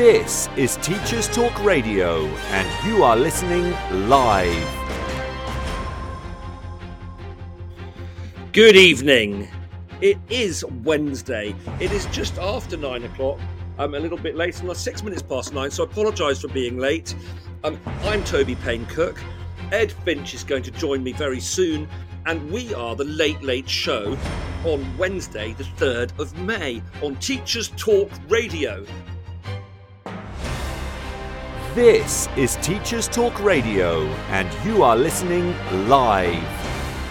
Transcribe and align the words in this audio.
This 0.00 0.48
is 0.56 0.78
Teachers 0.78 1.28
Talk 1.28 1.62
Radio, 1.62 2.24
and 2.24 2.86
you 2.88 3.04
are 3.04 3.18
listening 3.18 3.70
live. 4.08 4.66
Good 8.54 8.76
evening. 8.76 9.46
It 10.00 10.16
is 10.30 10.64
Wednesday. 10.64 11.54
It 11.80 11.92
is 11.92 12.06
just 12.06 12.38
after 12.38 12.78
nine 12.78 13.04
o'clock. 13.04 13.38
I'm 13.78 13.94
a 13.94 14.00
little 14.00 14.16
bit 14.16 14.36
late, 14.36 14.58
and 14.62 14.74
six 14.74 15.02
minutes 15.02 15.20
past 15.20 15.52
nine, 15.52 15.70
so 15.70 15.84
I 15.84 15.90
apologise 15.90 16.40
for 16.40 16.48
being 16.48 16.78
late. 16.78 17.14
Um, 17.62 17.78
I'm 18.04 18.24
Toby 18.24 18.54
Payne 18.54 18.86
Cook. 18.86 19.22
Ed 19.70 19.92
Finch 19.92 20.32
is 20.32 20.44
going 20.44 20.62
to 20.62 20.70
join 20.70 21.02
me 21.02 21.12
very 21.12 21.40
soon, 21.40 21.86
and 22.24 22.50
we 22.50 22.72
are 22.72 22.96
the 22.96 23.04
Late 23.04 23.42
Late 23.42 23.68
Show 23.68 24.16
on 24.64 24.96
Wednesday, 24.96 25.52
the 25.52 25.64
3rd 25.64 26.18
of 26.18 26.34
May, 26.38 26.82
on 27.02 27.16
Teachers 27.16 27.68
Talk 27.76 28.10
Radio. 28.30 28.86
This 31.74 32.26
is 32.36 32.56
Teachers 32.56 33.06
Talk 33.06 33.38
Radio, 33.38 34.02
and 34.30 34.52
you 34.66 34.82
are 34.82 34.96
listening 34.96 35.54
live. 35.88 36.44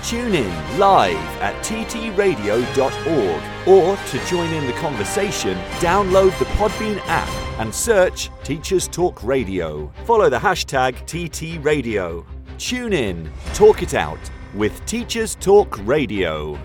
Tune 0.04 0.36
in 0.36 0.77
live 0.77 1.16
at 1.40 1.55
ttradio.org 1.63 3.41
or 3.66 3.95
to 3.95 4.26
join 4.26 4.53
in 4.53 4.67
the 4.67 4.73
conversation, 4.73 5.58
download 5.80 6.38
the 6.40 6.45
Podbean 6.58 7.00
app 7.05 7.30
and 7.62 7.73
search 7.73 8.30
Teachers 8.44 8.90
Talk 8.90 9.23
Radio. 9.23 9.90
Follow 10.03 10.30
the 10.30 10.38
hashtag 10.38 10.94
TTRadio. 11.05 12.26
Tune 12.58 12.91
in, 12.91 13.31
talk 13.53 13.81
it 13.81 13.94
out 13.94 14.20
with 14.53 14.86
Teachers 14.86 15.36
Talk 15.36 15.80
Radio. 15.88 16.59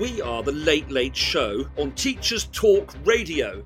We 0.00 0.20
are 0.22 0.42
the 0.42 0.50
Late 0.50 0.90
Late 0.90 1.14
Show 1.14 1.66
on 1.76 1.92
Teachers 1.92 2.48
Talk 2.50 2.92
Radio. 3.04 3.62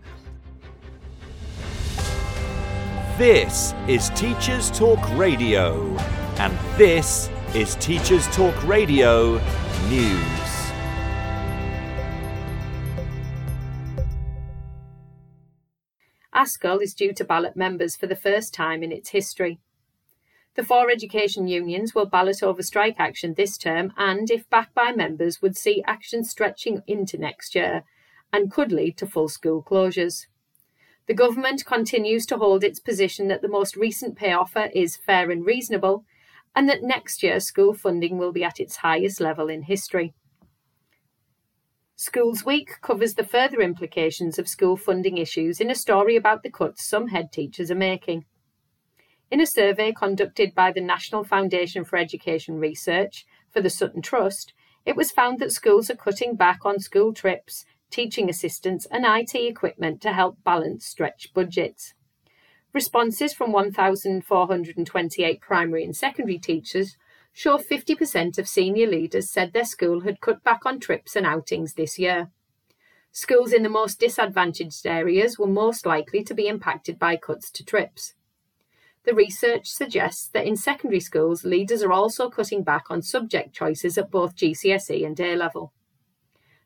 This 3.19 3.73
is 3.89 4.11
Teachers 4.11 4.71
Talk 4.71 4.99
Radio, 5.17 5.97
and 6.37 6.53
this 6.77 7.31
is 7.55 7.75
Teachers 7.77 8.27
Talk 8.27 8.55
Radio 8.65 9.39
News. 9.89 10.71
ASCL 16.35 16.83
is 16.83 16.93
due 16.93 17.15
to 17.15 17.25
ballot 17.25 17.57
members 17.57 17.97
for 17.97 18.07
the 18.07 18.15
first 18.15 18.53
time 18.53 18.83
in 18.83 18.93
its 18.93 19.09
history. 19.09 19.61
The 20.55 20.63
four 20.63 20.91
education 20.91 21.49
unions 21.49 21.95
will 21.95 22.05
ballot 22.05 22.43
over 22.43 22.63
strike 22.63 22.97
action 22.99 23.33
this 23.33 23.57
term 23.57 23.95
and, 23.97 24.31
if 24.31 24.47
backed 24.51 24.75
by 24.75 24.93
members, 24.93 25.41
would 25.41 25.57
see 25.57 25.83
action 25.87 26.23
stretching 26.23 26.83
into 26.87 27.17
next 27.17 27.55
year 27.55 27.85
and 28.31 28.53
could 28.53 28.73
lead 28.73 28.99
to 28.99 29.07
full 29.07 29.31
school 29.31 29.63
closures. 29.63 30.27
The 31.07 31.15
government 31.15 31.65
continues 31.65 32.27
to 32.27 32.37
hold 32.37 32.65
its 32.65 32.81
position 32.81 33.29
that 33.29 33.41
the 33.41 33.49
most 33.49 33.77
recent 33.77 34.17
pay 34.17 34.33
offer 34.33 34.71
is 34.75 34.97
fair 34.97 35.31
and 35.31 35.47
reasonable, 35.47 36.05
and 36.55 36.69
that 36.69 36.83
next 36.83 37.23
year 37.23 37.39
school 37.39 37.75
funding 37.75 38.19
will 38.19 38.33
be 38.33 38.43
at 38.43 38.59
its 38.59 38.77
highest 38.77 39.21
level 39.21 39.49
in 39.49 39.63
history. 39.63 40.15
Schools 41.95 42.45
Week 42.45 42.73
covers 42.83 43.15
the 43.15 43.25
further 43.25 43.61
implications 43.61 44.39
of 44.39 44.49
school 44.49 44.77
funding 44.77 45.17
issues 45.17 45.61
in 45.61 45.71
a 45.71 45.75
story 45.75 46.17
about 46.17 46.43
the 46.43 46.51
cuts 46.51 46.85
some 46.85 47.09
head 47.09 47.33
teachers 47.33 47.71
are 47.71 47.77
making. 47.77 48.25
In 49.31 49.41
a 49.41 49.47
survey 49.47 49.93
conducted 49.93 50.55
by 50.55 50.73
the 50.73 50.81
National 50.81 51.25
Foundation 51.25 51.85
for 51.85 51.97
Education 51.97 52.59
Research 52.59 53.27
for 53.51 53.61
the 53.61 53.71
Sutton 53.71 54.03
Trust, 54.03 54.53
it 54.85 54.95
was 54.95 55.11
found 55.11 55.39
that 55.39 55.53
schools 55.53 55.91
are 55.91 55.97
cutting 55.97 56.37
back 56.37 56.67
on 56.67 56.79
school 56.79 57.13
trips, 57.13 57.65
teaching 57.91 58.29
assistants, 58.29 58.87
and 58.91 59.05
IT 59.07 59.35
equipment 59.35 60.01
to 60.03 60.13
help 60.13 60.43
balance 60.45 60.87
stretched 60.87 61.35
budgets. 61.35 61.95
Responses 62.73 63.33
from 63.33 63.53
1,428 63.53 65.41
primary 65.41 65.85
and 65.85 65.97
secondary 65.97 66.39
teachers 66.39 66.97
show 67.33 67.59
50% 67.59 68.39
of 68.39 68.49
senior 68.49 68.87
leaders 68.87 69.31
said 69.31 69.53
their 69.53 69.65
school 69.65 70.01
had 70.01 70.21
cut 70.21 70.43
back 70.43 70.67
on 70.67 70.81
trips 70.81 71.17
and 71.17 71.27
outings 71.27 71.75
this 71.75 71.99
year. 71.99 72.31
Schools 73.13 73.53
in 73.53 73.63
the 73.63 73.71
most 73.71 73.99
disadvantaged 73.99 74.87
areas 74.87 75.39
were 75.39 75.47
most 75.47 75.87
likely 75.87 76.23
to 76.23 76.35
be 76.35 76.49
impacted 76.49 76.99
by 76.99 77.17
cuts 77.17 77.51
to 77.51 77.65
trips. 77.65 78.15
The 79.05 79.15
research 79.15 79.69
suggests 79.69 80.29
that 80.29 80.47
in 80.47 80.57
secondary 80.57 81.01
schools, 81.01 81.45
leaders 81.45 81.83
are 81.83 81.93
also 81.93 82.29
cutting 82.29 82.63
back 82.63 82.91
on 82.91 83.01
subject 83.03 83.55
choices 83.55 83.97
at 83.97 84.11
both 84.11 84.35
GCSE 84.35 85.07
and 85.07 85.19
A 85.21 85.37
level. 85.37 85.73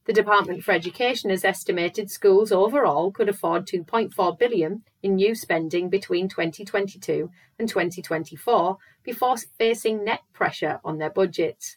The 0.06 0.12
Department 0.14 0.64
for 0.64 0.72
Education 0.72 1.30
has 1.30 1.44
estimated 1.44 2.10
schools 2.10 2.50
overall 2.50 3.12
could 3.12 3.28
afford 3.28 3.66
2.4 3.66 4.38
billion 4.38 4.82
in 5.02 5.16
new 5.16 5.34
spending 5.34 5.90
between 5.90 6.28
2022 6.28 7.30
and 7.58 7.68
2024 7.68 8.78
before 9.04 9.36
facing 9.58 10.04
net 10.04 10.22
pressure 10.32 10.80
on 10.82 10.98
their 10.98 11.10
budgets. 11.10 11.76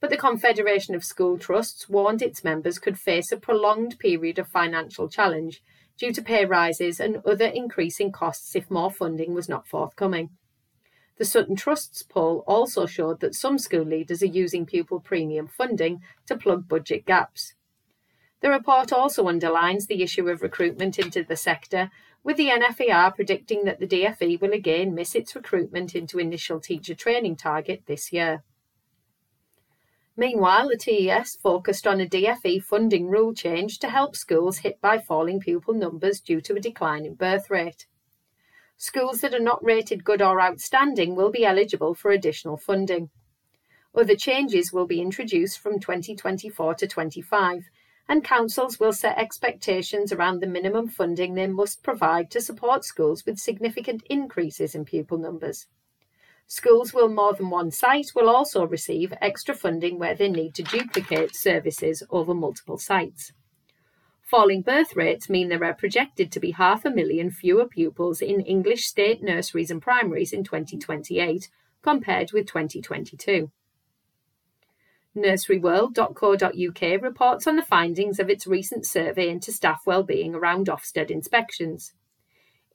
But 0.00 0.10
the 0.10 0.16
Confederation 0.16 0.94
of 0.94 1.04
School 1.04 1.38
Trusts 1.38 1.88
warned 1.88 2.22
its 2.22 2.44
members 2.44 2.78
could 2.78 2.98
face 2.98 3.32
a 3.32 3.36
prolonged 3.36 3.98
period 3.98 4.38
of 4.38 4.48
financial 4.48 5.08
challenge 5.08 5.62
due 5.98 6.12
to 6.12 6.22
pay 6.22 6.46
rises 6.46 7.00
and 7.00 7.20
other 7.26 7.46
increasing 7.46 8.10
costs 8.12 8.56
if 8.56 8.70
more 8.70 8.90
funding 8.90 9.34
was 9.34 9.48
not 9.48 9.66
forthcoming. 9.66 10.30
The 11.20 11.26
Sutton 11.26 11.54
Trust's 11.54 12.02
poll 12.02 12.42
also 12.46 12.86
showed 12.86 13.20
that 13.20 13.34
some 13.34 13.58
school 13.58 13.84
leaders 13.84 14.22
are 14.22 14.26
using 14.26 14.64
pupil 14.64 15.00
premium 15.00 15.48
funding 15.48 16.00
to 16.24 16.34
plug 16.34 16.66
budget 16.66 17.04
gaps. 17.04 17.52
The 18.40 18.48
report 18.48 18.90
also 18.90 19.28
underlines 19.28 19.86
the 19.86 20.02
issue 20.02 20.30
of 20.30 20.40
recruitment 20.40 20.98
into 20.98 21.22
the 21.22 21.36
sector, 21.36 21.90
with 22.24 22.38
the 22.38 22.48
NFER 22.48 23.14
predicting 23.14 23.64
that 23.64 23.80
the 23.80 23.86
DFE 23.86 24.40
will 24.40 24.54
again 24.54 24.94
miss 24.94 25.14
its 25.14 25.36
recruitment 25.36 25.94
into 25.94 26.18
initial 26.18 26.58
teacher 26.58 26.94
training 26.94 27.36
target 27.36 27.82
this 27.84 28.14
year. 28.14 28.42
Meanwhile, 30.16 30.68
the 30.68 30.78
TES 30.78 31.36
focused 31.36 31.86
on 31.86 32.00
a 32.00 32.08
DFE 32.08 32.62
funding 32.62 33.08
rule 33.08 33.34
change 33.34 33.78
to 33.80 33.90
help 33.90 34.16
schools 34.16 34.60
hit 34.60 34.80
by 34.80 34.96
falling 34.96 35.40
pupil 35.40 35.74
numbers 35.74 36.18
due 36.18 36.40
to 36.40 36.54
a 36.54 36.60
decline 36.60 37.04
in 37.04 37.14
birth 37.14 37.50
rate. 37.50 37.84
Schools 38.82 39.20
that 39.20 39.34
are 39.34 39.38
not 39.38 39.62
rated 39.62 40.04
good 40.04 40.22
or 40.22 40.40
outstanding 40.40 41.14
will 41.14 41.30
be 41.30 41.44
eligible 41.44 41.92
for 41.92 42.12
additional 42.12 42.56
funding. 42.56 43.10
Other 43.94 44.16
changes 44.16 44.72
will 44.72 44.86
be 44.86 45.02
introduced 45.02 45.58
from 45.58 45.80
2024 45.80 46.76
to 46.76 46.86
25, 46.86 47.64
and 48.08 48.24
councils 48.24 48.80
will 48.80 48.94
set 48.94 49.18
expectations 49.18 50.14
around 50.14 50.40
the 50.40 50.46
minimum 50.46 50.88
funding 50.88 51.34
they 51.34 51.46
must 51.46 51.82
provide 51.82 52.30
to 52.30 52.40
support 52.40 52.86
schools 52.86 53.26
with 53.26 53.38
significant 53.38 54.02
increases 54.08 54.74
in 54.74 54.86
pupil 54.86 55.18
numbers. 55.18 55.66
Schools 56.46 56.94
with 56.94 57.12
more 57.12 57.34
than 57.34 57.50
one 57.50 57.70
site 57.70 58.12
will 58.14 58.30
also 58.30 58.66
receive 58.66 59.12
extra 59.20 59.54
funding 59.54 59.98
where 59.98 60.14
they 60.14 60.30
need 60.30 60.54
to 60.54 60.62
duplicate 60.62 61.36
services 61.36 62.02
over 62.08 62.32
multiple 62.32 62.78
sites. 62.78 63.34
Falling 64.30 64.62
birth 64.62 64.94
rates 64.94 65.28
mean 65.28 65.48
there 65.48 65.64
are 65.64 65.74
projected 65.74 66.30
to 66.30 66.38
be 66.38 66.52
half 66.52 66.84
a 66.84 66.90
million 66.90 67.32
fewer 67.32 67.66
pupils 67.66 68.22
in 68.22 68.40
English 68.42 68.86
state 68.86 69.24
nurseries 69.24 69.72
and 69.72 69.82
primaries 69.82 70.32
in 70.32 70.44
2028 70.44 71.48
compared 71.82 72.30
with 72.30 72.46
2022. 72.46 73.50
Nurseryworld.co.uk 75.16 77.02
reports 77.02 77.48
on 77.48 77.56
the 77.56 77.62
findings 77.62 78.20
of 78.20 78.30
its 78.30 78.46
recent 78.46 78.86
survey 78.86 79.28
into 79.28 79.50
staff 79.50 79.80
well-being 79.84 80.36
around 80.36 80.68
Ofsted 80.68 81.10
inspections. 81.10 81.92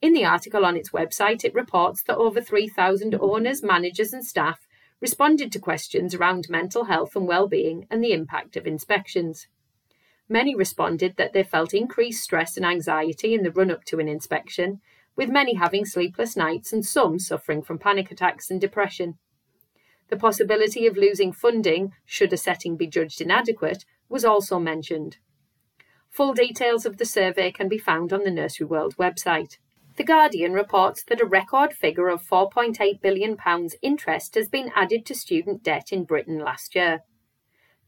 In 0.02 0.12
the 0.12 0.26
article 0.26 0.66
on 0.66 0.76
its 0.76 0.90
website, 0.90 1.42
it 1.42 1.54
reports 1.54 2.02
that 2.02 2.18
over 2.18 2.42
3,000 2.42 3.14
owners, 3.18 3.62
managers, 3.62 4.12
and 4.12 4.26
staff 4.26 4.68
responded 5.00 5.50
to 5.52 5.58
questions 5.58 6.14
around 6.14 6.50
mental 6.50 6.84
health 6.84 7.16
and 7.16 7.26
well-being 7.26 7.86
and 7.90 8.04
the 8.04 8.12
impact 8.12 8.58
of 8.58 8.66
inspections. 8.66 9.46
Many 10.28 10.54
responded 10.54 11.16
that 11.16 11.32
they 11.32 11.44
felt 11.44 11.72
increased 11.72 12.24
stress 12.24 12.56
and 12.56 12.66
anxiety 12.66 13.34
in 13.34 13.42
the 13.42 13.52
run 13.52 13.70
up 13.70 13.84
to 13.84 14.00
an 14.00 14.08
inspection, 14.08 14.80
with 15.14 15.30
many 15.30 15.54
having 15.54 15.84
sleepless 15.84 16.36
nights 16.36 16.72
and 16.72 16.84
some 16.84 17.18
suffering 17.18 17.62
from 17.62 17.78
panic 17.78 18.10
attacks 18.10 18.50
and 18.50 18.60
depression. 18.60 19.18
The 20.08 20.16
possibility 20.16 20.86
of 20.86 20.96
losing 20.96 21.32
funding, 21.32 21.92
should 22.04 22.32
a 22.32 22.36
setting 22.36 22.76
be 22.76 22.86
judged 22.86 23.20
inadequate, 23.20 23.84
was 24.08 24.24
also 24.24 24.58
mentioned. 24.58 25.16
Full 26.10 26.34
details 26.34 26.86
of 26.86 26.96
the 26.96 27.04
survey 27.04 27.50
can 27.50 27.68
be 27.68 27.78
found 27.78 28.12
on 28.12 28.22
the 28.24 28.30
Nursery 28.30 28.66
World 28.66 28.96
website. 28.96 29.58
The 29.96 30.04
Guardian 30.04 30.52
reports 30.52 31.02
that 31.04 31.20
a 31.20 31.26
record 31.26 31.72
figure 31.72 32.08
of 32.08 32.22
£4.8 32.22 33.00
billion 33.00 33.36
interest 33.82 34.34
has 34.34 34.48
been 34.48 34.70
added 34.74 35.06
to 35.06 35.14
student 35.14 35.62
debt 35.62 35.92
in 35.92 36.04
Britain 36.04 36.38
last 36.38 36.74
year. 36.74 37.02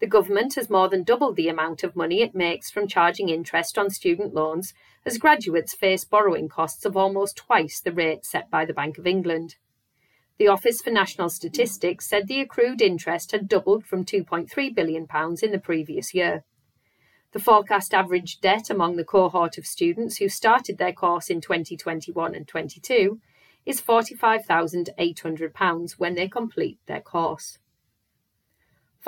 The 0.00 0.06
government 0.06 0.55
has 0.55 0.71
more 0.71 0.89
than 0.89 1.03
doubled 1.03 1.35
the 1.35 1.49
amount 1.49 1.83
of 1.83 1.97
money 1.97 2.23
it 2.23 2.35
makes 2.35 2.71
from 2.71 2.87
charging 2.87 3.29
interest 3.29 3.77
on 3.77 3.91
student 3.91 4.33
loans 4.33 4.73
as 5.05 5.19
graduates 5.19 5.75
face 5.75 6.05
borrowing 6.05 6.49
costs 6.49 6.85
of 6.85 6.97
almost 6.97 7.37
twice 7.37 7.81
the 7.81 7.93
rate 7.93 8.25
set 8.25 8.49
by 8.49 8.65
the 8.65 8.73
Bank 8.73 8.99
of 8.99 9.06
England. 9.06 9.56
The 10.39 10.47
Office 10.47 10.81
for 10.81 10.91
National 10.91 11.29
Statistics 11.29 12.09
said 12.09 12.29
the 12.29 12.41
accrued 12.41 12.81
interest 12.81 13.33
had 13.33 13.49
doubled 13.49 13.85
from 13.85 14.05
£2.3 14.05 14.73
billion 14.73 15.09
in 15.43 15.50
the 15.50 15.59
previous 15.59 16.15
year. 16.15 16.45
The 17.33 17.41
forecast 17.41 17.93
average 17.93 18.41
debt 18.41 18.71
among 18.71 18.97
the 18.97 19.05
cohort 19.05 19.59
of 19.59 19.67
students 19.67 20.19
who 20.19 20.29
started 20.29 20.79
their 20.79 20.93
course 20.93 21.29
in 21.29 21.41
2021 21.41 22.37
and 22.37 22.47
22 22.47 23.19
is 23.67 23.83
£45,800 23.83 25.93
when 25.99 26.15
they 26.15 26.29
complete 26.29 26.79
their 26.87 27.00
course. 27.00 27.59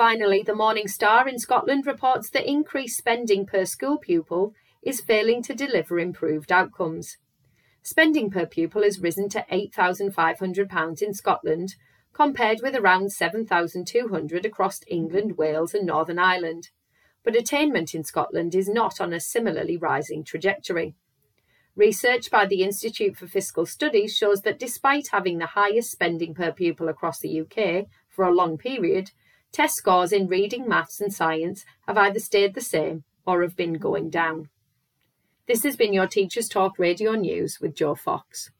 Finally, 0.01 0.41
the 0.41 0.55
Morning 0.55 0.87
Star 0.87 1.27
in 1.27 1.37
Scotland 1.37 1.85
reports 1.85 2.31
that 2.31 2.49
increased 2.49 2.97
spending 2.97 3.45
per 3.45 3.65
school 3.65 3.99
pupil 3.99 4.51
is 4.81 4.99
failing 4.99 5.43
to 5.43 5.53
deliver 5.53 5.99
improved 5.99 6.51
outcomes. 6.51 7.17
Spending 7.83 8.31
per 8.31 8.47
pupil 8.47 8.81
has 8.81 8.99
risen 8.99 9.29
to 9.29 9.45
£8,500 9.51 11.01
in 11.03 11.13
Scotland, 11.13 11.75
compared 12.13 12.61
with 12.63 12.75
around 12.75 13.09
£7,200 13.11 14.43
across 14.43 14.79
England, 14.87 15.37
Wales, 15.37 15.75
and 15.75 15.85
Northern 15.85 16.17
Ireland 16.17 16.69
but 17.23 17.35
attainment 17.35 17.93
in 17.93 18.03
Scotland 18.03 18.55
is 18.55 18.67
not 18.67 18.99
on 18.99 19.13
a 19.13 19.19
similarly 19.19 19.77
rising 19.77 20.23
trajectory. 20.23 20.95
Research 21.75 22.31
by 22.31 22.47
the 22.47 22.63
Institute 22.63 23.15
for 23.15 23.27
Fiscal 23.27 23.67
Studies 23.67 24.17
shows 24.17 24.41
that 24.41 24.57
despite 24.57 25.09
having 25.11 25.37
the 25.37 25.45
highest 25.45 25.91
spending 25.91 26.33
per 26.33 26.51
pupil 26.51 26.89
across 26.89 27.19
the 27.19 27.41
UK 27.41 27.85
for 28.09 28.25
a 28.25 28.33
long 28.33 28.57
period, 28.57 29.11
test 29.51 29.75
scores 29.75 30.11
in 30.11 30.27
reading, 30.27 30.67
maths, 30.67 31.01
and 31.01 31.13
science 31.13 31.65
have 31.87 31.97
either 31.97 32.19
stayed 32.19 32.53
the 32.53 32.61
same 32.61 33.03
or 33.25 33.41
have 33.41 33.55
been 33.55 33.73
going 33.73 34.09
down. 34.09 34.49
This 35.47 35.63
has 35.63 35.75
been 35.75 35.93
your 35.93 36.07
Teachers 36.07 36.47
Talk 36.47 36.79
Radio 36.79 37.13
News 37.13 37.59
with 37.59 37.75
Joe 37.75 37.95
Fox. 37.95 38.51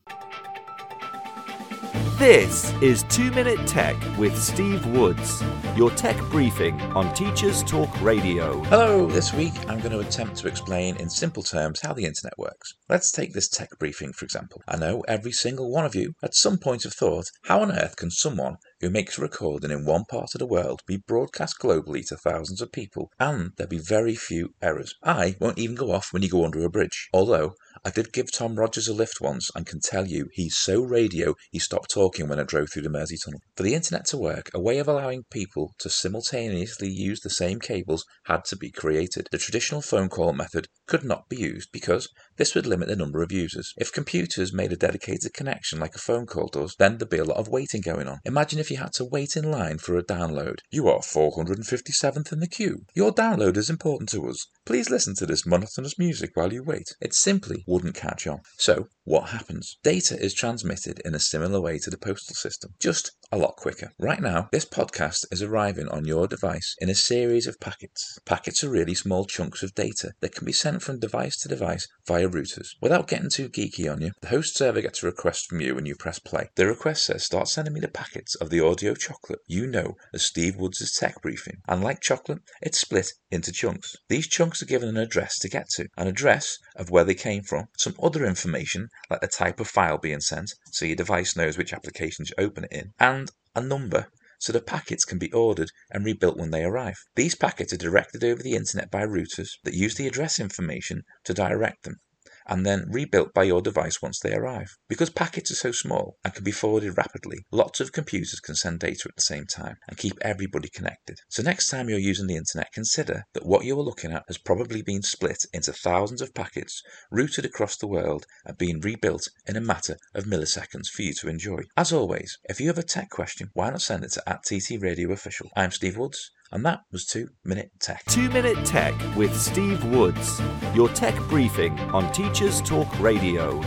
This 2.18 2.72
is 2.84 3.02
2 3.10 3.32
Minute 3.32 3.66
Tech 3.66 3.96
with 4.20 4.38
Steve 4.38 4.86
Woods, 4.86 5.42
your 5.76 5.90
tech 5.92 6.16
briefing 6.30 6.80
on 6.94 7.12
Teachers 7.16 7.64
Talk 7.64 7.90
Radio. 8.00 8.62
Hello, 8.66 9.08
this 9.08 9.34
week 9.34 9.54
I'm 9.68 9.80
going 9.80 9.92
to 9.92 10.02
attempt 10.02 10.36
to 10.38 10.48
explain 10.48 10.98
in 10.98 11.10
simple 11.10 11.42
terms 11.42 11.82
how 11.82 11.94
the 11.94 12.06
internet 12.06 12.38
works. 12.38 12.76
Let's 12.90 13.12
take 13.12 13.34
this 13.34 13.50
tech 13.50 13.70
briefing 13.80 14.14
for 14.14 14.26
example. 14.26 14.62
I 14.68 14.78
know 14.78 15.02
every 15.08 15.32
single 15.32 15.72
one 15.72 15.84
of 15.84 15.96
you 15.96 16.14
at 16.22 16.36
some 16.36 16.60
point 16.60 16.84
have 16.84 16.94
thought, 16.94 17.32
how 17.46 17.62
on 17.62 17.72
earth 17.72 17.96
can 17.96 18.12
someone 18.12 18.58
who 18.82 18.90
makes 18.90 19.18
a 19.18 19.22
recording 19.22 19.72
in 19.72 19.86
one 19.86 20.04
part 20.06 20.34
of 20.34 20.40
the 20.40 20.46
world 20.46 20.82
be 20.86 20.98
broadcast 20.98 21.56
globally 21.60 22.06
to 22.08 22.18
thousands 22.18 22.62
of 22.62 22.72
people 22.72 23.12
and 23.20 23.52
there 23.58 23.68
be 23.68 23.78
very 23.78 24.16
few 24.16 24.54
errors? 24.62 24.96
I 25.04 25.36
won't 25.40 25.60
even 25.60 25.76
go 25.76 25.92
off 25.92 26.10
when 26.12 26.24
you 26.24 26.30
go 26.30 26.44
under 26.44 26.66
a 26.66 26.70
bridge, 26.70 27.10
although 27.14 27.54
I 27.86 27.90
did 27.90 28.12
give 28.12 28.32
Tom 28.32 28.56
Rogers 28.56 28.88
a 28.88 28.94
lift 28.94 29.22
once 29.22 29.50
and 29.56 29.66
can 29.66 29.80
tell 29.80 30.06
you 30.06 30.28
he's 30.34 30.58
so 30.58 30.82
radio 30.82 31.36
he 31.52 31.60
stopped 31.60 31.92
talking 31.92 32.28
when 32.28 32.40
I 32.40 32.44
drove 32.44 32.70
through 32.70 32.82
the 32.82 32.90
Mersey 32.90 33.18
Tunnel. 33.24 33.42
For 33.56 33.64
the 33.64 33.74
internet 33.76 34.06
to 34.08 34.18
work, 34.18 34.50
a 34.54 34.60
way 34.60 34.80
of 34.80 34.88
allowing 34.88 35.24
people 35.32 35.74
to 35.80 35.90
simultaneously 35.90 36.90
use 36.90 37.22
the 37.22 37.30
same 37.30 37.60
cables 37.60 38.04
had 38.26 38.46
to 38.46 38.58
be 38.58 38.72
created. 38.72 39.28
The 39.32 39.38
traditional 39.38 39.82
phone 39.82 40.10
call 40.10 40.34
method 40.34 40.68
could 40.88 41.04
not 41.04 41.30
be 41.30 41.38
used 41.38 41.70
because 41.72 42.10
this 42.38 42.56
would 42.56 42.66
limit 42.66 42.88
the 42.88 42.96
number 42.96 43.22
of 43.22 43.32
users. 43.32 43.74
If 43.78 43.94
computers 43.94 44.54
made 44.54 44.74
a 44.74 44.78
dedicated 44.78 45.34
connection 45.34 45.80
like 45.80 45.96
a 45.96 46.00
phone 46.00 46.26
call 46.26 46.48
does, 46.48 46.76
then 46.78 46.98
there'd 46.98 47.10
be 47.10 47.18
a 47.18 47.24
lot 47.24 47.38
of 47.38 47.48
waiting 47.48 47.82
going 47.82 48.08
on. 48.08 48.20
Imagine 48.26 48.60
if 48.60 48.71
you 48.72 48.78
had 48.78 48.94
to 48.94 49.06
wait 49.06 49.36
in 49.36 49.52
line 49.52 49.78
for 49.78 49.98
a 49.98 50.04
download. 50.04 50.60
You 50.72 50.88
are 50.88 51.00
457th 51.00 52.32
in 52.32 52.40
the 52.40 52.48
queue. 52.48 52.86
Your 52.96 53.12
download 53.12 53.58
is 53.58 53.70
important 53.70 54.10
to 54.10 54.28
us. 54.28 54.48
Please 54.66 54.90
listen 54.90 55.14
to 55.16 55.26
this 55.26 55.46
monotonous 55.46 56.00
music 56.00 56.32
while 56.36 56.54
you 56.54 56.64
wait. 56.64 56.96
It 57.02 57.14
simply 57.14 57.64
wouldn't 57.68 57.96
catch 57.96 58.26
on. 58.28 58.42
So, 58.58 58.88
what 59.04 59.30
happens? 59.30 59.78
Data 59.84 60.18
is 60.18 60.34
transmitted 60.34 61.02
in 61.04 61.16
a 61.16 61.20
similar 61.20 61.60
way 61.60 61.80
to 61.80 61.90
the 61.90 61.98
postal 61.98 62.36
system, 62.36 62.76
just 62.80 63.12
a 63.32 63.38
lot 63.38 63.56
quicker. 63.56 63.92
Right 64.00 64.22
now, 64.22 64.48
this 64.52 64.66
podcast 64.66 65.26
is 65.32 65.42
arriving 65.42 65.88
on 65.88 66.06
your 66.06 66.28
device 66.28 66.76
in 66.80 66.90
a 66.90 66.96
series 66.96 67.48
of 67.48 67.60
packets. 67.60 68.20
Packets 68.26 68.64
are 68.64 68.70
really 68.70 68.94
small 68.94 69.26
chunks 69.26 69.64
of 69.64 69.74
data 69.74 70.12
that 70.22 70.36
can 70.36 70.46
be 70.46 70.54
sent 70.54 70.84
from 70.84 71.00
device 71.00 71.38
to 71.40 71.50
device 71.50 71.88
via 72.06 72.30
routers. 72.30 72.70
Without 72.80 73.08
getting 73.08 73.30
too 73.30 73.50
geeky 73.50 73.92
on 73.92 74.02
you, 74.02 74.12
the 74.22 74.28
host 74.28 74.56
server 74.56 74.82
gets 74.82 75.02
a 75.02 75.08
request 75.08 75.48
from 75.48 75.62
you 75.62 75.76
when 75.76 75.86
you 75.86 75.96
press 75.96 76.20
play. 76.20 76.50
The 76.56 76.68
request 76.68 77.06
says, 77.06 77.26
Start 77.26 77.48
sending 77.48 77.74
me 77.74 77.80
the 77.80 77.88
packets 77.88 78.36
of 78.36 78.50
the 78.50 78.61
audio 78.62 78.94
chocolate 78.94 79.40
you 79.48 79.68
know 79.68 79.98
as 80.14 80.24
Steve 80.24 80.56
Woods' 80.56 80.98
tech 80.98 81.22
briefing. 81.22 81.62
And 81.68 81.84
like 81.84 82.00
chocolate, 82.00 82.40
it's 82.62 82.80
split 82.80 83.12
into 83.30 83.52
chunks. 83.52 83.96
These 84.08 84.28
chunks 84.28 84.62
are 84.62 84.68
given 84.68 84.88
an 84.88 84.98
address 84.98 85.38
to 85.40 85.50
get 85.50 85.70
to, 85.72 85.88
an 85.98 86.08
address 86.08 86.58
of 86.76 86.90
where 86.90 87.04
they 87.04 87.16
came 87.16 87.44
from, 87.44 87.68
some 87.78 87.96
other 88.02 88.26
information 88.26 88.90
like 89.10 89.22
the 89.22 89.28
type 89.28 89.60
of 89.60 89.68
file 89.68 89.98
being 89.98 90.22
sent, 90.22 90.54
so 90.72 90.86
your 90.86 90.96
device 90.96 91.36
knows 91.36 91.58
which 91.58 91.74
application 91.74 92.26
to 92.26 92.40
open 92.40 92.64
it 92.66 92.72
in, 92.72 92.94
and 93.00 93.32
a 93.56 93.62
number 93.62 94.08
so 94.40 94.52
the 94.52 94.62
packets 94.62 95.06
can 95.06 95.20
be 95.20 95.32
ordered 95.34 95.72
and 95.92 96.06
rebuilt 96.06 96.38
when 96.38 96.52
they 96.52 96.64
arrive. 96.64 96.98
These 97.16 97.36
packets 97.36 97.74
are 97.74 97.78
directed 97.78 98.24
over 98.24 98.42
the 98.42 98.56
internet 98.56 98.90
by 98.90 99.06
routers 99.06 99.50
that 99.64 99.74
use 99.74 99.96
the 99.96 100.08
address 100.08 100.40
information 100.40 101.04
to 101.26 101.34
direct 101.34 101.84
them 101.84 102.00
and 102.48 102.66
then 102.66 102.86
rebuilt 102.90 103.34
by 103.34 103.44
your 103.44 103.62
device 103.62 104.02
once 104.02 104.20
they 104.20 104.34
arrive. 104.34 104.78
Because 104.90 105.10
packets 105.10 105.52
are 105.52 105.56
so 105.56 105.72
small 105.72 106.18
and 106.24 106.34
can 106.34 106.44
be 106.44 106.52
forwarded 106.52 106.98
rapidly, 106.98 107.46
lots 107.52 107.80
of 107.80 107.92
computers 107.92 108.40
can 108.40 108.56
send 108.56 108.80
data 108.80 109.08
at 109.08 109.16
the 109.16 109.22
same 109.22 109.46
time 109.46 109.78
and 109.88 109.98
keep 109.98 110.18
everybody 110.22 110.70
connected. 110.70 111.20
So 111.30 111.44
next 111.44 111.70
time 111.70 111.90
you're 111.90 112.00
using 112.00 112.28
the 112.28 112.36
internet, 112.36 112.74
consider 112.74 113.26
that 113.34 113.46
what 113.46 113.66
you 113.66 113.78
are 113.80 113.84
looking 113.84 114.12
at 114.12 114.24
has 114.28 114.38
probably 114.38 114.82
been 114.82 115.04
split 115.04 115.46
into 115.54 115.74
thousands 115.74 116.22
of 116.22 116.34
packets, 116.34 116.82
routed 117.12 117.46
across 117.46 117.78
the 117.78 117.88
world, 117.88 118.26
and 118.46 118.58
being 118.58 118.80
rebuilt 118.80 119.28
in 119.46 119.56
a 119.56 119.62
matter 119.62 119.98
of 120.16 120.26
milliseconds 120.26 120.88
for 120.88 121.02
you 121.02 121.14
to 121.14 121.30
enjoy. 121.30 121.62
As 121.78 121.94
always, 121.94 122.38
if 122.46 122.60
you 122.60 122.68
have 122.68 122.78
a 122.78 122.84
tech 122.84 123.10
question, 123.10 123.50
why 123.54 123.70
not 123.70 123.82
send 123.82 124.04
it 124.04 124.12
to 124.12 124.22
at 124.32 124.44
TT 124.44 124.82
Radio 124.82 125.12
Official. 125.12 125.50
I'm 125.56 125.72
Steve 125.72 125.98
Woods. 125.98 126.32
And 126.54 126.66
that 126.66 126.82
was 126.92 127.06
2 127.06 127.30
Minute 127.46 127.72
Tech. 127.80 128.04
2 128.08 128.30
Minute 128.30 128.66
Tech 128.66 128.94
with 129.16 129.34
Steve 129.40 129.82
Woods, 129.86 130.42
your 130.76 130.90
tech 130.90 131.16
briefing 131.30 131.80
on 131.92 132.12
Teachers 132.12 132.62
Talk 132.62 133.00
Radio. 133.00 133.62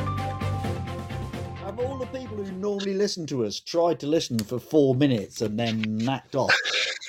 Have 1.64 1.78
all 1.78 1.96
the 1.96 2.06
people 2.12 2.36
who 2.36 2.52
normally 2.52 2.92
listen 2.92 3.26
to 3.28 3.46
us 3.46 3.58
tried 3.58 3.98
to 4.00 4.06
listen 4.06 4.38
for 4.38 4.58
four 4.58 4.94
minutes 4.94 5.40
and 5.40 5.58
then 5.58 5.96
knocked 5.96 6.34
off? 6.34 6.54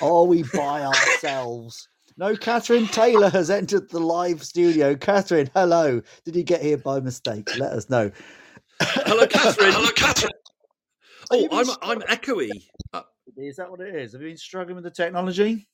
Are 0.02 0.24
we 0.24 0.44
by 0.54 0.84
ourselves? 0.84 1.90
No, 2.16 2.38
Catherine 2.38 2.88
Taylor 2.88 3.30
has 3.30 3.50
entered 3.50 3.90
the 3.90 4.00
live 4.00 4.46
studio. 4.46 4.96
Catherine, 4.96 5.50
hello. 5.54 6.02
Did 6.24 6.38
you 6.38 6.44
get 6.44 6.62
here 6.62 6.78
by 6.78 7.02
mistake? 7.02 7.50
Let 7.58 7.74
us 7.74 7.90
know. 7.90 8.12
Hello, 8.82 9.28
Catherine. 9.28 9.74
hello, 9.74 9.90
Catherine. 9.94 10.32
Oh, 11.32 11.50
I'm, 11.52 11.70
I'm 11.82 12.02
echoey. 12.04 12.50
Uh, 12.94 13.02
Is 13.38 13.58
that 13.58 13.70
what 13.70 13.82
it 13.82 13.96
is? 13.96 14.14
Have 14.14 14.22
you 14.22 14.30
been 14.30 14.38
struggling 14.38 14.76
with 14.76 14.86
the 14.86 14.92
technology? 14.92 15.68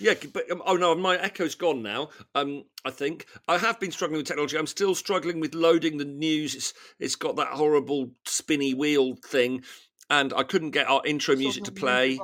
Yeah, 0.00 0.14
but 0.32 0.50
um, 0.50 0.62
oh 0.64 0.76
no, 0.76 0.94
my 0.94 1.16
echo's 1.16 1.54
gone 1.54 1.82
now. 1.82 2.10
Um, 2.34 2.64
I 2.84 2.90
think 2.90 3.26
I 3.48 3.58
have 3.58 3.80
been 3.80 3.90
struggling 3.90 4.18
with 4.18 4.26
technology. 4.26 4.56
I'm 4.56 4.66
still 4.66 4.94
struggling 4.94 5.40
with 5.40 5.54
loading 5.54 5.96
the 5.96 6.04
news. 6.04 6.54
It's 6.54 6.74
it's 6.98 7.16
got 7.16 7.36
that 7.36 7.48
horrible 7.48 8.10
spinny 8.24 8.74
wheel 8.74 9.16
thing, 9.26 9.64
and 10.10 10.32
I 10.34 10.44
couldn't 10.44 10.70
get 10.70 10.88
our 10.88 11.02
intro 11.04 11.32
it's 11.32 11.40
music 11.40 11.64
to 11.64 11.72
play. 11.72 12.18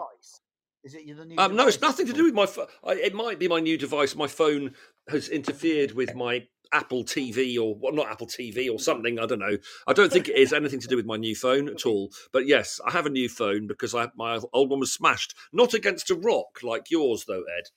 Is 0.84 0.94
it 0.94 1.16
the 1.16 1.24
new? 1.24 1.36
Um, 1.38 1.56
no, 1.56 1.66
it's 1.66 1.80
nothing 1.80 2.06
to 2.06 2.12
do 2.12 2.24
with 2.24 2.34
my. 2.34 2.46
phone. 2.46 2.66
it 2.86 3.14
might 3.14 3.38
be 3.38 3.48
my 3.48 3.60
new 3.60 3.78
device. 3.78 4.14
My 4.14 4.28
phone 4.28 4.74
has 5.08 5.28
interfered 5.28 5.92
with 5.92 6.14
my 6.14 6.46
Apple 6.72 7.04
TV 7.04 7.58
or 7.58 7.74
well, 7.76 7.92
not 7.92 8.08
Apple 8.08 8.26
TV 8.26 8.70
or 8.70 8.78
something. 8.78 9.18
I 9.18 9.26
don't 9.26 9.38
know. 9.38 9.56
I 9.86 9.92
don't 9.92 10.12
think 10.12 10.28
it 10.28 10.36
is 10.36 10.52
anything 10.54 10.80
to 10.80 10.88
do 10.88 10.96
with 10.96 11.06
my 11.06 11.16
new 11.16 11.34
phone 11.34 11.68
at 11.68 11.86
all. 11.86 12.10
But 12.32 12.46
yes, 12.46 12.80
I 12.86 12.90
have 12.90 13.06
a 13.06 13.10
new 13.10 13.28
phone 13.28 13.66
because 13.66 13.94
I, 13.94 14.08
my 14.16 14.38
old 14.52 14.70
one 14.70 14.80
was 14.80 14.92
smashed. 14.92 15.34
Not 15.52 15.74
against 15.74 16.10
a 16.10 16.14
rock 16.14 16.62
like 16.62 16.90
yours, 16.90 17.24
though, 17.26 17.44
Ed. 17.58 17.68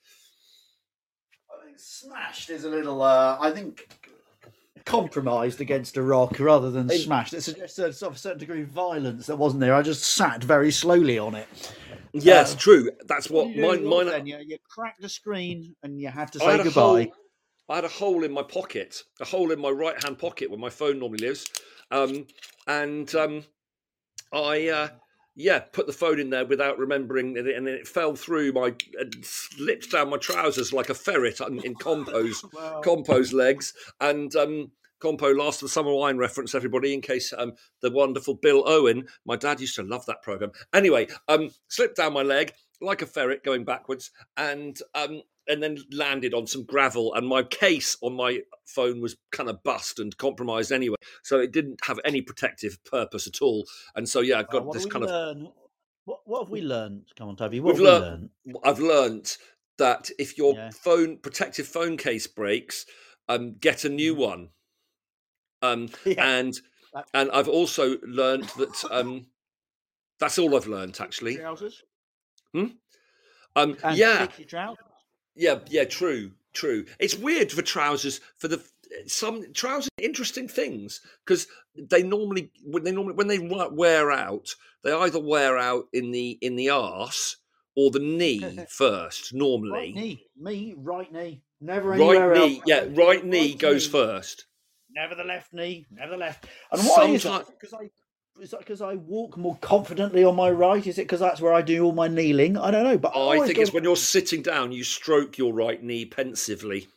I 1.49 1.65
think 1.65 1.79
smashed 1.79 2.49
is 2.49 2.63
a 2.63 2.69
little. 2.69 3.01
Uh, 3.01 3.37
I 3.39 3.51
think 3.51 3.87
compromised 4.87 5.59
against 5.61 5.97
a 5.97 6.01
rock 6.01 6.39
rather 6.39 6.71
than 6.71 6.89
smashed. 6.89 7.33
It 7.33 7.41
suggests 7.41 7.77
a, 7.77 7.93
sort 7.93 8.11
of 8.11 8.15
a 8.15 8.19
certain 8.19 8.39
degree 8.39 8.63
of 8.63 8.69
violence 8.69 9.27
that 9.27 9.35
wasn't 9.35 9.59
there. 9.59 9.75
I 9.75 9.81
just 9.81 10.03
sat 10.03 10.43
very 10.43 10.71
slowly 10.71 11.19
on 11.19 11.35
it. 11.35 11.47
Yes, 12.13 12.55
uh, 12.55 12.57
true. 12.57 12.91
That's 13.05 13.29
what 13.29 13.55
mine. 13.55 13.85
mine. 13.85 14.07
Then? 14.07 14.25
You, 14.25 14.39
you 14.45 14.57
cracked 14.67 15.01
the 15.01 15.09
screen 15.09 15.75
and 15.83 15.99
you 15.99 16.07
had 16.07 16.31
to 16.31 16.39
say 16.39 16.63
goodbye. 16.63 16.71
Whole, 17.03 17.13
I 17.69 17.75
had 17.75 17.85
a 17.85 17.89
hole 17.89 18.23
in 18.23 18.31
my 18.31 18.43
pocket, 18.43 19.03
a 19.19 19.25
hole 19.25 19.51
in 19.51 19.59
my 19.59 19.69
right 19.69 20.01
hand 20.03 20.17
pocket 20.17 20.49
where 20.49 20.59
my 20.59 20.69
phone 20.69 20.99
normally 20.99 21.25
lives, 21.25 21.45
um, 21.91 22.25
and 22.65 23.13
um, 23.15 23.43
I 24.31 24.69
uh, 24.69 24.89
yeah 25.35 25.59
put 25.59 25.85
the 25.85 25.93
phone 25.93 26.19
in 26.19 26.29
there 26.29 26.45
without 26.45 26.79
remembering 26.79 27.35
it, 27.35 27.47
and 27.47 27.67
it 27.67 27.87
fell 27.87 28.15
through 28.15 28.53
my 28.53 28.73
slipped 29.21 29.91
down 29.91 30.09
my 30.09 30.17
trousers 30.17 30.71
like 30.71 30.89
a 30.89 30.93
ferret 30.93 31.41
in, 31.41 31.59
in 31.63 31.75
Compo's 31.75 32.43
wow. 32.53 32.81
Compo's 32.81 33.33
legs, 33.33 33.73
and 33.99 34.33
um, 34.35 34.71
Compo 34.99 35.33
Last 35.33 35.61
of 35.61 35.67
the 35.67 35.73
Summer 35.73 35.93
Wine 35.93 36.17
reference, 36.17 36.55
everybody, 36.55 36.93
in 36.93 37.01
case 37.01 37.33
um, 37.37 37.53
the 37.81 37.91
wonderful 37.91 38.33
Bill 38.33 38.63
Owen, 38.67 39.07
my 39.25 39.35
dad 39.35 39.59
used 39.59 39.75
to 39.75 39.83
love 39.83 40.05
that 40.05 40.23
program. 40.23 40.51
Anyway, 40.73 41.07
um, 41.27 41.51
slipped 41.67 41.97
down 41.97 42.13
my 42.13 42.23
leg 42.23 42.53
like 42.81 43.01
a 43.01 43.07
ferret 43.07 43.43
going 43.43 43.65
backwards, 43.65 44.11
and 44.37 44.79
um, 44.95 45.21
and 45.47 45.61
then 45.61 45.77
landed 45.91 46.33
on 46.33 46.45
some 46.47 46.63
gravel 46.63 47.13
and 47.13 47.27
my 47.27 47.43
case 47.43 47.97
on 48.01 48.13
my 48.13 48.41
phone 48.65 49.01
was 49.01 49.15
kind 49.31 49.49
of 49.49 49.61
bust 49.63 49.99
and 49.99 50.17
compromised 50.17 50.71
anyway 50.71 50.95
so 51.23 51.39
it 51.39 51.51
didn't 51.51 51.79
have 51.85 51.99
any 52.05 52.21
protective 52.21 52.77
purpose 52.83 53.27
at 53.27 53.41
all 53.41 53.65
and 53.95 54.07
so 54.07 54.21
yeah 54.21 54.39
i 54.39 54.43
got 54.43 54.71
this 54.73 54.85
kind 54.85 55.05
learn? 55.05 55.47
of 55.47 55.53
what, 56.05 56.19
what 56.25 56.43
have 56.43 56.49
we 56.49 56.61
learned 56.61 57.05
come 57.17 57.29
on 57.29 57.35
toby 57.35 57.59
what 57.59 57.75
we've 57.75 57.85
have 57.85 58.01
learned, 58.01 58.29
learned 58.45 58.57
i've 58.63 58.79
learned 58.79 59.37
that 59.77 60.09
if 60.17 60.37
your 60.37 60.53
Yeah. 60.55 60.69
phone 60.71 61.17
protective 61.17 61.67
phone 61.67 61.97
case 61.97 62.27
breaks, 62.27 62.85
um, 63.29 63.55
get 63.55 63.85
a 63.85 63.89
new 63.89 64.15
one. 64.15 64.49
Um, 65.61 65.89
Yeah. 66.05 66.25
and 66.25 66.59
and 67.13 67.31
I've 67.31 67.47
also 67.47 67.97
learned 68.01 68.45
that 68.57 68.83
um, 68.91 69.27
that's 70.19 70.39
all 70.39 70.55
I've 70.55 70.67
learned 70.67 70.97
actually. 70.99 71.37
Trousers. 71.37 71.83
Um, 72.53 72.79
And 73.55 73.97
yeah. 73.97 74.27
Yeah, 75.37 75.59
yeah. 75.69 75.85
True, 75.85 76.31
true. 76.53 76.85
It's 76.99 77.15
weird 77.15 77.51
for 77.51 77.61
trousers 77.61 78.19
for 78.37 78.47
the 78.47 78.61
some 79.05 79.53
trousers. 79.53 79.89
Interesting 80.01 80.47
things 80.47 81.01
because 81.25 81.47
they 81.75 82.03
normally 82.03 82.51
when 82.63 82.83
they 82.83 82.91
normally 82.91 83.15
when 83.15 83.27
they 83.27 83.39
wear 83.39 84.11
out, 84.11 84.55
they 84.83 84.91
either 84.91 85.19
wear 85.19 85.57
out 85.57 85.85
in 85.93 86.11
the 86.11 86.37
in 86.41 86.55
the 86.55 86.69
arse 86.69 87.37
or 87.75 87.91
the 87.91 87.99
knee 87.99 88.65
first. 88.69 89.31
Right 89.31 89.39
Normally, 89.39 89.93
knee. 89.93 90.25
Me, 90.35 90.73
right 90.77 91.11
knee. 91.11 91.43
Never 91.61 91.89
right 91.89 91.99
knee. 92.33 92.57
else. 92.57 92.63
Yeah, 92.65 92.85
right 92.91 93.23
knee 93.23 93.55
goes 93.55 93.85
knee. 93.85 93.91
first. 93.91 94.45
Never 94.95 95.15
the 95.15 95.23
left 95.23 95.53
knee. 95.53 95.85
Never 95.91 96.11
the 96.11 96.17
left. 96.17 96.47
And 96.71 96.81
why 96.83 97.05
is 97.05 97.23
that? 97.23 97.45
Because 97.47 97.73
I. 97.73 97.89
Is 98.41 98.51
that 98.51 98.59
because 98.59 98.81
I 98.81 98.95
walk 98.95 99.35
more 99.37 99.57
confidently 99.61 100.23
on 100.23 100.35
my 100.35 100.49
right? 100.51 100.85
Is 100.85 100.97
it 100.97 101.03
because 101.03 101.19
that's 101.19 101.41
where 101.41 101.53
I 101.53 101.61
do 101.61 101.83
all 101.85 101.91
my 101.93 102.07
kneeling? 102.07 102.57
I 102.57 102.71
don't 102.71 102.83
know, 102.83 102.97
but 102.97 103.09
I 103.09 103.19
always 103.19 103.43
think 103.47 103.57
it's 103.57 103.73
when 103.73 103.83
you're 103.83 103.95
sitting 103.95 104.41
down, 104.41 104.71
you 104.71 104.83
stroke 104.83 105.37
your 105.37 105.53
right 105.53 105.81
knee 105.81 106.05
pensively. 106.05 106.87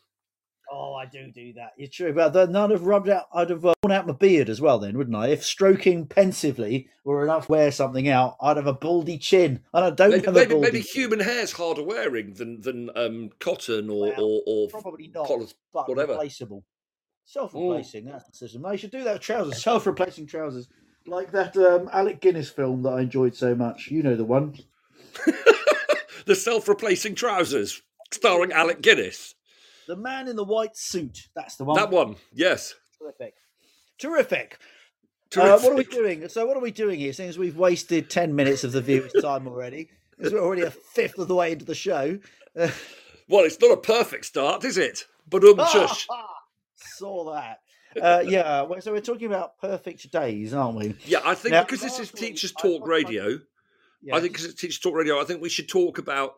Oh, 0.72 0.94
I 0.94 1.06
do 1.06 1.32
do 1.32 1.52
that. 1.54 1.70
You're 1.76 1.88
true, 1.92 2.12
but 2.12 2.28
then 2.32 2.54
I'd 2.54 2.70
have 2.70 2.84
rubbed 2.84 3.08
out. 3.08 3.24
I'd 3.34 3.50
have 3.50 3.64
uh, 3.66 3.72
worn 3.82 3.90
out 3.92 4.06
my 4.06 4.12
beard 4.12 4.48
as 4.48 4.60
well, 4.60 4.78
then, 4.78 4.96
wouldn't 4.96 5.16
I? 5.16 5.28
If 5.28 5.44
stroking 5.44 6.06
pensively 6.06 6.88
were 7.04 7.24
enough 7.24 7.46
to 7.46 7.52
wear 7.52 7.72
something 7.72 8.08
out, 8.08 8.36
I'd 8.40 8.56
have 8.56 8.68
a 8.68 8.72
baldy 8.72 9.18
chin, 9.18 9.60
and 9.74 9.84
I 9.84 9.90
don't 9.90 10.10
Maybe 10.10 10.26
have 10.26 10.36
a 10.36 10.38
maybe, 10.38 10.54
baldy. 10.54 10.66
maybe 10.66 10.80
human 10.80 11.18
hair's 11.18 11.50
harder 11.50 11.82
wearing 11.82 12.34
than 12.34 12.60
than 12.60 12.88
um, 12.94 13.30
cotton 13.40 13.90
or 13.90 14.10
Well, 14.10 14.20
or, 14.20 14.42
or 14.46 14.68
Probably 14.68 15.08
not, 15.08 15.26
collars. 15.26 15.54
but 15.72 15.88
whatever. 15.88 16.12
replaceable. 16.12 16.64
Self-replacing. 17.24 18.04
That's 18.04 18.26
the 18.28 18.36
system. 18.36 18.62
They 18.62 18.76
should 18.76 18.90
do 18.90 19.04
that 19.04 19.20
trousers. 19.20 19.62
Self-replacing 19.62 20.26
trousers, 20.26 20.68
like 21.10 21.32
that 21.32 21.56
um, 21.56 21.90
Alec 21.92 22.20
Guinness 22.20 22.48
film 22.48 22.82
that 22.82 22.90
I 22.90 23.00
enjoyed 23.02 23.34
so 23.34 23.54
much. 23.54 23.88
You 23.90 24.02
know 24.02 24.16
the 24.16 24.24
one. 24.24 24.56
the 26.24 26.34
self-replacing 26.34 27.16
trousers, 27.16 27.82
starring 28.10 28.52
Alec 28.52 28.80
Guinness. 28.80 29.34
The 29.86 29.96
man 29.96 30.28
in 30.28 30.36
the 30.36 30.44
white 30.44 30.76
suit. 30.76 31.28
That's 31.34 31.56
the 31.56 31.64
one. 31.64 31.76
That 31.76 31.90
one, 31.90 32.16
yes. 32.32 32.74
Terrific. 32.98 33.34
Terrific. 33.98 34.58
Uh, 35.36 35.58
what 35.58 35.72
are 35.72 35.76
we 35.76 35.84
doing? 35.84 36.28
So, 36.28 36.46
what 36.46 36.56
are 36.56 36.60
we 36.60 36.70
doing 36.70 36.98
here? 36.98 37.12
Since 37.12 37.36
we've 37.36 37.56
wasted 37.56 38.10
10 38.10 38.34
minutes 38.34 38.64
of 38.64 38.72
the 38.72 38.80
viewer's 38.80 39.12
time 39.22 39.46
already, 39.46 39.90
because 40.16 40.32
we're 40.32 40.42
already 40.42 40.62
a 40.62 40.70
fifth 40.70 41.18
of 41.18 41.28
the 41.28 41.34
way 41.34 41.52
into 41.52 41.64
the 41.64 41.74
show. 41.74 42.18
Well, 42.54 43.44
it's 43.44 43.60
not 43.60 43.70
a 43.70 43.76
perfect 43.76 44.26
start, 44.26 44.64
is 44.64 44.76
it? 44.76 45.06
But 45.28 45.44
um, 45.44 45.56
shush. 45.72 46.08
Saw 46.74 47.32
that. 47.32 47.60
Uh, 48.00 48.22
yeah, 48.26 48.62
well, 48.62 48.80
so 48.80 48.92
we're 48.92 49.00
talking 49.00 49.26
about 49.26 49.58
perfect 49.58 50.10
days, 50.12 50.54
aren't 50.54 50.76
we? 50.78 50.94
Yeah, 51.04 51.20
I 51.24 51.34
think 51.34 51.52
Now, 51.52 51.62
because 51.62 51.80
this 51.80 51.98
is 51.98 52.10
Teachers 52.10 52.52
Talk 52.52 52.86
Radio. 52.86 53.38
Yeah. 54.02 54.16
I 54.16 54.20
think 54.20 54.32
because 54.32 54.46
it's 54.46 54.60
Teachers 54.60 54.78
Talk 54.78 54.94
Radio, 54.94 55.20
I 55.20 55.24
think 55.24 55.42
we 55.42 55.48
should 55.48 55.68
talk 55.68 55.98
about 55.98 56.34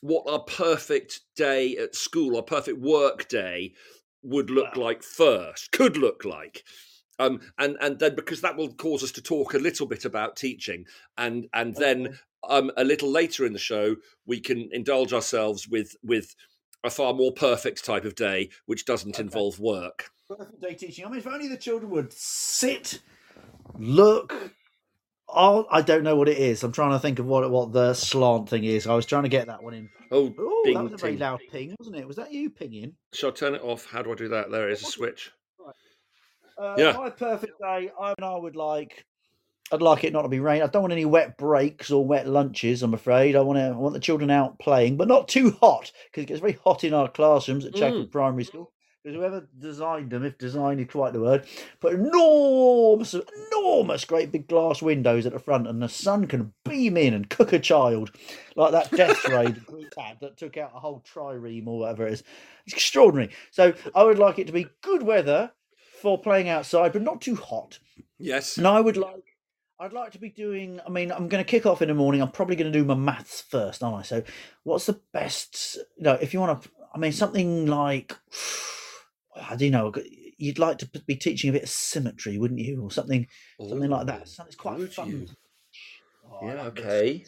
what 0.00 0.24
our 0.32 0.40
perfect 0.40 1.20
day 1.36 1.76
at 1.76 1.94
school, 1.94 2.36
our 2.36 2.42
perfect 2.42 2.78
work 2.78 3.28
day, 3.28 3.74
would 4.22 4.50
look 4.50 4.76
Wow. 4.76 4.82
like 4.84 5.02
first, 5.02 5.72
could 5.72 5.96
look 5.96 6.24
like. 6.24 6.64
Um, 7.20 7.40
and 7.58 7.76
and 7.80 7.98
then 7.98 8.14
because 8.14 8.40
that 8.42 8.56
will 8.56 8.72
cause 8.74 9.02
us 9.02 9.10
to 9.12 9.22
talk 9.22 9.54
a 9.54 9.58
little 9.58 9.86
bit 9.86 10.04
about 10.04 10.36
teaching, 10.36 10.84
and 11.16 11.48
and 11.52 11.74
then 11.74 12.18
um, 12.48 12.70
a 12.76 12.84
little 12.84 13.10
later 13.10 13.44
in 13.44 13.52
the 13.52 13.58
show 13.58 13.96
we 14.24 14.38
can 14.40 14.68
indulge 14.72 15.12
ourselves 15.12 15.66
with 15.68 15.96
with 16.02 16.34
a 16.84 16.90
far 16.90 17.12
more 17.12 17.32
perfect 17.32 17.84
type 17.84 18.04
of 18.04 18.14
day, 18.14 18.50
which 18.66 18.84
doesn't 18.84 19.16
Okay. 19.16 19.22
involve 19.22 19.58
work. 19.58 20.10
Perfect 20.28 20.60
day 20.60 20.74
teaching. 20.74 21.04
I 21.06 21.08
mean, 21.08 21.18
if 21.18 21.26
only 21.26 21.48
the 21.48 21.56
children 21.56 21.90
would 21.90 22.12
sit, 22.12 23.00
look. 23.78 24.52
Oh, 25.30 25.66
I 25.70 25.82
don't 25.82 26.04
know 26.04 26.16
what 26.16 26.28
it 26.28 26.38
is. 26.38 26.62
I'm 26.62 26.72
trying 26.72 26.92
to 26.92 26.98
think 26.98 27.18
of 27.18 27.26
what 27.26 27.50
what 27.50 27.72
the 27.72 27.94
slant 27.94 28.48
thing 28.48 28.64
is. 28.64 28.86
I 28.86 28.94
was 28.94 29.06
trying 29.06 29.24
to 29.24 29.28
get 29.28 29.46
that 29.46 29.62
one 29.62 29.74
in. 29.74 29.88
Oh, 30.10 30.34
Oh, 30.38 30.62
Bing 30.64 30.74
that 30.74 30.84
was 30.84 30.92
a 30.92 30.96
very 30.96 31.12
ting. 31.12 31.20
loud 31.20 31.40
ping, 31.50 31.76
wasn't 31.78 31.96
it? 31.96 32.06
Was 32.06 32.16
that 32.16 32.32
you 32.32 32.50
pinging? 32.50 32.94
shall 33.14 33.30
I 33.30 33.32
turn 33.32 33.54
it 33.54 33.62
off? 33.62 33.86
How 33.86 34.02
do 34.02 34.12
I 34.12 34.14
do 34.14 34.28
that? 34.28 34.50
There 34.50 34.68
is 34.70 34.82
a 34.82 34.86
switch. 34.86 35.30
Uh, 36.58 36.74
Yeah. 36.78 36.92
My 36.92 37.10
perfect 37.10 37.58
day. 37.60 37.90
I 38.00 38.08
mean, 38.18 38.22
I 38.22 38.36
would 38.36 38.56
like. 38.56 39.04
I'd 39.70 39.82
like 39.82 40.02
it 40.04 40.14
not 40.14 40.22
to 40.22 40.28
be 40.28 40.40
rain. 40.40 40.62
I 40.62 40.66
don't 40.66 40.82
want 40.82 40.92
any 40.94 41.04
wet 41.04 41.36
breaks 41.36 41.90
or 41.90 42.04
wet 42.06 42.26
lunches. 42.26 42.82
I'm 42.82 42.94
afraid. 42.94 43.36
I 43.36 43.40
want 43.42 43.58
to. 43.58 43.64
I 43.66 43.70
want 43.76 43.92
the 43.94 44.00
children 44.00 44.30
out 44.30 44.58
playing, 44.58 44.96
but 44.96 45.08
not 45.08 45.28
too 45.28 45.50
hot 45.60 45.92
because 46.06 46.22
it 46.24 46.26
gets 46.26 46.40
very 46.40 46.58
hot 46.64 46.84
in 46.84 46.94
our 46.94 47.08
classrooms 47.08 47.64
at 47.66 47.74
Chagford 47.74 48.10
Primary 48.10 48.44
School. 48.44 48.72
Because 49.02 49.16
whoever 49.16 49.48
designed 49.58 50.10
them, 50.10 50.24
if 50.24 50.38
design 50.38 50.80
is 50.80 50.88
quite 50.90 51.12
the 51.12 51.20
word, 51.20 51.46
put 51.80 51.94
enormous, 51.94 53.14
enormous, 53.52 54.04
great 54.04 54.32
big 54.32 54.48
glass 54.48 54.82
windows 54.82 55.24
at 55.24 55.32
the 55.32 55.38
front, 55.38 55.68
and 55.68 55.80
the 55.80 55.88
sun 55.88 56.26
can 56.26 56.52
beam 56.64 56.96
in 56.96 57.14
and 57.14 57.30
cook 57.30 57.52
a 57.52 57.58
child, 57.58 58.10
like 58.56 58.72
that 58.72 58.90
death 58.90 59.28
ray 59.28 59.46
the 59.46 59.60
group 59.60 59.94
had 59.96 60.18
that 60.20 60.36
took 60.36 60.56
out 60.56 60.72
a 60.74 60.80
whole 60.80 61.04
trireme 61.12 61.66
or 61.68 61.80
whatever 61.80 62.06
it 62.06 62.14
is. 62.14 62.24
It's 62.66 62.74
extraordinary. 62.74 63.32
So 63.50 63.72
I 63.94 64.02
would 64.02 64.18
like 64.18 64.38
it 64.38 64.48
to 64.48 64.52
be 64.52 64.66
good 64.82 65.02
weather 65.02 65.52
for 66.02 66.18
playing 66.18 66.48
outside, 66.48 66.92
but 66.92 67.02
not 67.02 67.20
too 67.20 67.36
hot. 67.36 67.78
Yes. 68.18 68.58
And 68.58 68.66
I 68.66 68.80
would 68.80 68.96
like, 68.96 69.36
I'd 69.80 69.92
like 69.92 70.12
to 70.12 70.18
be 70.18 70.30
doing. 70.30 70.80
I 70.84 70.90
mean, 70.90 71.12
I'm 71.12 71.28
going 71.28 71.42
to 71.42 71.48
kick 71.48 71.66
off 71.66 71.82
in 71.82 71.88
the 71.88 71.94
morning. 71.94 72.20
I'm 72.20 72.30
probably 72.30 72.56
going 72.56 72.72
to 72.72 72.78
do 72.78 72.84
my 72.84 72.94
maths 72.94 73.42
first, 73.42 73.82
aren't 73.82 73.98
I? 73.98 74.02
So, 74.02 74.22
what's 74.64 74.86
the 74.86 75.00
best? 75.12 75.76
You 75.96 76.04
know, 76.04 76.14
if 76.14 76.34
you 76.34 76.40
want 76.40 76.62
to, 76.62 76.70
I 76.92 76.98
mean, 76.98 77.12
something 77.12 77.66
like, 77.66 78.16
I 79.40 79.56
do 79.56 79.66
you 79.66 79.70
know. 79.70 79.92
You'd 80.36 80.58
like 80.58 80.78
to 80.78 80.86
be 81.06 81.16
teaching 81.16 81.50
a 81.50 81.52
bit 81.52 81.64
of 81.64 81.68
symmetry, 81.68 82.38
wouldn't 82.38 82.60
you, 82.60 82.80
or 82.82 82.90
something, 82.90 83.26
something 83.60 83.90
like 83.90 84.06
that. 84.06 84.28
Something 84.28 84.54
quite 84.56 84.92
fun. 84.92 85.28
Oh, 86.30 86.38
Yeah, 86.46 86.54
like 86.54 86.66
a 86.66 86.70
bit 86.70 86.84
of 86.84 86.88
okay. 86.88 87.24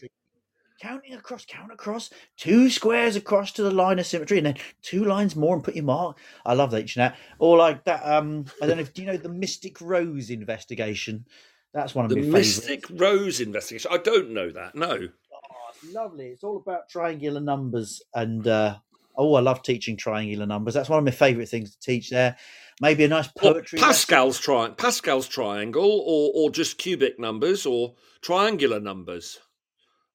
Counting 0.80 1.12
across, 1.14 1.44
count 1.44 1.70
across, 1.72 2.08
two 2.38 2.70
squares 2.70 3.14
across 3.14 3.52
to 3.52 3.62
the 3.62 3.70
line 3.70 3.98
of 3.98 4.06
symmetry, 4.06 4.38
and 4.38 4.46
then 4.46 4.56
two 4.80 5.04
lines 5.04 5.36
more 5.36 5.54
and 5.54 5.62
put 5.62 5.74
your 5.74 5.84
mark. 5.84 6.16
I 6.46 6.54
love 6.54 6.70
that, 6.70 6.96
you 6.96 7.02
know. 7.02 7.12
Or 7.38 7.58
like 7.58 7.84
that. 7.84 8.02
Um, 8.06 8.46
I 8.62 8.66
don't 8.66 8.76
know 8.76 8.82
if 8.82 8.94
do 8.94 9.02
you 9.02 9.08
know 9.08 9.18
the 9.18 9.28
Mystic 9.28 9.80
Rose 9.80 10.30
investigation. 10.30 11.26
That's 11.74 11.94
one 11.94 12.06
of 12.06 12.10
The 12.10 12.22
my. 12.22 12.38
Mystic 12.38 12.84
Rose 12.90 13.40
investigation. 13.40 13.90
I 13.92 13.98
don't 13.98 14.30
know 14.30 14.50
that. 14.50 14.74
No. 14.74 14.88
Oh, 14.88 15.70
it's 15.82 15.92
lovely. 15.94 16.28
It's 16.28 16.44
all 16.44 16.56
about 16.56 16.88
triangular 16.88 17.40
numbers, 17.40 18.00
and 18.14 18.46
uh, 18.48 18.78
oh, 19.20 19.34
I 19.34 19.40
love 19.40 19.62
teaching 19.62 19.96
triangular 19.96 20.46
numbers. 20.46 20.74
That's 20.74 20.88
one 20.88 20.98
of 20.98 21.04
my 21.04 21.10
favourite 21.10 21.48
things 21.48 21.70
to 21.76 21.80
teach. 21.80 22.10
There, 22.10 22.36
maybe 22.80 23.04
a 23.04 23.08
nice 23.08 23.28
poetry. 23.28 23.78
lesson. 23.78 23.86
Pascal's 23.88 24.38
tri- 24.40 24.70
Pascal's 24.70 25.28
triangle, 25.28 26.02
or 26.06 26.32
or 26.34 26.50
just 26.50 26.78
cubic 26.78 27.18
numbers, 27.18 27.66
or 27.66 27.94
triangular 28.22 28.80
numbers. 28.80 29.38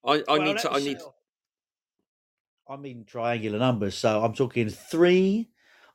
I, 0.06 0.24
I 0.28 0.38
Well, 0.38 0.42
need 0.44 0.58
to. 0.60 0.72
I 0.72 0.80
need. 0.80 0.98
I 2.68 2.78
mean 2.78 3.06
triangular 3.06 3.60
numbers, 3.60 3.96
so 3.96 4.24
I'm 4.24 4.34
talking 4.34 4.70
three. 4.70 5.50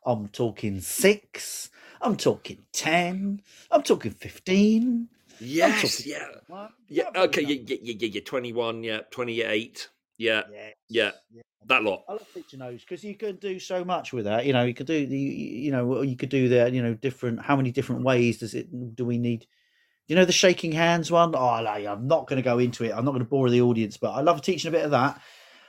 I'm 0.06 0.28
talking 0.28 0.80
six. 0.80 1.70
I'm 2.00 2.16
talking 2.16 2.58
ten. 2.72 3.42
I'm 3.70 3.82
talking 3.82 4.12
fifteen. 4.12 5.08
Yes. 5.40 5.82
talking- 5.98 6.12
Yeah. 6.12 6.26
What? 6.46 6.70
Yeah. 6.88 7.04
Lovely 7.06 7.20
Okay. 7.22 7.42
Yeah. 7.42 7.56
Yeah. 7.66 7.94
Yeah. 7.98 8.08
Yeah. 8.14 8.20
Twenty-one. 8.24 8.84
Yeah. 8.84 9.00
Twenty-eight. 9.10 9.88
Yeah. 10.20 10.42
Yes, 10.88 11.14
Yeah. 11.32 11.42
That 11.66 11.82
lot. 11.82 12.04
I 12.08 12.12
love 12.12 12.26
teaching 12.34 12.58
those 12.58 12.80
because 12.80 13.02
you 13.02 13.14
can 13.14 13.36
do 13.36 13.58
so 13.58 13.84
much 13.84 14.12
with 14.12 14.24
that. 14.24 14.44
You 14.44 14.52
know, 14.52 14.64
you 14.64 14.74
could 14.74 14.86
do 14.86 15.06
the, 15.06 15.18
you 15.18 15.70
know, 15.70 16.02
you 16.02 16.16
could 16.16 16.28
do 16.28 16.48
that. 16.50 16.72
You 16.72 16.82
know, 16.82 16.94
different. 16.94 17.42
How 17.42 17.56
many 17.56 17.70
different 17.70 18.02
ways 18.02 18.38
does 18.38 18.54
it? 18.54 18.96
Do 18.96 19.04
we 19.04 19.18
need? 19.18 19.46
You 20.08 20.16
know 20.16 20.24
the 20.24 20.32
shaking 20.32 20.72
hands 20.72 21.10
one? 21.10 21.34
Oh, 21.34 21.38
I'm 21.48 22.06
not 22.06 22.26
going 22.26 22.36
to 22.38 22.42
go 22.42 22.58
into 22.58 22.84
it. 22.84 22.90
I'm 22.90 23.04
not 23.04 23.12
going 23.12 23.24
to 23.24 23.28
bore 23.28 23.48
the 23.48 23.62
audience, 23.62 23.96
but 23.96 24.10
I 24.10 24.20
love 24.20 24.42
teaching 24.42 24.68
a 24.68 24.72
bit 24.72 24.84
of 24.84 24.90
that. 24.90 25.20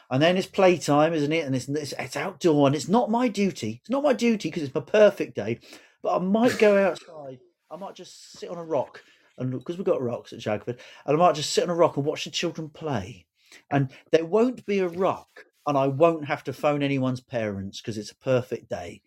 And 0.10 0.22
then 0.22 0.36
it's 0.36 0.48
playtime, 0.48 1.13
isn't 1.13 1.31
it? 1.31 1.46
And 1.46 1.55
it's, 1.55 1.70
it's 1.70 1.93
it's 1.98 2.17
outdoor, 2.17 2.67
and 2.67 2.75
it's 2.75 2.89
not 2.89 3.12
my 3.12 3.27
duty. 3.29 3.79
It's 3.81 3.89
not 3.89 4.03
my 4.03 4.13
duty 4.13 4.50
because 4.50 4.63
it's 4.63 4.75
my 4.75 4.81
perfect 4.81 5.36
day. 5.36 5.60
But 6.01 6.15
I 6.15 6.20
might 6.20 6.58
go 6.58 6.77
outside. 6.77 7.39
I 7.70 7.77
might 7.77 7.96
just 7.96 8.38
sit 8.38 8.50
on 8.50 8.58
a 8.58 8.63
rock, 8.63 9.03
and 9.38 9.51
because 9.51 9.77
we've 9.77 9.86
got 9.86 10.01
rocks 10.01 10.34
at 10.34 10.39
Chagford, 10.39 10.79
and 11.05 11.15
I 11.15 11.15
might 11.15 11.36
just 11.36 11.51
sit 11.51 11.63
on 11.63 11.70
a 11.70 11.75
rock 11.75 11.96
and 11.96 12.05
watch 12.05 12.25
the 12.25 12.31
children 12.31 12.70
play. 12.70 13.25
And 13.70 13.89
there 14.12 14.25
won't 14.25 14.65
be 14.65 14.79
a 14.79 14.88
rock, 14.88 15.46
and 15.67 15.77
I 15.77 15.88
won't 15.88 16.25
have 16.25 16.43
to 16.46 16.53
phone 16.53 16.84
anyone's 16.84 17.22
parents 17.22 17.81
because 17.81 17.98
it's 17.98 18.12
a 18.12 18.15
perfect 18.15 18.70
day. 18.70 19.01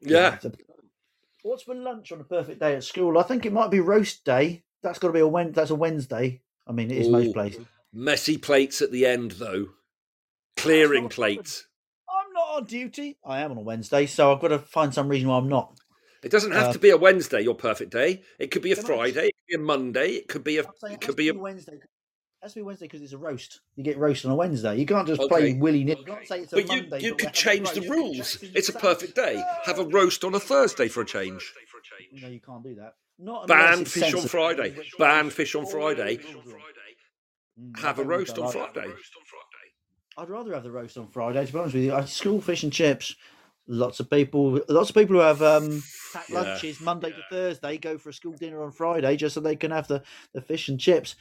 Yeah. 0.00 0.34
it's 0.34 0.44
a- 0.44 0.52
What's 1.42 1.62
for 1.62 1.74
lunch 1.74 2.10
on 2.12 2.20
a 2.20 2.24
perfect 2.24 2.60
day 2.60 2.74
at 2.74 2.84
school? 2.84 3.16
I 3.18 3.22
think 3.22 3.46
it 3.46 3.52
might 3.52 3.70
be 3.70 3.80
roast 3.80 4.24
day. 4.24 4.64
That's 4.82 4.98
got 4.98 5.08
to 5.08 5.12
be 5.12 5.20
a 5.20 5.26
Wed. 5.26 5.54
That's 5.54 5.70
a 5.70 5.74
Wednesday. 5.74 6.42
I 6.66 6.72
mean, 6.72 6.90
it 6.90 6.98
is 6.98 7.08
most 7.08 7.32
places. 7.32 7.64
Messy 7.92 8.36
plates 8.38 8.82
at 8.82 8.90
the 8.92 9.06
end, 9.06 9.32
though. 9.32 9.68
Clearing 10.56 11.04
not 11.04 11.12
a 11.12 11.14
problem. 11.16 11.34
plates. 11.36 11.66
I'm 12.08 12.32
not 12.32 12.56
on 12.56 12.64
duty. 12.64 13.16
I 13.24 13.40
am 13.40 13.52
on 13.52 13.56
a 13.58 13.62
Wednesday, 13.62 14.06
so 14.06 14.32
I've 14.32 14.40
got 14.40 14.48
to 14.48 14.58
find 14.58 14.92
some 14.92 15.08
reason 15.08 15.28
why 15.28 15.38
I'm 15.38 15.48
not. 15.48 15.78
It 16.22 16.30
doesn't 16.32 16.50
have 16.52 16.68
Uh, 16.68 16.72
to 16.72 16.78
be 16.80 16.90
a 16.90 16.96
Wednesday. 16.96 17.40
Your 17.42 17.54
perfect 17.54 17.92
day. 17.92 18.22
It 18.40 18.50
could 18.50 18.62
be 18.62 18.72
a 18.72 18.74
Can 18.74 18.84
I 18.84 18.88
just- 18.88 18.96
Friday. 19.14 19.28
It 19.28 19.34
could 19.36 19.46
be 19.48 19.54
a 19.54 19.58
Monday. 19.64 20.08
It 20.10 20.28
could 20.28 20.44
be 20.44 20.56
a. 20.58 20.64
I'm 20.64 20.72
saying 20.76 20.94
It 20.94 21.02
it 21.04 21.06
could 21.06 21.16
be 21.16 21.28
a. 21.28 21.34
Wednesday. 21.34 21.78
Has 22.42 22.52
to 22.52 22.60
be 22.60 22.62
Wednesday 22.62 22.86
because 22.86 23.02
it's 23.02 23.12
a 23.12 23.18
roast. 23.18 23.60
You 23.76 23.84
get 23.84 23.98
roast 23.98 24.24
on 24.24 24.30
a 24.30 24.34
Wednesday. 24.34 24.76
You 24.76 24.86
can't 24.86 25.06
just 25.06 25.20
play 25.28 25.54
willy 25.54 25.84
nilly. 25.84 26.00
You 26.00 26.06
can't 26.06 26.26
say 26.26 26.40
it's 26.40 26.52
a 26.52 26.56
But 26.56 26.72
you, 26.72 26.80
Monday. 26.82 27.00
you 27.00 27.14
could 27.14 27.32
change 27.32 27.70
the 27.72 27.80
rules. 27.88 28.38
It's 28.42 28.68
a 28.68 28.72
perfect 28.72 29.14
day. 29.16 29.42
Have 29.64 29.78
a 29.78 29.84
roast 29.84 30.24
on 30.24 30.34
a 30.34 30.40
Thursday 30.40 30.88
for 30.88 31.00
a 31.02 31.06
change. 31.06 31.52
No, 32.12 32.28
you 32.28 32.40
can't 32.40 32.62
do 32.62 32.76
that. 32.76 32.94
Not 33.18 33.48
Ban 33.48 33.84
fish 33.84 34.14
on 34.14 34.22
Friday. 34.28 34.76
Ban 34.98 35.30
fish 35.30 35.54
on 35.56 35.66
Friday. 35.66 36.18
Mm, 37.60 37.78
Have 37.80 37.98
a 37.98 38.04
roast 38.04 38.38
on 38.38 38.52
Friday. 38.52 38.92
I'd 40.16 40.28
rather 40.28 40.54
have 40.54 40.62
the 40.62 40.70
roast 40.70 40.96
on 40.96 41.08
Friday. 41.08 41.44
To 41.44 41.52
be 41.52 41.58
honest 41.58 41.74
with 41.74 41.84
you, 41.84 42.06
school 42.06 42.40
fish 42.40 42.62
and 42.62 42.72
chips. 42.72 43.14
Lots 43.70 44.00
of 44.00 44.08
people, 44.08 44.60
lots 44.68 44.88
of 44.90 44.96
people 44.96 45.16
who 45.16 45.20
have 45.22 45.42
um, 45.42 45.82
packed 46.14 46.30
Yeah. 46.30 46.40
lunches 46.40 46.80
Monday 46.80 47.10
to 47.10 47.22
Thursday 47.28 47.76
go 47.76 47.98
for 47.98 48.08
a 48.08 48.12
school 48.14 48.32
dinner 48.32 48.62
on 48.62 48.72
Friday 48.72 49.14
just 49.16 49.34
so 49.34 49.40
they 49.40 49.56
can 49.56 49.72
have 49.72 49.86
the, 49.88 50.02
the 50.32 50.40
fish 50.40 50.68
and 50.70 50.80
chips. 50.80 51.16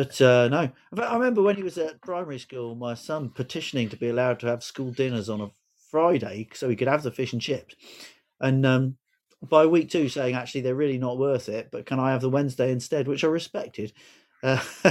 But 0.00 0.18
uh, 0.22 0.48
no, 0.48 0.70
I 0.96 1.14
remember 1.14 1.42
when 1.42 1.56
he 1.56 1.62
was 1.62 1.76
at 1.76 2.00
primary 2.00 2.38
school, 2.38 2.74
my 2.74 2.94
son 2.94 3.28
petitioning 3.28 3.90
to 3.90 3.98
be 3.98 4.08
allowed 4.08 4.40
to 4.40 4.46
have 4.46 4.64
school 4.64 4.92
dinners 4.92 5.28
on 5.28 5.42
a 5.42 5.50
Friday 5.90 6.48
so 6.54 6.70
he 6.70 6.76
could 6.76 6.88
have 6.88 7.02
the 7.02 7.10
fish 7.10 7.34
and 7.34 7.42
chips. 7.42 7.74
And 8.40 8.64
um, 8.64 8.96
by 9.42 9.66
week 9.66 9.90
two, 9.90 10.08
saying 10.08 10.34
actually 10.34 10.62
they're 10.62 10.74
really 10.74 10.96
not 10.96 11.18
worth 11.18 11.50
it, 11.50 11.68
but 11.70 11.84
can 11.84 12.00
I 12.00 12.12
have 12.12 12.22
the 12.22 12.30
Wednesday 12.30 12.72
instead? 12.72 13.08
Which 13.08 13.24
I 13.24 13.26
respected. 13.26 13.92
Uh, 14.42 14.62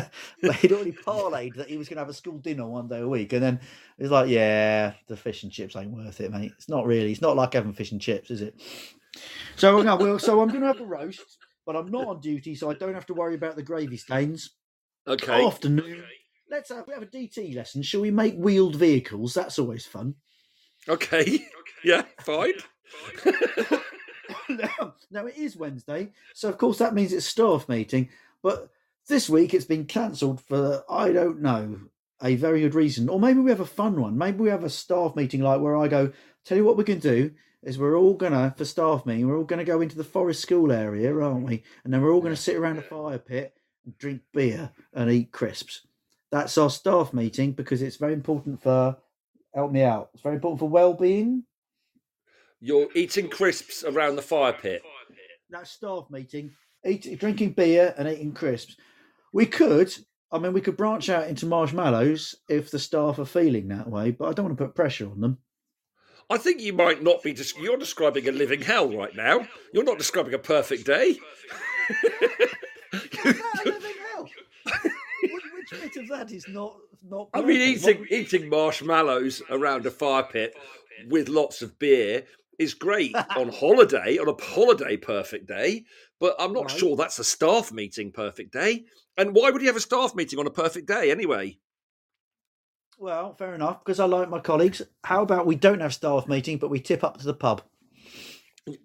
but 0.43 0.55
he'd 0.57 0.73
already 0.73 0.91
parlayed 0.91 1.55
that 1.55 1.69
he 1.69 1.77
was 1.77 1.89
going 1.89 1.95
to 1.95 2.01
have 2.01 2.09
a 2.09 2.13
school 2.13 2.37
dinner 2.37 2.67
one 2.67 2.87
day 2.87 2.99
a 2.99 3.07
week, 3.07 3.33
and 3.33 3.41
then 3.41 3.59
it's 3.97 4.11
like, 4.11 4.29
yeah, 4.29 4.93
the 5.07 5.17
fish 5.17 5.41
and 5.41 5.51
chips 5.51 5.75
ain't 5.75 5.89
worth 5.89 6.21
it, 6.21 6.31
mate. 6.31 6.51
It's 6.55 6.69
not 6.69 6.85
really. 6.85 7.11
It's 7.11 7.19
not 7.19 7.35
like 7.35 7.53
having 7.53 7.73
fish 7.73 7.93
and 7.93 7.99
chips, 7.99 8.29
is 8.29 8.43
it? 8.43 8.61
So 9.55 9.81
no, 9.81 9.95
well, 9.95 10.19
so 10.19 10.39
I'm 10.39 10.49
going 10.49 10.61
to 10.61 10.67
have 10.67 10.81
a 10.81 10.85
roast, 10.85 11.39
but 11.65 11.75
I'm 11.75 11.89
not 11.89 12.05
on 12.05 12.21
duty, 12.21 12.53
so 12.53 12.69
I 12.69 12.75
don't 12.75 12.93
have 12.93 13.07
to 13.07 13.15
worry 13.15 13.33
about 13.33 13.55
the 13.55 13.63
gravy 13.63 13.97
stains. 13.97 14.51
Okay. 15.07 15.45
Afternoon. 15.45 16.03
Let's 16.49 16.69
have 16.69 16.87
we 16.87 16.93
have 16.93 17.03
a 17.03 17.07
DT 17.07 17.55
lesson. 17.55 17.81
Shall 17.83 18.01
we 18.01 18.11
make 18.11 18.35
wheeled 18.35 18.75
vehicles? 18.75 19.33
That's 19.33 19.59
always 19.59 19.85
fun. 19.85 20.15
Okay. 20.87 21.21
okay. 21.21 21.45
Yeah, 21.83 22.03
fine. 22.19 22.55
now, 24.49 24.95
now 25.09 25.25
it 25.27 25.37
is 25.37 25.55
Wednesday, 25.55 26.11
so 26.33 26.49
of 26.49 26.57
course 26.57 26.77
that 26.79 26.93
means 26.93 27.13
it's 27.13 27.25
staff 27.25 27.69
meeting. 27.69 28.09
But 28.43 28.69
this 29.07 29.29
week 29.29 29.53
it's 29.53 29.63
been 29.63 29.85
cancelled 29.85 30.41
for 30.41 30.83
I 30.89 31.13
don't 31.13 31.41
know 31.41 31.79
a 32.21 32.35
very 32.35 32.59
good 32.59 32.75
reason, 32.75 33.07
or 33.07 33.17
maybe 33.17 33.39
we 33.39 33.49
have 33.49 33.61
a 33.61 33.65
fun 33.65 34.01
one. 34.01 34.17
Maybe 34.17 34.39
we 34.39 34.49
have 34.49 34.65
a 34.65 34.69
staff 34.69 35.15
meeting 35.15 35.41
like 35.41 35.61
where 35.61 35.77
I 35.77 35.87
go. 35.87 36.11
Tell 36.43 36.57
you 36.57 36.65
what 36.65 36.75
we 36.75 36.83
can 36.83 36.99
do 36.99 37.31
is 37.63 37.77
we're 37.79 37.97
all 37.97 38.15
gonna 38.15 38.53
for 38.57 38.65
staff 38.65 39.05
meeting 39.05 39.27
we're 39.27 39.37
all 39.37 39.45
gonna 39.45 39.63
go 39.63 39.79
into 39.79 39.95
the 39.95 40.03
forest 40.03 40.41
school 40.41 40.69
area, 40.71 41.17
aren't 41.17 41.47
we? 41.47 41.63
And 41.85 41.93
then 41.93 42.01
we're 42.01 42.11
all 42.11 42.21
gonna 42.21 42.35
sit 42.35 42.57
around 42.57 42.77
a 42.77 42.81
fire 42.81 43.19
pit 43.19 43.53
drink 43.97 44.21
beer 44.33 44.71
and 44.93 45.09
eat 45.09 45.31
crisps. 45.31 45.81
That's 46.31 46.57
our 46.57 46.69
staff 46.69 47.13
meeting 47.13 47.53
because 47.53 47.81
it's 47.81 47.97
very 47.97 48.13
important 48.13 48.61
for 48.61 48.97
help 49.53 49.71
me 49.71 49.81
out. 49.83 50.09
It's 50.13 50.23
very 50.23 50.35
important 50.35 50.59
for 50.59 50.69
well-being. 50.69 51.43
You're 52.59 52.89
eating 52.93 53.29
crisps 53.29 53.83
around 53.83 54.15
the 54.15 54.21
fire 54.21 54.53
pit. 54.53 54.81
that 55.49 55.67
staff 55.67 56.05
meeting, 56.11 56.51
eat, 56.85 57.19
drinking 57.19 57.53
beer 57.53 57.95
and 57.97 58.07
eating 58.07 58.33
crisps. 58.33 58.75
We 59.33 59.45
could, 59.45 59.91
I 60.31 60.37
mean, 60.39 60.53
we 60.53 60.61
could 60.61 60.77
branch 60.77 61.09
out 61.09 61.27
into 61.27 61.45
marshmallows 61.45 62.35
if 62.49 62.69
the 62.69 62.79
staff 62.79 63.17
are 63.17 63.25
feeling 63.25 63.69
that 63.69 63.89
way, 63.89 64.11
but 64.11 64.27
I 64.27 64.33
don't 64.33 64.45
want 64.45 64.57
to 64.57 64.65
put 64.65 64.75
pressure 64.75 65.09
on 65.09 65.21
them. 65.21 65.37
I 66.29 66.37
think 66.37 66.61
you 66.61 66.73
might 66.73 67.01
not 67.01 67.23
be. 67.23 67.33
Des- 67.33 67.59
you're 67.59 67.77
describing 67.77 68.27
a 68.27 68.31
living 68.31 68.61
hell 68.61 68.95
right 68.95 69.15
now. 69.15 69.47
You're 69.73 69.83
not 69.83 69.97
describing 69.97 70.35
a 70.35 70.39
perfect 70.39 70.85
day. 70.85 71.17
Which 75.21 75.71
bit 75.71 75.97
of 75.97 76.07
that 76.09 76.31
is 76.31 76.47
not 76.47 76.77
not? 77.09 77.29
I 77.33 77.41
mean, 77.41 77.61
eating 77.61 77.99
What- 77.99 78.11
eating 78.11 78.49
marshmallows 78.49 79.41
around 79.49 79.85
a 79.85 79.91
fire 79.91 80.23
pit 80.23 80.55
with 81.07 81.29
lots 81.29 81.61
of 81.61 81.77
beer 81.79 82.25
is 82.57 82.73
great 82.73 83.15
on 83.37 83.49
holiday, 83.49 84.17
on 84.17 84.27
a 84.27 84.43
holiday 84.43 84.97
perfect 84.97 85.47
day. 85.47 85.85
But 86.19 86.35
I'm 86.39 86.51
not 86.53 86.69
Right. 86.71 86.79
sure 86.79 86.95
that's 86.97 87.19
a 87.19 87.23
staff 87.23 87.71
meeting 87.71 88.11
perfect 88.11 88.51
day. 88.51 88.85
And 89.17 89.33
why 89.35 89.49
would 89.51 89.61
you 89.61 89.67
have 89.67 89.77
a 89.77 89.81
staff 89.81 90.15
meeting 90.15 90.39
on 90.39 90.47
a 90.47 90.51
perfect 90.51 90.87
day 90.87 91.11
anyway? 91.11 91.57
Well, 92.97 93.33
fair 93.33 93.53
enough, 93.55 93.79
because 93.79 93.99
I 94.01 94.05
like 94.05 94.29
my 94.29 94.39
colleagues. 94.39 94.81
How 95.05 95.21
about 95.21 95.45
we 95.45 95.55
don't 95.55 95.79
have 95.79 95.93
staff 95.93 96.27
meeting, 96.27 96.57
but 96.57 96.69
we 96.69 96.81
tip 96.81 97.01
up 97.03 97.17
to 97.17 97.25
the 97.25 97.33
pub? 97.33 97.61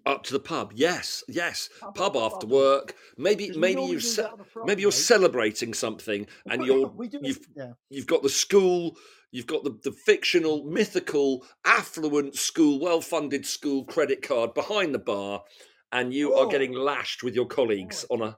Up 0.05 0.23
to 0.23 0.33
the 0.33 0.39
pub, 0.39 0.71
yes, 0.75 1.23
yes. 1.27 1.69
Pub- 1.79 1.95
Pub 1.95 2.13
pub. 2.13 2.33
after 2.33 2.47
work. 2.47 2.95
Maybe, 3.17 3.51
maybe 3.57 3.81
you 3.83 3.99
ce- 3.99 4.17
that 4.17 4.31
on 4.33 4.39
a 4.41 4.65
maybe 4.65 4.81
you're 4.81 4.91
celebrating 4.91 5.73
something, 5.73 6.27
and 6.49 6.65
you're 6.65 6.93
you've, 7.21 7.39
yeah. 7.55 7.71
you've 7.89 8.07
got 8.07 8.23
the 8.23 8.29
school, 8.29 8.95
you've 9.31 9.47
got 9.47 9.63
the, 9.63 9.77
the 9.83 9.91
fictional, 9.91 10.63
mythical, 10.65 11.43
affluent 11.65 12.35
school, 12.35 12.79
well-funded 12.79 13.45
school 13.45 13.85
credit 13.85 14.21
card 14.21 14.53
behind 14.53 14.93
the 14.93 14.99
bar, 14.99 15.43
and 15.91 16.13
you 16.13 16.33
are 16.33 16.45
Oh. 16.45 16.49
getting 16.49 16.73
lashed 16.73 17.23
with 17.23 17.35
your 17.35 17.45
colleagues 17.47 18.05
Oh. 18.09 18.15
on 18.15 18.21
a 18.21 18.37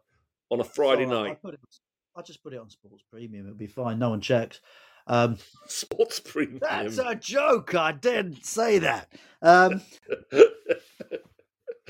on 0.49 0.59
a 0.61 0.63
Friday 0.63 1.03
I 1.05 1.09
night. 1.09 1.41
put 1.41 1.53
it, 1.55 1.59
I 2.15 2.21
just 2.21 2.41
put 2.41 2.53
it 2.53 2.59
on 2.59 2.69
Sports 2.69 3.03
Premium. 3.11 3.45
It'll 3.47 3.57
be 3.57 3.67
fine. 3.67 3.99
No 3.99 4.11
one 4.11 4.21
checks. 4.21 4.61
Um, 5.07 5.37
Sports 5.67 6.19
premium. 6.25 6.59
That's 6.61 6.97
a 6.97 7.15
joke. 7.15 7.75
I 7.75 7.91
didn't 7.91 8.45
say 8.45 8.79
that. 8.79 9.11
Um, 9.41 9.81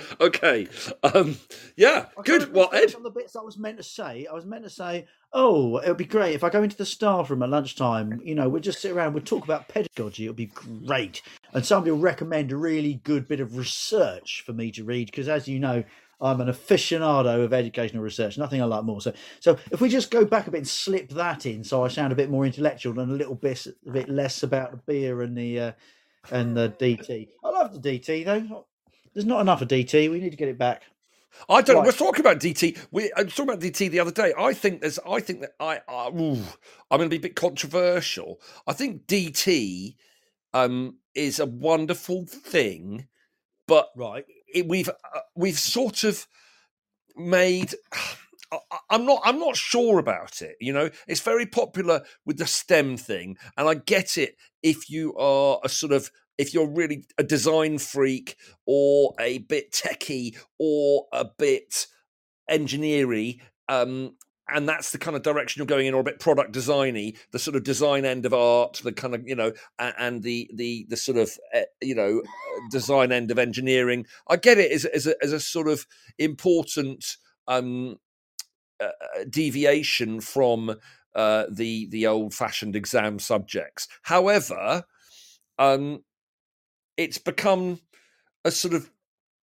okay. 0.21 0.67
Um, 1.03 1.37
yeah. 1.75 2.07
I 2.17 2.21
Good. 2.21 2.53
Well, 2.53 2.69
Ed. 2.73 2.95
On 2.95 3.03
the 3.03 3.09
bits 3.09 3.35
I 3.35 3.41
was 3.41 3.57
meant 3.57 3.77
to 3.77 3.83
say, 3.83 4.27
I 4.29 4.33
was 4.33 4.45
meant 4.45 4.63
to 4.63 4.69
say, 4.69 5.07
oh, 5.33 5.77
it 5.77 5.87
would 5.87 5.97
be 5.97 6.05
great 6.05 6.35
if 6.35 6.43
I 6.43 6.49
go 6.49 6.63
into 6.63 6.77
the 6.77 6.85
staff 6.85 7.29
room 7.29 7.43
at 7.43 7.49
lunchtime. 7.49 8.21
You 8.23 8.35
know, 8.35 8.49
we'll 8.49 8.61
just 8.61 8.81
sit 8.81 8.91
around, 8.91 9.13
we'll 9.13 9.23
talk 9.23 9.43
about 9.43 9.67
pedagogy. 9.67 10.25
It'll 10.25 10.35
be 10.35 10.47
great, 10.47 11.21
and 11.53 11.65
somebody 11.65 11.91
will 11.91 11.99
recommend 11.99 12.51
a 12.51 12.57
really 12.57 12.95
good 13.03 13.27
bit 13.27 13.39
of 13.39 13.57
research 13.57 14.43
for 14.45 14.53
me 14.53 14.71
to 14.71 14.83
read 14.83 15.07
because, 15.07 15.29
as 15.29 15.47
you 15.47 15.59
know. 15.59 15.83
I'm 16.19 16.41
an 16.41 16.47
aficionado 16.47 17.43
of 17.43 17.53
educational 17.53 18.01
research. 18.01 18.39
Nothing 18.39 18.59
I 18.59 18.65
like 18.65 18.83
more. 18.83 18.99
So, 19.01 19.13
so 19.39 19.59
if 19.71 19.81
we 19.81 19.87
just 19.87 20.09
go 20.09 20.25
back 20.25 20.47
a 20.47 20.49
bit 20.49 20.57
and 20.57 20.67
slip 20.67 21.09
that 21.09 21.45
in, 21.45 21.63
so 21.63 21.85
I 21.85 21.89
sound 21.89 22.11
a 22.11 22.15
bit 22.15 22.31
more 22.31 22.43
intellectual 22.43 22.99
and 22.99 23.11
a 23.11 23.15
little 23.15 23.35
bit, 23.35 23.67
a 23.67 23.91
bit 23.91 24.09
less 24.09 24.41
about 24.41 24.71
the 24.71 24.77
beer 24.77 25.21
and 25.21 25.37
the 25.37 25.59
uh, 25.59 25.71
and 26.31 26.57
the 26.57 26.73
DT. 26.79 27.27
I 27.43 27.49
love 27.49 27.79
the 27.79 27.99
DT 27.99 28.25
though. 28.25 28.65
There's 29.17 29.25
not 29.25 29.41
enough 29.41 29.63
of 29.63 29.67
DT. 29.67 30.11
We 30.11 30.19
need 30.19 30.29
to 30.29 30.37
get 30.37 30.47
it 30.47 30.59
back. 30.59 30.83
I 31.49 31.63
don't. 31.63 31.77
know. 31.77 31.79
Right. 31.81 31.87
We're 31.87 31.91
talking 31.93 32.19
about 32.19 32.39
DT. 32.39 32.77
We 32.91 33.11
I 33.17 33.23
was 33.23 33.33
talking 33.33 33.49
about 33.49 33.63
DT 33.63 33.89
the 33.89 33.99
other 33.99 34.11
day. 34.11 34.31
I 34.37 34.53
think 34.53 34.81
there's. 34.81 34.99
I 35.09 35.19
think 35.21 35.41
that 35.41 35.53
I. 35.59 35.79
I 35.89 36.09
ooh, 36.09 36.35
I'm 36.91 36.99
going 36.99 37.09
to 37.09 37.09
be 37.09 37.15
a 37.15 37.19
bit 37.19 37.35
controversial. 37.35 38.39
I 38.67 38.73
think 38.73 39.07
DT 39.07 39.95
um, 40.53 40.99
is 41.15 41.39
a 41.39 41.47
wonderful 41.47 42.27
thing, 42.27 43.07
but 43.67 43.89
Right. 43.95 44.23
it, 44.53 44.67
we've 44.67 44.87
uh, 44.87 45.19
we've 45.35 45.57
sort 45.57 46.03
of 46.03 46.27
made. 47.15 47.73
I- 48.51 48.59
I'm 48.91 49.07
not. 49.07 49.21
I'm 49.25 49.39
not 49.39 49.55
sure 49.57 49.97
about 49.97 50.43
it. 50.43 50.57
You 50.61 50.73
know, 50.73 50.91
it's 51.07 51.21
very 51.21 51.47
popular 51.47 52.03
with 52.23 52.37
the 52.37 52.45
STEM 52.45 52.97
thing, 52.97 53.35
and 53.57 53.67
I 53.67 53.73
get 53.73 54.15
it 54.15 54.35
if 54.61 54.91
you 54.91 55.15
are 55.17 55.59
a 55.63 55.69
sort 55.69 55.91
of 55.91 56.11
if 56.37 56.53
you're 56.53 56.69
really 56.69 57.05
a 57.17 57.23
design 57.23 57.77
freak 57.77 58.37
or 58.65 59.13
a 59.19 59.39
bit 59.39 59.71
techie 59.71 60.37
or 60.59 61.07
a 61.11 61.25
bit 61.25 61.87
engineery. 62.49 63.41
Um, 63.69 64.15
and 64.49 64.67
that's 64.67 64.91
the 64.91 64.97
kind 64.97 65.17
of 65.17 65.23
direction 65.23 65.59
you're 65.59 65.67
going 65.67 65.87
in, 65.87 65.93
or 65.93 65.99
a 65.99 66.05
bit 66.05 66.21
product 66.21 66.53
designy, 66.53 67.17
the 67.31 67.39
sort 67.39 67.57
of 67.57 67.63
design 67.63 68.05
end 68.05 68.25
of 68.25 68.33
art, 68.33 68.79
the 68.83 68.93
kind 68.93 69.13
of 69.13 69.27
you 69.27 69.35
know, 69.35 69.51
and, 69.77 70.23
the 70.23 70.49
the 70.53 70.85
the 70.89 70.95
sort 70.95 71.17
of 71.17 71.31
uh, 71.53 71.61
you 71.81 71.93
know 71.93 72.21
design 72.71 73.11
end 73.11 73.29
of 73.29 73.37
engineering. 73.37 74.05
I 74.29 74.37
get 74.37 74.57
it 74.57 74.71
as 74.71 74.85
as 74.85 75.05
a, 75.05 75.15
as 75.21 75.33
a 75.33 75.39
sort 75.41 75.67
of 75.67 75.85
important 76.17 77.17
um, 77.47 77.97
uh, 78.79 78.89
deviation 79.29 80.21
from 80.21 80.77
uh, 81.13 81.45
the 81.51 81.87
the 81.87 82.07
old 82.07 82.33
fashioned 82.33 82.75
exam 82.75 83.19
subjects. 83.19 83.87
However, 84.03 84.85
um, 85.59 86.03
it's 86.97 87.17
become 87.17 87.79
a 88.43 88.51
sort 88.51 88.73
of 88.73 88.89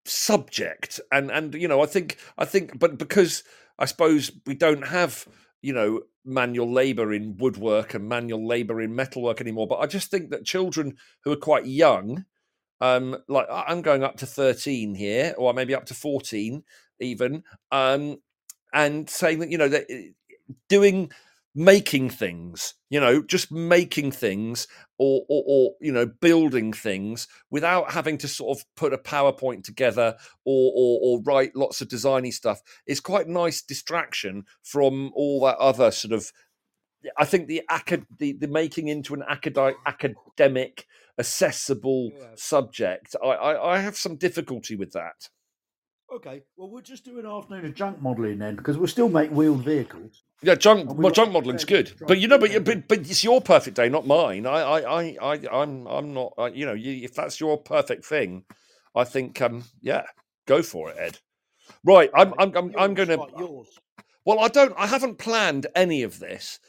subject, 0.05 1.01
and 1.11 1.31
and 1.31 1.55
you 1.55 1.69
know, 1.69 1.83
I 1.83 1.87
think 1.87 2.19
I 2.37 2.45
think, 2.45 2.79
but 2.79 2.99
because 2.99 3.45
I 3.79 3.87
suppose 3.87 4.31
we 4.47 4.55
don't 4.55 4.87
have 4.89 5.27
you 5.63 5.73
know 5.73 6.03
manual 6.25 6.71
labor 6.71 7.13
in 7.13 7.37
woodwork 7.37 7.95
and 7.95 8.09
manual 8.09 8.47
labor 8.47 8.81
in 8.81 8.95
metalwork 8.95 9.41
anymore. 9.41 9.67
But 9.67 9.81
I 9.81 9.87
just 9.87 10.11
think 10.11 10.31
that 10.31 10.45
children 10.45 10.97
who 11.23 11.33
are 11.33 11.37
quite 11.37 11.67
young, 11.67 12.25
um, 12.81 13.17
like 13.29 13.47
I'm 13.51 13.83
going 13.83 14.03
up 14.03 14.17
to 14.19 14.27
13 14.27 14.95
here, 14.95 15.35
or 15.39 15.53
maybe 15.55 15.75
up 15.75 15.87
to 15.87 15.95
14 15.95 16.63
even, 17.01 17.43
um, 17.73 18.19
and 18.73 19.09
saying 19.09 19.41
that 19.41 19.51
you 19.51 19.59
know 19.59 19.69
that 19.69 19.87
eh, 19.91 20.09
doing 20.69 21.11
making 21.55 22.11
things 22.11 22.75
you 22.91 22.99
know 22.99 23.23
just 23.23 23.53
making 23.53 24.11
things 24.11 24.67
or, 24.99 25.25
or 25.29 25.45
or 25.47 25.71
you 25.81 25.93
know 25.93 26.07
building 26.07 26.73
things 26.73 27.29
without 27.51 27.93
having 27.93 28.19
to 28.19 28.27
sort 28.27 28.59
of 28.59 28.65
put 28.75 28.93
a 28.93 28.99
powerpoint 28.99 29.63
together 29.63 30.17
or 30.45 30.73
or, 30.75 30.99
or 31.03 31.23
write 31.23 31.55
lots 31.55 31.81
of 31.81 31.89
designy 31.89 32.33
stuff 32.33 32.61
is 32.87 32.99
quite 33.01 33.27
a 33.27 33.33
nice 33.33 33.63
distraction 33.63 34.45
from 34.63 35.13
all 35.15 35.45
that 35.45 35.57
other 35.59 35.91
sort 35.91 36.13
of 36.13 36.33
I 37.19 37.25
think 37.25 37.49
the 37.49 37.63
acad- 37.71 38.07
the, 38.19 38.33
the 38.33 38.49
making 38.49 38.89
into 38.89 39.15
an 39.15 39.23
acad- 39.29 39.77
academic 39.87 40.87
accessible 41.19 42.11
subject. 42.35 43.15
I, 43.23 43.29
I 43.29 43.75
I 43.75 43.79
have 43.79 43.97
some 43.97 44.17
difficulty 44.17 44.75
with 44.77 44.93
that. 44.93 45.29
Okay, 46.13 46.43
well, 46.57 46.71
we'll 46.71 46.83
just 46.83 47.05
do 47.05 47.19
an 47.19 47.27
afternoon 47.27 47.65
of 47.65 47.75
junk 47.75 48.01
modelling 48.01 48.39
then, 48.39 48.57
because 48.57 48.77
we'll 48.77 48.87
still 48.87 49.09
make 49.09 49.31
wheeled 49.31 49.65
vehicles. 49.65 50.23
Yeah, 50.43 50.55
junk 50.55 50.91
we 50.91 51.03
well, 51.05 51.13
junk 51.13 51.29
to 51.29 51.33
modeling's 51.33 51.65
good, 51.65 51.93
but 52.07 52.19
you 52.21 52.29
know, 52.29 52.39
but, 52.39 52.65
but 52.65 52.87
but 52.89 52.99
it's 53.01 53.25
your 53.25 53.41
perfect 53.41 53.77
day, 53.77 53.89
not 53.89 54.07
mine. 54.07 54.47
I 54.47 54.61
I 54.61 55.01
I, 55.03 55.17
I 55.23 55.41
I'm 55.51 55.87
I'm 55.87 56.13
not. 56.13 56.35
I, 56.37 56.49
you 56.49 56.67
know, 56.67 56.75
you, 56.75 57.05
if 57.05 57.15
that's 57.15 57.41
your 57.41 57.57
perfect 57.57 58.05
thing, 58.05 58.45
I 58.95 59.05
think 59.05 59.41
um 59.41 59.65
yeah, 59.81 60.05
go 60.47 60.63
for 60.63 60.91
it, 60.91 60.97
Ed. 60.99 61.19
Right, 61.83 62.11
I'm 62.15 62.35
I'm 62.39 62.55
I'm, 62.57 62.73
I'm 62.77 62.95
going 62.95 63.09
to. 63.09 63.27
yours. 63.39 63.69
Well, 64.27 64.41
I 64.41 64.49
don't. 64.49 64.75
I 64.77 64.87
haven't 64.87 65.19
planned 65.19 65.67
any 65.75 66.03
of 66.03 66.19
this. 66.19 66.61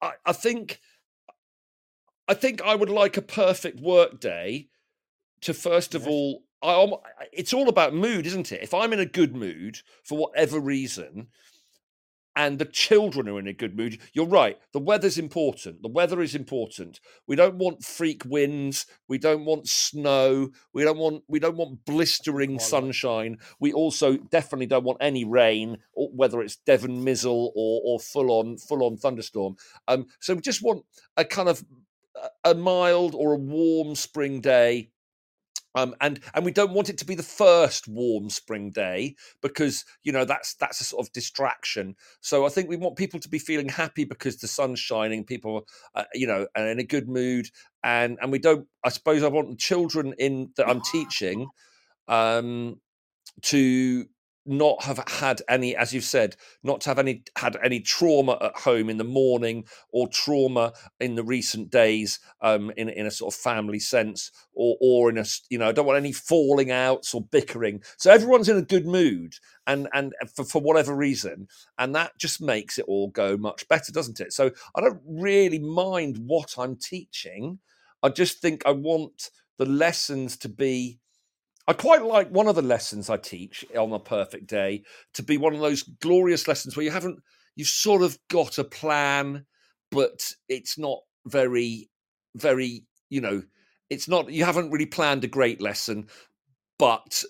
I, 0.00 0.12
I 0.24 0.32
think. 0.32 0.80
I 2.28 2.34
think 2.34 2.62
I 2.62 2.74
would 2.74 2.88
like 2.88 3.16
a 3.16 3.22
perfect 3.22 3.80
work 3.80 4.20
day. 4.20 4.68
To 5.42 5.52
first 5.52 5.94
of 5.94 6.02
Yes. 6.02 6.10
all, 6.10 6.44
I, 6.62 6.92
it's 7.32 7.52
all 7.52 7.68
about 7.68 7.94
mood, 7.94 8.26
isn't 8.26 8.52
it? 8.52 8.62
If 8.62 8.74
I'm 8.74 8.92
in 8.92 9.00
a 9.00 9.06
good 9.06 9.34
mood 9.34 9.78
for 10.04 10.18
whatever 10.18 10.60
reason, 10.60 11.28
and 12.34 12.58
the 12.58 12.64
children 12.64 13.28
are 13.28 13.38
in 13.38 13.46
a 13.46 13.52
good 13.52 13.76
mood, 13.76 13.98
you're 14.12 14.26
right. 14.26 14.58
The 14.72 14.78
weather's 14.78 15.18
important. 15.18 15.82
The 15.82 15.88
weather 15.88 16.22
is 16.22 16.34
important. 16.34 17.00
We 17.26 17.36
don't 17.36 17.56
want 17.56 17.84
freak 17.84 18.22
winds. 18.24 18.86
We 19.08 19.18
don't 19.18 19.44
want 19.44 19.68
snow. 19.68 20.50
We 20.72 20.84
don't 20.84 20.98
want 20.98 21.24
we 21.28 21.38
don't 21.38 21.56
want 21.56 21.84
blistering 21.84 22.58
sunshine. 22.58 23.38
We 23.60 23.72
also 23.72 24.16
definitely 24.16 24.66
don't 24.66 24.84
want 24.84 24.98
any 25.00 25.24
rain, 25.24 25.78
or 25.92 26.08
whether 26.08 26.40
it's 26.40 26.56
Devon 26.56 27.04
Mizzle 27.04 27.52
or 27.54 27.82
or 27.84 28.00
full 28.00 28.30
on 28.30 28.56
full 28.56 28.84
on 28.84 28.96
thunderstorm. 28.96 29.56
Um, 29.88 30.06
so 30.20 30.34
we 30.34 30.40
just 30.40 30.62
want 30.62 30.84
a 31.16 31.24
kind 31.24 31.48
of 31.48 31.64
a 32.44 32.54
mild 32.54 33.14
or 33.14 33.32
a 33.32 33.38
warm 33.38 33.94
spring 33.94 34.40
day. 34.40 34.91
Um, 35.74 35.94
and 36.00 36.20
and 36.34 36.44
we 36.44 36.52
don't 36.52 36.72
want 36.72 36.90
it 36.90 36.98
to 36.98 37.06
be 37.06 37.14
the 37.14 37.22
first 37.22 37.88
warm 37.88 38.28
spring 38.30 38.70
day 38.70 39.16
because 39.40 39.84
you 40.02 40.12
know 40.12 40.24
that's 40.24 40.54
that's 40.54 40.80
a 40.80 40.84
sort 40.84 41.06
of 41.06 41.12
distraction. 41.12 41.96
So 42.20 42.44
I 42.44 42.50
think 42.50 42.68
we 42.68 42.76
want 42.76 42.96
people 42.96 43.20
to 43.20 43.28
be 43.28 43.38
feeling 43.38 43.68
happy 43.68 44.04
because 44.04 44.36
the 44.36 44.48
sun's 44.48 44.80
shining. 44.80 45.24
People, 45.24 45.66
uh, 45.94 46.04
you 46.14 46.26
know, 46.26 46.46
are 46.56 46.68
in 46.68 46.78
a 46.78 46.84
good 46.84 47.08
mood, 47.08 47.48
and 47.82 48.18
and 48.20 48.30
we 48.30 48.38
don't. 48.38 48.66
I 48.84 48.90
suppose 48.90 49.22
I 49.22 49.28
want 49.28 49.48
the 49.48 49.56
children 49.56 50.14
in 50.18 50.50
that 50.56 50.68
I'm 50.68 50.82
teaching 50.82 51.48
um, 52.08 52.80
to 53.42 54.06
not 54.44 54.82
have 54.84 55.02
had 55.08 55.40
any, 55.48 55.76
as 55.76 55.92
you've 55.92 56.04
said, 56.04 56.36
not 56.62 56.80
to 56.82 56.90
have 56.90 56.98
any 56.98 57.22
had 57.36 57.56
any 57.62 57.80
trauma 57.80 58.38
at 58.40 58.56
home 58.56 58.90
in 58.90 58.96
the 58.98 59.04
morning 59.04 59.64
or 59.92 60.08
trauma 60.08 60.72
in 61.00 61.14
the 61.14 61.24
recent 61.24 61.70
days 61.70 62.18
um, 62.40 62.72
in 62.76 62.88
in 62.88 63.06
a 63.06 63.10
sort 63.10 63.32
of 63.32 63.40
family 63.40 63.78
sense 63.78 64.30
or 64.54 64.76
or 64.80 65.10
in 65.10 65.18
a 65.18 65.24
you 65.48 65.58
know 65.58 65.68
I 65.68 65.72
don't 65.72 65.86
want 65.86 65.98
any 65.98 66.12
falling 66.12 66.70
outs 66.70 67.14
or 67.14 67.22
bickering. 67.22 67.82
So 67.96 68.10
everyone's 68.10 68.48
in 68.48 68.56
a 68.56 68.62
good 68.62 68.86
mood 68.86 69.34
and 69.66 69.88
and 69.92 70.12
for, 70.34 70.44
for 70.44 70.60
whatever 70.60 70.94
reason, 70.94 71.46
and 71.78 71.94
that 71.94 72.18
just 72.18 72.40
makes 72.40 72.78
it 72.78 72.84
all 72.88 73.08
go 73.08 73.36
much 73.36 73.68
better, 73.68 73.92
doesn't 73.92 74.20
it? 74.20 74.32
So 74.32 74.50
I 74.74 74.80
don't 74.80 75.00
really 75.06 75.58
mind 75.58 76.18
what 76.18 76.54
I'm 76.58 76.76
teaching. 76.76 77.60
I 78.02 78.08
just 78.08 78.38
think 78.40 78.62
I 78.66 78.72
want 78.72 79.30
the 79.58 79.66
lessons 79.66 80.36
to 80.38 80.48
be 80.48 80.98
I 81.68 81.72
quite 81.74 82.02
like 82.02 82.28
one 82.28 82.48
of 82.48 82.56
the 82.56 82.62
lessons 82.62 83.08
I 83.08 83.16
teach 83.16 83.64
on 83.76 83.92
a 83.92 83.98
perfect 83.98 84.46
day 84.48 84.82
to 85.14 85.22
be 85.22 85.36
one 85.36 85.54
of 85.54 85.60
those 85.60 85.82
glorious 85.82 86.48
lessons 86.48 86.76
where 86.76 86.84
you 86.84 86.90
haven't, 86.90 87.20
you've 87.54 87.68
sort 87.68 88.02
of 88.02 88.18
got 88.28 88.58
a 88.58 88.64
plan, 88.64 89.46
but 89.90 90.32
it's 90.48 90.76
not 90.76 90.98
very, 91.26 91.88
very, 92.34 92.84
you 93.10 93.20
know, 93.20 93.42
it's 93.90 94.08
not, 94.08 94.30
you 94.32 94.44
haven't 94.44 94.70
really 94.70 94.86
planned 94.86 95.22
a 95.22 95.28
great 95.28 95.60
lesson, 95.60 96.08
but 96.78 97.22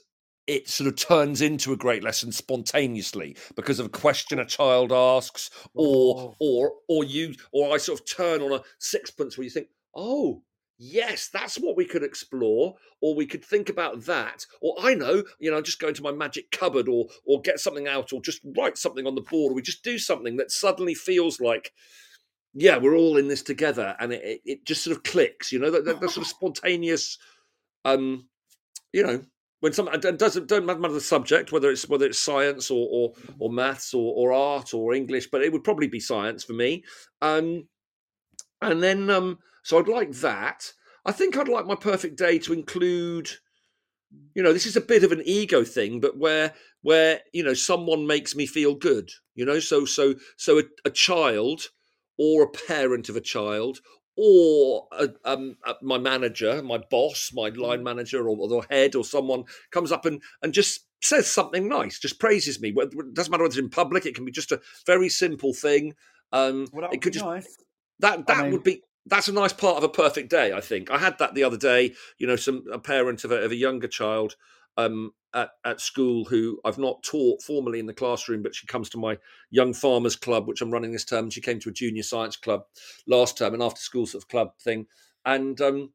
it 0.46 0.68
sort 0.68 0.88
of 0.88 0.96
turns 0.96 1.40
into 1.40 1.72
a 1.72 1.76
great 1.76 2.02
lesson 2.02 2.32
spontaneously 2.32 3.36
because 3.54 3.78
of 3.78 3.86
a 3.86 3.90
question 3.90 4.38
a 4.38 4.44
child 4.44 4.92
asks 4.92 5.50
or 5.74 6.16
Oh. 6.18 6.36
or 6.40 6.72
or 6.88 7.04
you 7.04 7.34
or 7.52 7.72
I 7.72 7.76
sort 7.78 8.00
of 8.00 8.06
turn 8.06 8.42
on 8.42 8.52
a 8.52 8.62
sixpence 8.78 9.38
where 9.38 9.44
you 9.44 9.50
think, 9.50 9.68
oh, 9.94 10.42
yes, 10.82 11.28
that's 11.32 11.56
what 11.56 11.76
we 11.76 11.84
could 11.84 12.02
explore, 12.02 12.74
or 13.00 13.14
we 13.14 13.24
could 13.24 13.44
think 13.44 13.68
about 13.68 14.04
that, 14.06 14.44
or 14.60 14.74
I 14.80 14.94
know, 14.94 15.22
you 15.38 15.50
know, 15.50 15.62
just 15.62 15.78
go 15.78 15.88
into 15.88 16.02
my 16.02 16.10
magic 16.10 16.50
cupboard, 16.50 16.88
or 16.88 17.06
or 17.24 17.40
get 17.40 17.60
something 17.60 17.86
out, 17.86 18.12
or 18.12 18.20
just 18.20 18.40
write 18.56 18.76
something 18.76 19.06
on 19.06 19.14
the 19.14 19.20
board, 19.22 19.52
or 19.52 19.54
we 19.54 19.62
just 19.62 19.84
do 19.84 19.98
something 19.98 20.36
that 20.36 20.50
suddenly 20.50 20.94
feels 20.94 21.40
like, 21.40 21.72
yeah, 22.52 22.78
we're 22.78 22.96
all 22.96 23.16
in 23.16 23.28
this 23.28 23.42
together, 23.42 23.94
and 24.00 24.12
it, 24.12 24.40
it, 24.44 24.66
just 24.66 24.82
sort 24.82 24.96
of 24.96 25.04
clicks, 25.04 25.52
you 25.52 25.60
know, 25.60 25.70
that, 25.70 25.84
that, 25.84 26.00
that 26.00 26.10
sort 26.10 26.26
of 26.26 26.30
spontaneous, 26.36 27.16
um, 27.84 28.28
you 28.92 29.02
know. 29.04 29.22
When 29.60 29.72
some 29.72 29.86
it 29.86 30.18
doesn't 30.18 30.48
don't 30.48 30.66
matter 30.66 30.92
the 30.92 31.00
subject, 31.00 31.52
whether 31.52 31.70
it's 31.70 31.88
whether 31.88 32.04
it's 32.04 32.18
science 32.18 32.68
or 32.68 32.88
or, 32.90 33.12
or 33.38 33.52
maths 33.52 33.94
or, 33.94 34.12
or 34.16 34.32
art 34.32 34.74
or 34.74 34.92
English, 34.92 35.28
but 35.30 35.40
it 35.40 35.52
would 35.52 35.62
probably 35.62 35.86
be 35.86 36.00
science 36.00 36.42
for 36.42 36.52
me. 36.52 36.82
Um, 37.20 37.68
and 38.60 38.82
then 38.82 39.08
um, 39.08 39.38
so 39.62 39.78
I'd 39.78 39.88
like 39.88 40.12
that. 40.16 40.72
I 41.04 41.12
think 41.12 41.36
I'd 41.36 41.48
like 41.48 41.66
my 41.66 41.74
perfect 41.74 42.16
day 42.16 42.38
to 42.40 42.52
include, 42.52 43.30
you 44.34 44.42
know, 44.42 44.52
this 44.52 44.66
is 44.66 44.76
a 44.76 44.80
bit 44.80 45.02
of 45.04 45.12
an 45.12 45.22
ego 45.24 45.64
thing, 45.64 46.00
but 46.00 46.16
where 46.18 46.54
where 46.82 47.20
you 47.32 47.42
know 47.42 47.54
someone 47.54 48.06
makes 48.06 48.34
me 48.36 48.46
feel 48.46 48.74
good, 48.74 49.10
you 49.34 49.44
know, 49.44 49.58
so 49.60 49.84
so 49.84 50.14
so 50.36 50.58
a, 50.58 50.62
a 50.84 50.90
child 50.90 51.68
or 52.18 52.42
a 52.44 52.48
parent 52.68 53.08
of 53.08 53.16
a 53.16 53.20
child 53.20 53.80
or 54.16 54.86
a, 54.92 55.08
um, 55.24 55.56
uh, 55.66 55.72
my 55.80 55.96
manager, 55.96 56.62
my 56.62 56.78
boss, 56.90 57.30
my 57.32 57.48
line 57.48 57.82
manager, 57.82 58.28
or, 58.28 58.36
or 58.36 58.46
the 58.48 58.60
head, 58.68 58.94
or 58.94 59.04
someone 59.04 59.44
comes 59.70 59.90
up 59.90 60.04
and 60.04 60.20
and 60.42 60.52
just 60.52 60.86
says 61.00 61.26
something 61.26 61.66
nice, 61.68 61.98
just 61.98 62.20
praises 62.20 62.60
me. 62.60 62.72
It 62.76 63.14
doesn't 63.14 63.30
matter 63.30 63.42
whether 63.42 63.52
it's 63.52 63.58
in 63.58 63.70
public; 63.70 64.04
it 64.06 64.14
can 64.14 64.24
be 64.24 64.30
just 64.30 64.52
a 64.52 64.60
very 64.86 65.08
simple 65.08 65.54
thing. 65.54 65.94
Um, 66.30 66.66
Well, 66.72 66.82
that 66.82 66.94
it 66.94 67.02
could 67.02 67.14
just 67.14 67.24
nice. 67.24 67.56
that 68.00 68.18
I 68.18 68.22
that 68.28 68.42
mean- 68.44 68.52
would 68.52 68.62
be 68.62 68.82
that's 69.06 69.28
a 69.28 69.32
nice 69.32 69.52
part 69.52 69.76
of 69.76 69.84
a 69.84 69.88
perfect 69.88 70.30
day. 70.30 70.52
I 70.52 70.60
think 70.60 70.90
I 70.90 70.98
had 70.98 71.18
that 71.18 71.34
the 71.34 71.44
other 71.44 71.56
day. 71.56 71.94
You 72.18 72.26
know, 72.26 72.36
some 72.36 72.64
a 72.72 72.78
parent 72.78 73.24
of 73.24 73.32
a, 73.32 73.36
of 73.36 73.50
a 73.50 73.56
younger 73.56 73.88
child 73.88 74.36
um, 74.76 75.12
at 75.34 75.50
at 75.64 75.80
school 75.80 76.24
who 76.24 76.60
I've 76.64 76.78
not 76.78 77.02
taught 77.02 77.42
formally 77.42 77.78
in 77.78 77.86
the 77.86 77.94
classroom, 77.94 78.42
but 78.42 78.54
she 78.54 78.66
comes 78.66 78.88
to 78.90 78.98
my 78.98 79.18
young 79.50 79.74
farmers 79.74 80.16
club, 80.16 80.46
which 80.46 80.60
I'm 80.60 80.70
running 80.70 80.92
this 80.92 81.04
term. 81.04 81.30
She 81.30 81.40
came 81.40 81.58
to 81.60 81.70
a 81.70 81.72
junior 81.72 82.02
science 82.02 82.36
club 82.36 82.62
last 83.06 83.38
term, 83.38 83.54
an 83.54 83.62
after 83.62 83.80
school 83.80 84.06
sort 84.06 84.22
of 84.22 84.28
club 84.28 84.52
thing, 84.60 84.86
and 85.24 85.60
um, 85.60 85.92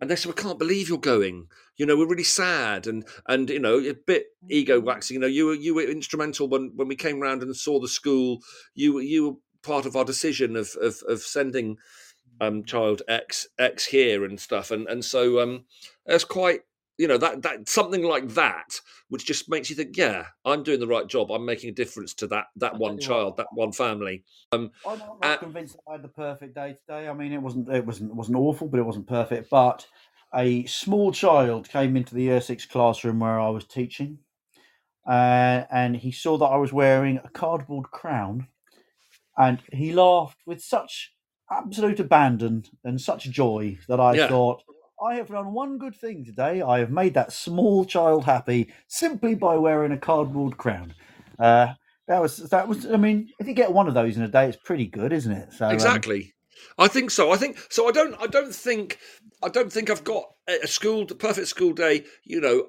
and 0.00 0.10
they 0.10 0.16
said, 0.16 0.28
"We 0.34 0.42
can't 0.42 0.58
believe 0.58 0.88
you're 0.88 0.98
going. 0.98 1.48
You 1.76 1.86
know, 1.86 1.96
we're 1.96 2.08
really 2.08 2.24
sad 2.24 2.86
and 2.86 3.04
and 3.26 3.50
you 3.50 3.60
know 3.60 3.78
a 3.78 3.94
bit 3.94 4.26
ego 4.48 4.80
waxing. 4.80 5.14
You 5.14 5.20
know, 5.20 5.26
you 5.26 5.46
were 5.46 5.54
you 5.54 5.74
were 5.74 5.82
instrumental 5.82 6.48
when 6.48 6.72
when 6.76 6.88
we 6.88 6.96
came 6.96 7.20
round 7.20 7.42
and 7.42 7.56
saw 7.56 7.80
the 7.80 7.88
school. 7.88 8.38
You 8.74 8.94
were 8.94 9.02
you 9.02 9.30
were 9.30 9.36
part 9.62 9.86
of 9.86 9.96
our 9.96 10.04
decision 10.04 10.56
of 10.56 10.76
of, 10.80 11.02
of 11.08 11.20
sending 11.22 11.78
um 12.40 12.64
child 12.64 13.02
X 13.08 13.46
X 13.58 13.86
here 13.86 14.24
and 14.24 14.38
stuff. 14.40 14.70
And 14.70 14.88
and 14.88 15.04
so 15.04 15.40
um 15.40 15.64
that's 16.06 16.24
quite 16.24 16.60
you 16.98 17.08
know 17.08 17.18
that 17.18 17.42
that 17.42 17.68
something 17.68 18.02
like 18.04 18.28
that 18.34 18.80
which 19.08 19.26
just 19.26 19.48
makes 19.50 19.68
you 19.68 19.74
think 19.74 19.96
yeah 19.96 20.26
i'm 20.44 20.62
doing 20.62 20.78
the 20.78 20.86
right 20.86 21.08
job 21.08 21.28
i'm 21.32 21.44
making 21.44 21.68
a 21.68 21.72
difference 21.72 22.14
to 22.14 22.26
that 22.28 22.46
that 22.54 22.78
one 22.78 22.96
tell 22.98 23.02
you 23.08 23.10
what, 23.10 23.20
child 23.20 23.36
that 23.36 23.46
one 23.52 23.72
family 23.72 24.22
Um, 24.52 24.70
I'm 24.86 24.98
not, 25.00 25.18
Uh, 25.20 25.36
convinced 25.38 25.74
that 25.74 25.82
I 25.88 25.92
had 25.94 26.02
the 26.02 26.08
perfect 26.08 26.54
day 26.54 26.74
today. 26.74 27.08
I 27.08 27.12
mean, 27.12 27.32
it 27.32 27.42
wasn't 27.42 27.68
it 27.68 27.84
wasn't 27.84 28.10
it 28.10 28.14
wasn't 28.16 28.36
awful, 28.36 28.68
but 28.68 28.78
it 28.78 28.84
wasn't 28.84 29.08
perfect. 29.08 29.50
But 29.50 29.88
a 30.32 30.64
small 30.66 31.10
child 31.10 31.68
came 31.68 31.96
into 31.96 32.14
the 32.14 32.22
year 32.22 32.40
six 32.40 32.64
classroom 32.64 33.18
where 33.18 33.40
I 33.40 33.50
was 33.50 33.64
teaching, 33.64 34.18
uh, 35.04 35.64
and 35.70 35.96
he 35.96 36.12
saw 36.12 36.38
that 36.38 36.46
I 36.46 36.56
was 36.56 36.72
wearing 36.72 37.18
a 37.18 37.28
cardboard 37.28 37.90
crown, 37.90 38.46
and 39.36 39.60
he 39.72 39.92
laughed 39.92 40.38
with 40.46 40.62
such 40.62 41.12
absolute 41.50 42.00
abandon 42.00 42.64
and 42.84 43.00
such 43.00 43.24
joy 43.30 43.78
that 43.88 44.00
I 44.00 44.16
Yeah. 44.16 44.28
thought. 44.28 44.62
I 45.02 45.16
have 45.16 45.28
done 45.28 45.52
one 45.52 45.78
good 45.78 45.94
thing 45.96 46.24
today. 46.24 46.62
I 46.62 46.78
have 46.78 46.90
made 46.90 47.14
that 47.14 47.32
small 47.32 47.84
child 47.84 48.24
happy 48.24 48.72
simply 48.86 49.34
by 49.34 49.56
wearing 49.56 49.92
a 49.92 49.98
cardboard 49.98 50.56
crown. 50.56 50.94
Uh, 51.38 51.74
that 52.06 52.20
was 52.22 52.36
that 52.36 52.68
was. 52.68 52.86
I 52.86 52.96
mean, 52.96 53.30
if 53.38 53.46
you 53.48 53.54
get 53.54 53.72
one 53.72 53.88
of 53.88 53.94
those 53.94 54.16
in 54.16 54.22
a 54.22 54.28
day, 54.28 54.46
it's 54.48 54.58
pretty 54.62 54.86
good, 54.86 55.12
isn't 55.12 55.32
it? 55.32 55.52
So 55.52 55.66
um, 55.66 55.72
exactly 55.74 56.34
i 56.78 56.86
think 56.86 57.10
so 57.10 57.30
i 57.32 57.36
think 57.36 57.58
so 57.70 57.88
i 57.88 57.92
don't 57.92 58.14
i 58.20 58.26
don't 58.26 58.54
think 58.54 58.98
i 59.42 59.48
don't 59.48 59.72
think 59.72 59.90
i've 59.90 60.04
got 60.04 60.24
a 60.48 60.66
school 60.66 61.04
perfect 61.06 61.48
school 61.48 61.72
day 61.72 62.04
you 62.24 62.40
know 62.40 62.66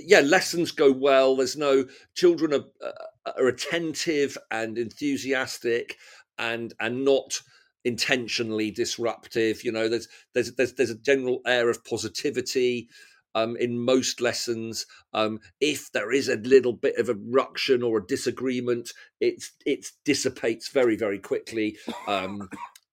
yeah 0.00 0.20
lessons 0.20 0.70
go 0.70 0.92
well 0.92 1.36
there's 1.36 1.56
no 1.56 1.84
children 2.14 2.52
are, 2.52 2.64
uh, 2.86 3.32
are 3.36 3.48
attentive 3.48 4.36
and 4.50 4.78
enthusiastic 4.78 5.96
and 6.38 6.74
and 6.80 7.04
not 7.04 7.40
intentionally 7.84 8.70
disruptive 8.70 9.64
you 9.64 9.72
know 9.72 9.88
there's 9.88 10.08
there's 10.34 10.52
there's, 10.54 10.74
there's 10.74 10.90
a 10.90 10.98
general 10.98 11.40
air 11.46 11.70
of 11.70 11.84
positivity 11.84 12.88
um, 13.34 13.56
in 13.56 13.78
most 13.78 14.20
lessons. 14.20 14.86
Um, 15.12 15.38
if 15.60 15.92
there 15.92 16.10
is 16.10 16.28
a 16.28 16.36
little 16.36 16.72
bit 16.72 16.96
of 16.96 17.08
a 17.08 17.14
ruction 17.14 17.82
or 17.82 17.98
a 17.98 18.06
disagreement, 18.06 18.90
it's 19.20 19.52
it 19.64 19.86
dissipates 20.04 20.68
very 20.68 20.96
very 20.96 21.18
quickly. 21.18 21.76
Um, 22.06 22.48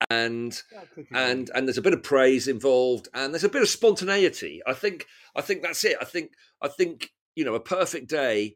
and 0.10 0.62
and 1.14 1.50
and 1.54 1.68
there's 1.68 1.78
a 1.78 1.82
bit 1.82 1.94
of 1.94 2.04
praise 2.04 2.48
involved 2.48 3.08
and 3.14 3.34
there's 3.34 3.44
a 3.44 3.50
bit 3.50 3.62
of 3.62 3.70
spontaneity 3.70 4.62
i 4.68 4.74
think 4.74 5.06
i 5.36 5.42
think 5.42 5.62
that's 5.62 5.84
it 5.84 5.98
i 6.02 6.06
think 6.06 6.32
i 6.62 6.68
think 6.68 7.12
you 7.36 7.46
know 7.46 7.56
a 7.56 7.60
perfect 7.60 8.10
day 8.10 8.56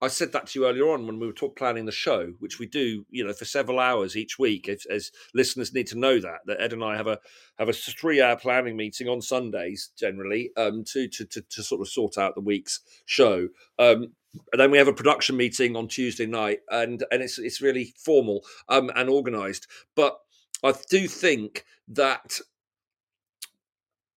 I 0.00 0.08
said 0.08 0.32
that 0.32 0.46
to 0.48 0.60
you 0.60 0.66
earlier 0.66 0.88
on 0.90 1.06
when 1.06 1.18
we 1.18 1.26
were 1.26 1.32
talk, 1.32 1.56
planning 1.56 1.84
the 1.84 1.92
show, 1.92 2.32
which 2.38 2.58
we 2.60 2.66
do, 2.66 3.04
you 3.10 3.24
know, 3.24 3.32
for 3.32 3.44
several 3.44 3.80
hours 3.80 4.16
each 4.16 4.38
week. 4.38 4.68
As, 4.68 4.86
as, 4.86 5.10
listeners 5.34 5.74
need 5.74 5.88
to 5.88 5.98
know 5.98 6.20
that 6.20 6.40
that 6.46 6.60
Ed 6.60 6.72
and 6.72 6.84
I 6.84 6.96
have 6.96 7.08
a 7.08 7.18
have 7.58 7.68
a 7.68 7.72
three 7.72 8.20
hour 8.22 8.36
planning 8.36 8.76
meeting 8.76 9.08
on 9.08 9.20
Sundays 9.20 9.90
generally 9.98 10.50
um, 10.56 10.84
to, 10.84 11.08
to 11.08 11.24
to 11.24 11.42
to 11.42 11.62
sort 11.62 11.80
of 11.80 11.88
sort 11.88 12.16
out 12.16 12.34
the 12.36 12.40
week's 12.40 12.80
show. 13.06 13.48
Um, 13.78 14.12
and 14.52 14.60
then 14.60 14.70
we 14.70 14.78
have 14.78 14.88
a 14.88 14.92
production 14.92 15.36
meeting 15.36 15.74
on 15.74 15.88
Tuesday 15.88 16.26
night, 16.26 16.60
and 16.70 17.04
and 17.10 17.22
it's 17.22 17.38
it's 17.38 17.60
really 17.60 17.92
formal 17.96 18.44
um, 18.68 18.90
and 18.94 19.08
organised. 19.08 19.66
But 19.96 20.18
I 20.62 20.74
do 20.90 21.08
think 21.08 21.64
that 21.88 22.38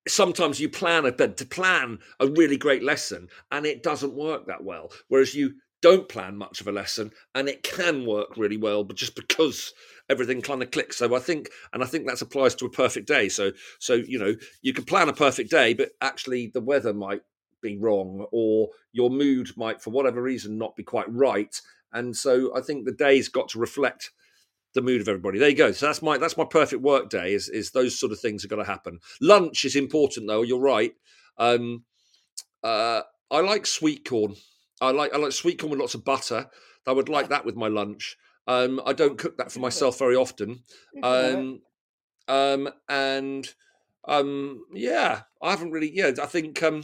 sometimes 0.07 0.59
you 0.59 0.69
plan 0.69 1.05
a 1.05 1.11
to 1.11 1.45
plan 1.45 1.99
a 2.19 2.27
really 2.27 2.57
great 2.57 2.83
lesson 2.83 3.27
and 3.51 3.67
it 3.67 3.83
doesn't 3.83 4.15
work 4.15 4.47
that 4.47 4.63
well 4.63 4.91
whereas 5.09 5.35
you 5.35 5.53
don't 5.81 6.09
plan 6.09 6.37
much 6.37 6.61
of 6.61 6.67
a 6.67 6.71
lesson 6.71 7.11
and 7.35 7.49
it 7.49 7.63
can 7.63 8.05
work 8.05 8.37
really 8.37 8.57
well 8.57 8.83
but 8.83 8.95
just 8.97 9.15
because 9.15 9.73
everything 10.09 10.41
kind 10.41 10.61
of 10.61 10.71
clicks. 10.71 10.97
So 10.97 11.15
i 11.15 11.19
think 11.19 11.49
and 11.73 11.83
i 11.83 11.85
think 11.85 12.07
that 12.07 12.21
applies 12.21 12.55
to 12.55 12.65
a 12.65 12.69
perfect 12.69 13.07
day. 13.07 13.29
So 13.29 13.51
so 13.79 13.93
you 13.93 14.19
know 14.19 14.35
you 14.61 14.73
can 14.73 14.85
plan 14.85 15.09
a 15.09 15.13
perfect 15.13 15.49
day 15.51 15.73
but 15.73 15.89
actually 16.01 16.51
the 16.53 16.61
weather 16.61 16.93
might 16.93 17.21
be 17.61 17.77
wrong 17.77 18.25
or 18.31 18.69
your 18.91 19.09
mood 19.09 19.51
might 19.55 19.81
for 19.81 19.91
whatever 19.91 20.21
reason 20.21 20.57
not 20.57 20.75
be 20.75 20.83
quite 20.83 21.11
right. 21.11 21.59
And 21.93 22.15
so 22.15 22.55
i 22.55 22.61
think 22.61 22.85
the 22.85 22.91
day's 22.91 23.29
got 23.29 23.49
to 23.49 23.59
reflect 23.59 24.11
the 24.73 24.81
mood 24.81 25.01
of 25.01 25.09
everybody. 25.09 25.37
There 25.37 25.49
you 25.49 25.55
go. 25.55 25.71
So 25.73 25.85
that's 25.85 26.01
my 26.01 26.17
that's 26.17 26.37
my 26.37 26.45
perfect 26.45 26.81
work 26.81 27.09
day 27.09 27.33
is 27.33 27.49
is 27.49 27.71
those 27.71 27.99
sort 27.99 28.11
of 28.11 28.19
things 28.19 28.45
are 28.45 28.47
going 28.47 28.63
to 28.63 28.71
happen. 28.71 28.99
Lunch 29.19 29.65
is 29.65 29.75
important 29.75 30.27
though 30.27 30.43
you're 30.43 30.59
right. 30.59 30.93
Um 31.37 31.83
uh 32.63 33.01
i 33.31 33.39
like 33.39 33.65
sweet 33.65 34.07
corn 34.07 34.35
I 34.81 34.91
like 34.91 35.13
I 35.13 35.17
like 35.17 35.31
sweet 35.31 35.59
corn 35.59 35.71
with 35.71 35.79
lots 35.79 35.93
of 35.93 36.03
butter. 36.03 36.47
I 36.87 36.91
would 36.91 37.09
like 37.09 37.29
that 37.29 37.45
with 37.45 37.55
my 37.55 37.67
lunch. 37.67 38.17
Um, 38.47 38.81
I 38.85 38.93
don't 38.93 39.17
cook 39.17 39.37
that 39.37 39.51
for 39.51 39.59
myself 39.59 39.99
very 39.99 40.15
often. 40.15 40.63
Um, 41.03 41.61
um, 42.27 42.69
and 42.89 43.47
um, 44.05 44.65
yeah, 44.73 45.21
I 45.41 45.51
haven't 45.51 45.71
really. 45.71 45.91
Yeah, 45.93 46.11
I 46.21 46.25
think. 46.25 46.61
Um, 46.63 46.83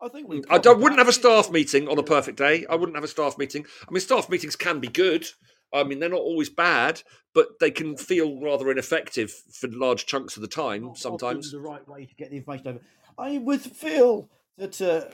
I 0.00 0.08
think 0.08 0.28
we. 0.28 0.42
I 0.48 0.58
don't, 0.58 0.80
wouldn't 0.80 0.98
have 0.98 1.08
a 1.08 1.12
staff 1.12 1.50
meeting 1.50 1.88
on 1.88 1.98
a 1.98 2.02
perfect 2.02 2.38
day. 2.38 2.64
I 2.70 2.76
wouldn't 2.76 2.96
have 2.96 3.04
a 3.04 3.08
staff 3.08 3.36
meeting. 3.38 3.66
I 3.86 3.90
mean, 3.90 4.00
staff 4.00 4.28
meetings 4.28 4.54
can 4.56 4.78
be 4.78 4.88
good. 4.88 5.26
I 5.72 5.82
mean, 5.82 5.98
they're 5.98 6.08
not 6.08 6.20
always 6.20 6.48
bad, 6.48 7.02
but 7.34 7.58
they 7.60 7.70
can 7.70 7.96
feel 7.96 8.40
rather 8.40 8.70
ineffective 8.70 9.32
for 9.52 9.68
large 9.68 10.06
chunks 10.06 10.36
of 10.36 10.42
the 10.42 10.48
time. 10.48 10.94
sometimes 10.94 11.50
the 11.50 11.60
right 11.60 11.86
way 11.88 12.06
to 12.06 12.14
get 12.14 12.30
the 12.30 12.36
information 12.36 12.68
over. 12.68 12.80
I 13.18 13.38
would 13.38 13.62
feel 13.62 14.30
that 14.58 14.80
uh, 14.80 15.06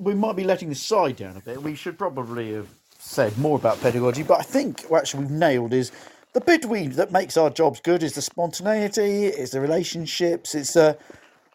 we 0.00 0.14
might 0.14 0.34
be 0.34 0.44
letting 0.44 0.68
the 0.68 0.74
side 0.74 1.16
down 1.16 1.36
a 1.36 1.40
bit. 1.40 1.62
We 1.62 1.74
should 1.74 1.98
probably 1.98 2.54
have 2.54 2.68
said 2.98 3.36
more 3.38 3.56
about 3.56 3.80
pedagogy, 3.80 4.22
but 4.22 4.40
I 4.40 4.42
think 4.42 4.82
what 4.88 5.00
actually 5.00 5.24
we've 5.24 5.32
nailed 5.32 5.72
is 5.72 5.92
the 6.32 6.40
bit 6.40 6.64
we 6.64 6.86
that 6.88 7.12
makes 7.12 7.36
our 7.36 7.50
jobs 7.50 7.80
good 7.80 8.02
is 8.02 8.14
the 8.14 8.22
spontaneity, 8.22 9.26
it's 9.26 9.52
the 9.52 9.60
relationships, 9.60 10.54
it's 10.54 10.76
uh, 10.76 10.94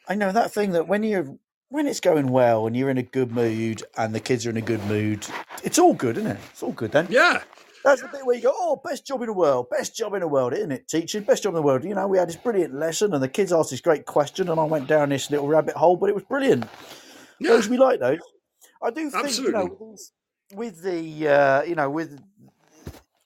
I 0.08 0.16
know 0.16 0.32
that 0.32 0.52
thing 0.52 0.72
that 0.72 0.88
when 0.88 1.04
you're 1.04 1.28
when 1.70 1.88
it's 1.88 2.00
going 2.00 2.28
well 2.28 2.68
and 2.68 2.78
you're 2.78 2.90
in 2.90 2.98
a 2.98 3.04
good 3.04 3.32
mood 3.32 3.84
and 3.98 4.14
the 4.14 4.20
kids 4.20 4.46
are 4.46 4.52
in 4.52 4.58
a 4.58 4.62
good 4.62 4.84
mood, 4.86 5.26
it's 5.64 5.80
all 5.80 5.94
good, 5.94 6.18
isn't 6.18 6.32
it? 6.32 6.40
It's 6.52 6.62
all 6.62 6.72
good 6.72 6.92
then. 6.92 7.08
Yeah. 7.10 7.42
That's 7.84 8.02
the 8.02 8.08
bit 8.08 8.26
where 8.26 8.36
you 8.36 8.42
go, 8.42 8.54
oh, 8.54 8.82
best 8.84 9.06
job 9.06 9.22
in 9.22 9.28
the 9.28 9.34
world, 9.34 9.70
best 9.70 9.96
job 9.96 10.14
in 10.14 10.22
the 10.22 10.28
world, 10.28 10.54
isn't 10.54 10.72
it? 10.72 10.88
Teaching, 10.88 11.24
best 11.24 11.44
job 11.44 11.52
in 11.52 11.56
the 11.56 11.62
world. 11.62 11.84
You 11.84 11.94
know, 11.94 12.08
we 12.08 12.18
had 12.18 12.28
this 12.28 12.36
brilliant 12.36 12.74
lesson 12.74 13.14
and 13.14 13.22
the 13.22 13.28
kids 13.28 13.54
asked 13.54 13.70
this 13.72 13.82
great 13.82 14.06
question 14.06 14.50
and 14.50 14.60
I 14.60 14.64
went 14.64 14.88
down 14.88 15.10
this 15.10 15.30
little 15.30 15.48
rabbit 15.48 15.76
hole, 15.76 15.96
but 15.96 16.10
it 16.10 16.16
was 16.16 16.24
brilliant. 16.24 16.68
Yeah. 17.40 17.50
Those 17.50 17.70
we 17.70 17.78
like 17.78 18.00
those. 18.00 18.20
I 18.82 18.90
do 18.90 19.10
think 19.10 19.26
Absolutely. 19.26 19.62
you 19.62 19.70
know 19.70 19.96
with 20.54 20.82
the 20.84 21.28
uh, 21.28 21.64
you 21.64 21.76
know 21.76 21.90
with 21.90 22.20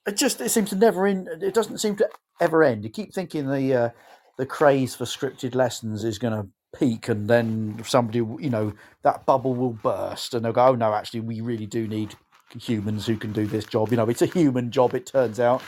it 0.06 0.16
just 0.16 0.40
it 0.40 0.50
seems 0.50 0.70
to 0.70 0.76
never 0.76 1.06
end. 1.06 1.28
It 1.42 1.54
doesn't 1.54 1.78
seem 1.78 1.96
to 1.96 2.08
ever 2.40 2.62
end. 2.62 2.84
You 2.84 2.90
keep 2.90 3.14
thinking 3.14 3.48
the 3.48 3.74
uh, 3.74 3.90
the 4.38 4.46
craze 4.46 4.94
for 4.94 5.04
scripted 5.04 5.54
lessons 5.54 6.04
is 6.04 6.18
going 6.18 6.34
to 6.34 6.48
peak, 6.78 7.08
and 7.08 7.28
then 7.28 7.80
somebody 7.84 8.18
you 8.18 8.50
know 8.50 8.72
that 9.02 9.26
bubble 9.26 9.54
will 9.54 9.72
burst, 9.72 10.34
and 10.34 10.44
they'll 10.44 10.52
go, 10.52 10.68
"Oh 10.68 10.74
no, 10.74 10.94
actually, 10.94 11.20
we 11.20 11.40
really 11.40 11.66
do 11.66 11.86
need 11.86 12.14
humans 12.58 13.06
who 13.06 13.16
can 13.16 13.32
do 13.32 13.46
this 13.46 13.64
job." 13.64 13.90
You 13.90 13.98
know, 13.98 14.08
it's 14.08 14.22
a 14.22 14.26
human 14.26 14.70
job. 14.70 14.94
It 14.94 15.06
turns 15.06 15.38
out. 15.38 15.62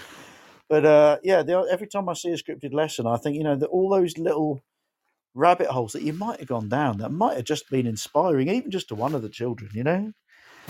But 0.68 0.86
uh, 0.86 1.18
yeah, 1.22 1.42
every 1.70 1.86
time 1.86 2.08
I 2.08 2.14
see 2.14 2.30
a 2.30 2.36
scripted 2.36 2.72
lesson, 2.72 3.06
I 3.06 3.16
think 3.16 3.36
you 3.36 3.44
know 3.44 3.56
that 3.56 3.66
all 3.66 3.90
those 3.90 4.16
little 4.16 4.62
rabbit 5.34 5.68
holes 5.68 5.92
that 5.92 6.02
you 6.02 6.12
might 6.12 6.38
have 6.38 6.48
gone 6.48 6.68
down 6.68 6.98
that 6.98 7.10
might 7.10 7.36
have 7.36 7.44
just 7.44 7.70
been 7.70 7.86
inspiring, 7.86 8.48
even 8.48 8.70
just 8.70 8.88
to 8.88 8.94
one 8.94 9.14
of 9.14 9.22
the 9.22 9.28
children, 9.28 9.70
you 9.74 9.84
know? 9.84 10.12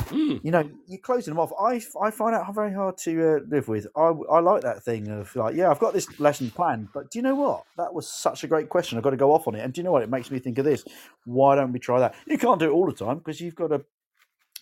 Mm. 0.08 0.40
You 0.42 0.50
know, 0.50 0.70
you're 0.86 1.00
closing 1.00 1.34
them 1.34 1.38
off. 1.40 1.52
I, 1.60 1.82
I 2.00 2.10
find 2.10 2.34
out 2.34 2.54
very 2.54 2.72
hard 2.72 2.96
to 2.98 3.36
uh, 3.36 3.40
live 3.46 3.68
with. 3.68 3.86
I, 3.94 4.12
I 4.30 4.40
like 4.40 4.62
that 4.62 4.82
thing 4.82 5.08
of 5.08 5.36
like, 5.36 5.54
yeah, 5.54 5.70
I've 5.70 5.80
got 5.80 5.92
this 5.92 6.18
lesson 6.18 6.50
planned, 6.50 6.88
but 6.94 7.10
do 7.10 7.18
you 7.18 7.22
know 7.22 7.34
what? 7.34 7.64
That 7.76 7.92
was 7.92 8.08
such 8.08 8.42
a 8.42 8.46
great 8.46 8.70
question. 8.70 8.96
I've 8.96 9.04
got 9.04 9.10
to 9.10 9.18
go 9.18 9.34
off 9.34 9.46
on 9.46 9.54
it. 9.54 9.60
And 9.60 9.72
do 9.72 9.80
you 9.80 9.84
know 9.84 9.92
what? 9.92 10.02
It 10.02 10.08
makes 10.08 10.30
me 10.30 10.38
think 10.38 10.56
of 10.58 10.64
this. 10.64 10.84
Why 11.26 11.56
don't 11.56 11.72
we 11.72 11.78
try 11.78 12.00
that? 12.00 12.14
You 12.26 12.38
can't 12.38 12.58
do 12.58 12.70
it 12.70 12.72
all 12.72 12.86
the 12.86 12.92
time 12.92 13.18
because 13.18 13.38
you've 13.38 13.54
got 13.54 13.68
to 13.68 13.84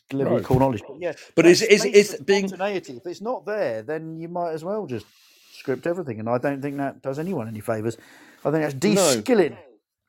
deliver 0.08 0.34
right. 0.34 0.42
core 0.44 0.58
knowledge. 0.58 0.82
But 0.86 0.98
yeah, 0.98 1.12
but 1.36 1.46
is 1.46 1.62
is 1.62 1.84
is 1.84 2.16
being 2.24 2.48
spontaneity? 2.48 2.96
If 2.96 3.06
it's 3.06 3.20
not 3.20 3.46
there, 3.46 3.82
then 3.82 4.18
you 4.18 4.26
might 4.26 4.50
as 4.50 4.64
well 4.64 4.86
just 4.86 5.06
script 5.52 5.86
everything. 5.86 6.18
And 6.18 6.28
I 6.28 6.38
don't 6.38 6.60
think 6.60 6.78
that 6.78 7.02
does 7.02 7.20
anyone 7.20 7.46
any 7.46 7.60
favors. 7.60 7.96
I 8.44 8.50
think 8.50 8.64
that's 8.64 8.74
de-skilling. 8.74 9.52
No. 9.52 9.58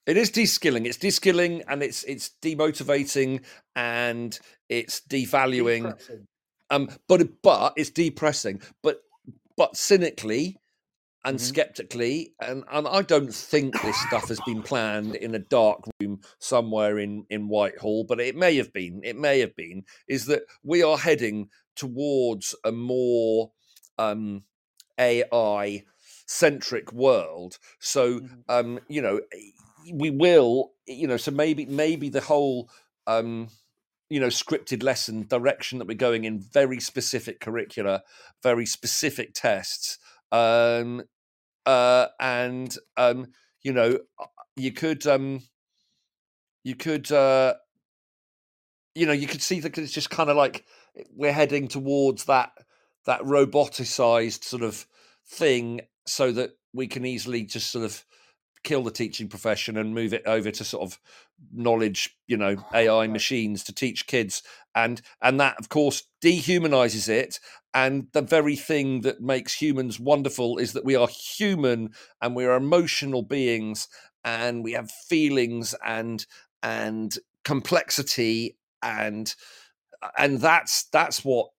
It 0.07 0.17
is 0.17 0.31
de-skilling. 0.31 0.85
It's 0.85 0.97
de-skilling 0.97 1.63
and 1.67 1.83
it's 1.83 2.03
it's 2.03 2.31
demotivating 2.41 3.43
and 3.75 4.37
it's 4.67 5.01
devaluing. 5.01 5.83
Depressing. 5.83 6.27
Um, 6.69 6.89
but 7.07 7.41
but 7.43 7.73
it's 7.75 7.89
depressing. 7.89 8.61
But 8.81 9.01
but 9.57 9.77
cynically 9.77 10.57
and 11.23 11.37
mm-hmm. 11.37 11.45
skeptically, 11.45 12.33
and, 12.41 12.63
and 12.71 12.87
I 12.87 13.03
don't 13.03 13.33
think 13.33 13.79
this 13.81 13.99
stuff 14.07 14.29
has 14.29 14.39
been 14.41 14.63
planned 14.63 15.15
in 15.15 15.35
a 15.35 15.39
dark 15.39 15.83
room 15.99 16.21
somewhere 16.39 16.97
in 16.97 17.25
in 17.29 17.47
Whitehall, 17.47 18.05
but 18.05 18.19
it 18.19 18.35
may 18.35 18.55
have 18.55 18.73
been. 18.73 19.01
It 19.03 19.17
may 19.17 19.39
have 19.39 19.55
been. 19.55 19.83
Is 20.07 20.25
that 20.25 20.43
we 20.63 20.81
are 20.81 20.97
heading 20.97 21.49
towards 21.75 22.55
a 22.65 22.71
more 22.71 23.51
um, 23.99 24.43
AI 24.97 25.83
centric 26.25 26.91
world. 26.91 27.59
So 27.79 28.21
mm-hmm. 28.21 28.39
um, 28.49 28.79
you 28.87 29.01
know 29.01 29.21
we 29.93 30.09
will, 30.09 30.71
you 30.87 31.07
know, 31.07 31.17
so 31.17 31.31
maybe 31.31 31.65
maybe 31.65 32.09
the 32.09 32.21
whole 32.21 32.69
um, 33.07 33.49
you 34.11 34.19
know 34.19 34.27
scripted 34.27 34.83
lesson 34.83 35.25
direction 35.25 35.79
that 35.79 35.87
we're 35.87 35.95
going 35.95 36.25
in 36.25 36.37
very 36.37 36.81
specific 36.81 37.39
curricula 37.39 38.03
very 38.43 38.65
specific 38.65 39.33
tests 39.33 39.97
um 40.33 41.01
uh 41.65 42.07
and 42.19 42.77
um 42.97 43.27
you 43.63 43.71
know 43.71 43.97
uh, 44.19 44.25
you 44.57 44.73
could 44.73 45.07
um 45.07 45.41
you 46.65 46.75
could 46.75 47.09
uh 47.11 47.53
you 48.95 49.05
know 49.05 49.13
you 49.13 49.27
could 49.27 49.41
see 49.41 49.61
that 49.61 49.77
it's 49.77 49.93
just 49.93 50.09
kind 50.09 50.29
of 50.29 50.35
like 50.35 50.65
we're 51.15 51.31
heading 51.31 51.69
towards 51.69 52.25
that 52.25 52.51
that 53.05 53.21
roboticized 53.21 54.43
sort 54.43 54.61
of 54.61 54.85
thing 55.25 55.79
so 56.05 56.33
that 56.33 56.51
we 56.73 56.85
can 56.85 57.05
easily 57.05 57.43
just 57.43 57.71
sort 57.71 57.85
of 57.85 58.03
kill 58.63 58.83
the 58.83 58.91
teaching 58.91 59.27
profession 59.27 59.77
and 59.77 59.93
move 59.95 60.13
it 60.13 60.23
over 60.25 60.51
to 60.51 60.63
sort 60.63 60.83
of 60.83 60.99
knowledge 61.53 62.15
you 62.27 62.37
know 62.37 62.55
oh, 62.59 62.77
ai 62.77 63.07
machines 63.07 63.63
to 63.63 63.73
teach 63.73 64.07
kids. 64.07 64.43
And 64.75 65.01
and 65.21 65.39
that 65.39 65.57
of 65.59 65.69
course 65.69 66.03
dehumanizes 66.23 67.09
it. 67.09 67.39
And 67.73 68.07
the 68.13 68.21
very 68.21 68.55
thing 68.55 69.01
that 69.01 69.21
makes 69.21 69.53
humans 69.61 69.99
wonderful 69.99 70.57
is 70.57 70.73
that 70.73 70.85
we 70.85 70.95
are 70.95 71.07
human 71.07 71.91
and 72.21 72.35
we 72.35 72.45
are 72.45 72.55
emotional 72.55 73.23
beings 73.23 73.87
and 74.23 74.63
we 74.63 74.73
have 74.73 74.91
feelings 74.91 75.73
and 75.85 76.25
and 76.63 77.17
complexity 77.43 78.57
and 78.83 79.33
and 80.17 80.39
that's 80.39 80.85
that's 80.85 81.23
what 81.23 81.49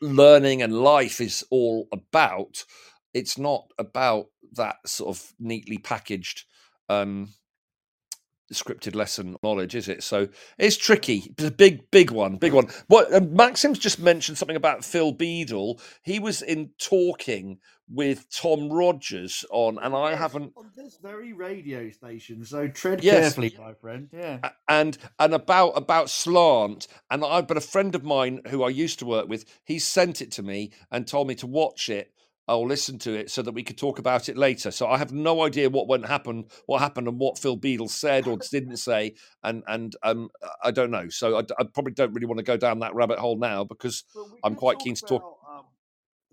learning 0.00 0.62
and 0.62 0.72
life 0.72 1.20
is 1.20 1.44
all 1.50 1.88
about. 1.92 2.64
It's 3.12 3.38
not 3.38 3.66
about 3.78 4.26
that 4.56 4.76
sort 4.86 5.16
of 5.16 5.32
neatly 5.38 5.78
packaged 5.78 6.44
um, 6.88 7.30
scripted 8.52 8.94
lesson 8.94 9.36
knowledge, 9.42 9.74
is 9.74 9.88
it? 9.88 10.02
So 10.02 10.28
it's 10.58 10.76
tricky. 10.76 11.32
It's 11.36 11.44
a 11.44 11.50
big, 11.50 11.90
big 11.90 12.10
one, 12.10 12.36
big 12.36 12.52
one. 12.52 12.68
What 12.88 13.12
uh, 13.12 13.20
Maxim's 13.20 13.78
just 13.78 13.98
mentioned 13.98 14.38
something 14.38 14.56
about 14.56 14.84
Phil 14.84 15.12
Beadle. 15.12 15.80
He 16.02 16.18
was 16.18 16.42
in 16.42 16.70
talking 16.78 17.58
with 17.90 18.26
Tom 18.34 18.70
Rogers 18.70 19.44
on, 19.50 19.78
and 19.82 19.94
I 19.94 20.14
haven't 20.14 20.52
on 20.56 20.70
this 20.76 20.98
very 21.02 21.32
radio 21.32 21.90
station. 21.90 22.44
So 22.44 22.68
tread 22.68 23.02
Yes. 23.04 23.20
carefully, 23.34 23.56
my 23.58 23.74
friend. 23.74 24.08
Yeah. 24.12 24.38
and 24.68 24.96
and 25.18 25.34
about 25.34 25.70
about 25.70 26.08
slant 26.08 26.86
and 27.10 27.22
i 27.24 27.40
but 27.42 27.56
a 27.58 27.60
friend 27.60 27.94
of 27.94 28.02
mine 28.04 28.40
who 28.48 28.62
i 28.62 28.68
used 28.70 28.98
to 29.00 29.06
work 29.06 29.28
with 29.28 29.44
he 29.64 29.78
sent 29.78 30.22
it 30.22 30.30
to 30.32 30.42
me 30.42 30.72
and 30.90 31.06
told 31.06 31.28
me 31.28 31.34
to 31.34 31.46
watch 31.46 31.88
it 31.90 32.12
or 32.46 32.66
listen 32.66 32.98
to 32.98 33.14
it 33.14 33.30
so 33.30 33.40
that 33.42 33.52
we 33.52 33.62
could 33.62 33.78
talk 33.78 33.98
about 33.98 34.28
it 34.28 34.36
later 34.36 34.70
so 34.70 34.86
i 34.86 34.98
have 34.98 35.12
no 35.12 35.42
idea 35.42 35.70
what 35.70 35.88
went 35.88 36.06
happen 36.06 36.44
what 36.66 36.80
happened 36.80 37.08
and 37.08 37.18
what 37.18 37.38
phil 37.38 37.56
beadle 37.56 37.88
said 37.88 38.26
or 38.26 38.36
didn't 38.50 38.76
say 38.76 39.14
and 39.42 39.62
and 39.66 39.96
um 40.02 40.28
i 40.62 40.70
don't 40.70 40.90
know 40.90 41.08
so 41.08 41.38
I 41.38 41.64
probably 41.72 41.92
don't 41.94 42.12
really 42.12 42.26
want 42.26 42.38
to 42.38 42.44
go 42.44 42.56
down 42.56 42.80
that 42.80 42.94
rabbit 42.94 43.18
hole 43.18 43.38
now 43.38 43.64
because 43.64 44.04
Well, 44.14 44.28
we 44.32 44.38
I'm 44.44 44.54
quite 44.54 44.78
keen 44.78 44.94
to 44.94 45.06
talk- 45.06 45.38
Um, 45.48 45.64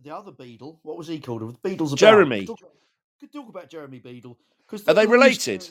the 0.03 0.15
other 0.15 0.31
Beadle. 0.31 0.79
What 0.81 0.97
was 0.97 1.07
he 1.07 1.19
called? 1.19 1.41
The 1.41 1.57
Beadle's 1.61 1.91
about. 1.93 1.99
Jeremy. 1.99 2.39
Could 2.39 2.57
talk, 2.59 2.71
could 3.19 3.31
talk 3.31 3.49
about 3.49 3.69
Jeremy 3.69 3.99
Beadle. 3.99 4.35
Because 4.65 4.87
Are 4.87 4.95
they 4.95 5.05
related? 5.05 5.67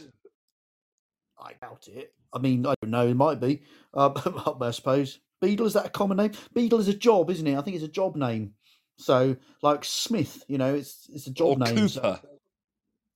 I 1.38 1.52
doubt 1.60 1.88
it. 1.88 2.12
I 2.32 2.38
mean, 2.38 2.66
I 2.66 2.74
don't 2.80 2.90
know. 2.90 3.08
It 3.08 3.14
might 3.16 3.40
be. 3.40 3.62
Uh, 3.92 4.10
I 4.60 4.70
suppose. 4.70 5.18
Beadle 5.40 5.66
is 5.66 5.72
that 5.72 5.86
a 5.86 5.90
common 5.90 6.18
name? 6.18 6.32
Beadle 6.54 6.78
is 6.80 6.88
a 6.88 6.94
job, 6.94 7.30
isn't 7.30 7.46
it? 7.46 7.56
I 7.56 7.62
think 7.62 7.74
it's 7.74 7.84
a 7.84 7.88
job 7.88 8.14
name. 8.14 8.52
So, 9.00 9.36
like 9.62 9.84
Smith, 9.84 10.44
you 10.48 10.58
know, 10.58 10.74
it's 10.74 11.08
it's 11.12 11.26
a 11.26 11.30
job 11.30 11.62
or 11.62 11.64
name. 11.64 11.88
so- 11.88 12.00
cooper 12.00 12.20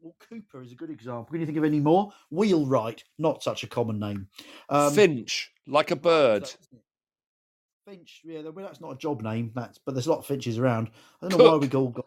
well, 0.01 0.15
Cooper 0.29 0.63
is 0.63 0.71
a 0.71 0.75
good 0.75 0.91
example. 0.91 1.25
Can 1.31 1.41
you 1.41 1.47
think 1.47 1.57
of 1.57 1.65
any 1.65 1.81
more? 1.81 2.13
Wheelwright, 2.31 3.05
not 3.19 3.43
such 3.43 3.63
a 3.65 3.67
common 3.67 3.99
name. 3.99 4.29
Um, 4.69 4.93
finch 4.93 5.51
like 5.67 5.91
a 5.91 5.97
bird 5.97 6.47
so, 6.47 6.57
isn't 6.61 6.79
it? 6.79 7.91
Finch, 7.91 8.21
yeah, 8.25 8.43
well, 8.51 8.67
that's 8.67 8.83
not 8.83 8.93
a 8.93 8.97
job 8.99 9.23
name. 9.23 9.51
That's 9.55 9.79
but 9.79 9.95
there's 9.95 10.07
a 10.07 10.11
lot 10.11 10.19
of 10.19 10.27
finches 10.27 10.59
around. 10.59 10.91
I 11.23 11.29
don't 11.29 11.39
know 11.39 11.51
why 11.53 11.57
we 11.57 11.69
Cook. 11.69 11.75
all 11.75 11.89
got 11.89 12.05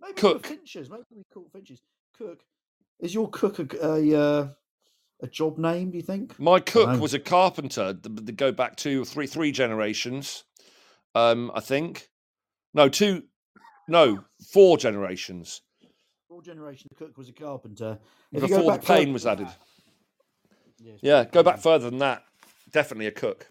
maybe 0.00 0.14
Cook. 0.14 0.46
finches. 0.46 0.88
Maybe 0.88 1.02
we 1.14 1.24
call 1.34 1.48
finches. 1.52 1.80
Cook 2.16 2.44
is 3.00 3.12
your 3.12 3.28
cook 3.30 3.58
a, 3.58 3.86
a 3.86 4.20
uh, 4.20 4.48
a 5.20 5.26
job 5.26 5.58
name? 5.58 5.90
Do 5.90 5.96
you 5.96 6.02
think? 6.02 6.38
My 6.38 6.60
cook 6.60 7.00
was 7.00 7.12
a 7.14 7.18
carpenter. 7.18 7.92
th- 7.94 8.24
th- 8.24 8.36
go 8.36 8.52
back 8.52 8.76
two 8.76 9.02
or 9.02 9.04
three 9.04 9.26
three 9.26 9.50
generations. 9.50 10.44
Um, 11.14 11.50
I 11.54 11.60
think. 11.60 12.08
No, 12.74 12.88
two. 12.88 13.24
No, 13.88 14.24
four 14.52 14.78
generations 14.78 15.62
Four 16.28 16.40
generations. 16.40 16.88
the 16.88 16.94
Cook 16.94 17.18
was 17.18 17.28
a 17.28 17.32
carpenter. 17.32 17.98
If 18.32 18.40
before 18.40 18.72
the 18.72 18.78
plane 18.78 19.12
was 19.12 19.26
added. 19.26 19.48
Yes, 20.78 20.98
Yeah, 21.02 21.24
go 21.24 21.42
back 21.42 21.58
further 21.58 21.90
than 21.90 21.98
that. 21.98 22.24
Definitely 22.72 23.06
a 23.06 23.12
cook. 23.12 23.48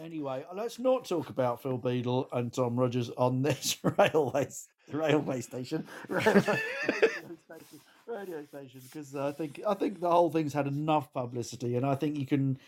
Anyway, 0.00 0.44
let's 0.54 0.78
not 0.78 1.06
talk 1.06 1.28
about 1.28 1.60
Phil 1.60 1.76
Beadle 1.76 2.28
and 2.32 2.52
Tom 2.52 2.78
Rogers 2.78 3.10
on 3.10 3.42
this 3.42 3.76
railway 3.98 4.48
railway 4.92 5.40
station, 5.40 5.86
railway 6.08 6.40
station, 6.40 7.80
radio 8.06 8.44
station, 8.44 8.80
because 8.84 9.16
I 9.16 9.32
think 9.32 9.60
I 9.66 9.74
think 9.74 10.00
the 10.00 10.10
whole 10.10 10.30
thing's 10.30 10.54
had 10.54 10.68
enough 10.68 11.12
publicity, 11.12 11.74
and 11.74 11.84
I 11.84 11.96
think 11.96 12.16
you 12.16 12.26
can 12.26 12.58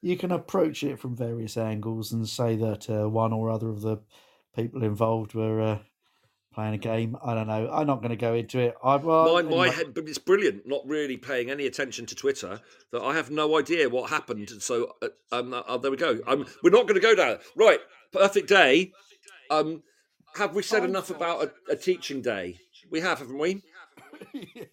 you 0.00 0.16
can 0.16 0.32
approach 0.32 0.82
it 0.82 0.98
from 0.98 1.14
various 1.14 1.56
angles 1.56 2.10
and 2.10 2.28
say 2.28 2.56
that 2.56 2.88
uh, 2.88 3.08
one 3.08 3.32
or 3.32 3.50
other 3.50 3.68
of 3.68 3.82
the 3.82 3.98
people 4.54 4.82
involved 4.82 5.34
were 5.34 5.60
uh, 5.60 5.78
playing 6.54 6.74
a 6.74 6.78
game. 6.78 7.16
I 7.24 7.34
don't 7.34 7.46
know. 7.46 7.70
I'm 7.72 7.86
not 7.86 8.00
going 8.00 8.10
to 8.10 8.16
go 8.16 8.34
into 8.34 8.58
it. 8.58 8.74
I 8.82 8.96
well, 8.96 9.34
my 9.34 9.42
my 9.42 9.48
anyway. 9.48 9.70
head, 9.70 9.94
but 9.94 10.08
it's 10.08 10.18
brilliant. 10.18 10.66
Not 10.66 10.86
really 10.86 11.16
paying 11.16 11.50
any 11.50 11.66
attention 11.66 12.06
to 12.06 12.14
Twitter. 12.14 12.60
That 12.92 13.02
I 13.02 13.14
have 13.14 13.30
no 13.30 13.58
idea 13.58 13.88
what 13.88 14.10
happened. 14.10 14.50
So 14.60 14.92
uh, 15.02 15.08
um, 15.30 15.54
uh, 15.54 15.76
there 15.78 15.90
we 15.90 15.96
go. 15.96 16.20
Um, 16.26 16.46
we're 16.62 16.70
not 16.70 16.86
going 16.86 17.00
to 17.00 17.00
go 17.00 17.14
down. 17.14 17.38
Right, 17.56 17.80
perfect 18.12 18.48
day. 18.48 18.92
Um, 19.50 19.82
have 20.36 20.54
we 20.54 20.62
said 20.62 20.84
enough 20.84 21.10
about 21.10 21.44
a, 21.44 21.72
a 21.72 21.76
teaching 21.76 22.22
day? 22.22 22.58
We 22.90 23.00
have, 23.00 23.18
haven't 23.18 23.38
we? 23.38 23.62
yeah, 24.32 24.64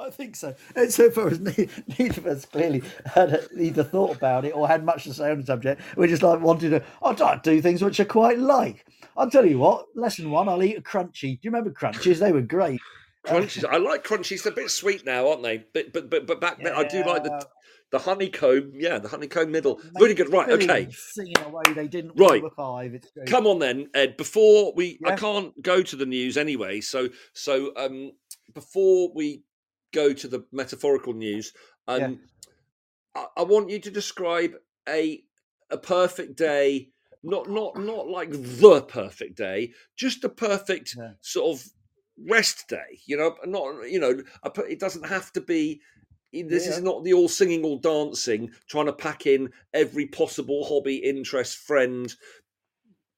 I 0.00 0.10
think 0.10 0.36
so. 0.36 0.54
And 0.74 0.92
so 0.92 1.10
far 1.10 1.28
as 1.28 1.40
ne- 1.58 1.68
neither 1.98 2.20
of 2.20 2.26
us 2.26 2.44
clearly 2.46 2.82
had 3.06 3.46
either 3.58 3.84
thought 3.84 4.16
about 4.16 4.44
it 4.44 4.54
or 4.54 4.66
had 4.66 4.84
much 4.84 5.04
to 5.04 5.14
say 5.14 5.30
on 5.30 5.40
the 5.40 5.46
subject, 5.46 5.80
we 5.96 6.08
just 6.08 6.22
like 6.22 6.40
wanted 6.40 6.70
to. 6.70 6.82
Like 7.20 7.42
do 7.42 7.60
things 7.60 7.82
which 7.82 8.00
I 8.00 8.04
quite 8.04 8.38
like. 8.38 8.86
I'll 9.16 9.30
tell 9.30 9.44
you 9.44 9.58
what. 9.58 9.86
Lesson 9.94 10.30
one, 10.30 10.48
I'll 10.48 10.62
eat 10.62 10.78
a 10.78 10.80
crunchy. 10.80 11.20
Do 11.34 11.38
you 11.42 11.50
remember 11.50 11.70
crunchies? 11.70 12.18
They 12.18 12.32
were 12.32 12.40
great. 12.40 12.80
Crunchies. 13.26 13.64
I 13.68 13.76
like 13.76 14.04
crunchies. 14.04 14.42
They're 14.42 14.52
a 14.52 14.56
bit 14.56 14.70
sweet 14.70 15.04
now, 15.04 15.28
aren't 15.28 15.42
they? 15.42 15.64
But 15.74 15.92
but 15.92 16.08
but 16.08 16.26
but 16.26 16.40
back 16.40 16.62
then, 16.62 16.72
I 16.74 16.84
do 16.84 17.04
like 17.04 17.24
the 17.24 17.46
the 17.90 17.98
honeycomb. 17.98 18.72
Yeah, 18.74 18.98
the 18.98 19.08
honeycomb 19.08 19.50
middle. 19.50 19.80
Really 19.96 20.14
good. 20.14 20.32
Right. 20.32 20.48
Okay. 20.48 20.88
Singing 20.90 21.38
away, 21.44 21.64
they 21.74 21.88
didn't 21.88 22.12
Right. 22.16 22.42
five. 22.56 22.94
It's 22.94 23.10
great. 23.10 23.28
Come 23.28 23.46
on 23.46 23.58
then, 23.58 23.88
Ed. 23.94 24.16
Before 24.16 24.72
we, 24.74 24.98
I 25.04 25.16
can't 25.16 25.60
go 25.60 25.82
to 25.82 25.96
the 25.96 26.06
news 26.06 26.36
anyway. 26.36 26.80
So, 26.80 27.08
so 27.34 27.72
um, 27.76 28.12
before 28.54 29.10
we 29.14 29.42
go 29.92 30.12
to 30.12 30.28
the 30.28 30.44
metaphorical 30.52 31.12
news, 31.12 31.52
um, 31.88 32.20
I, 33.14 33.26
I 33.38 33.42
want 33.42 33.70
you 33.70 33.78
to 33.80 33.90
describe 33.90 34.54
a 34.88 35.22
a 35.70 35.78
perfect 35.78 36.36
day. 36.36 36.90
Not 37.22 37.50
not 37.50 37.76
not 37.76 38.08
like 38.08 38.30
the 38.30 38.82
perfect 38.82 39.36
day, 39.36 39.72
just 39.96 40.24
a 40.24 40.28
perfect 40.28 40.96
Yeah. 40.96 41.12
sort 41.20 41.58
of 41.58 41.66
rest 42.28 42.68
day. 42.68 43.00
You 43.06 43.18
know, 43.18 43.36
not 43.44 43.90
you 43.90 44.00
know, 44.00 44.22
it 44.68 44.80
doesn't 44.80 45.06
have 45.06 45.32
to 45.32 45.40
be. 45.40 45.80
This 46.32 46.66
Yeah. 46.66 46.76
is 46.76 46.80
not 46.80 47.02
the 47.04 47.12
all 47.12 47.28
singing, 47.28 47.64
all 47.64 47.78
dancing, 47.78 48.52
trying 48.68 48.86
to 48.86 48.92
pack 48.92 49.26
in 49.26 49.50
every 49.74 50.06
possible 50.06 50.64
hobby, 50.64 50.96
interest, 50.96 51.58
friend, 51.58 52.14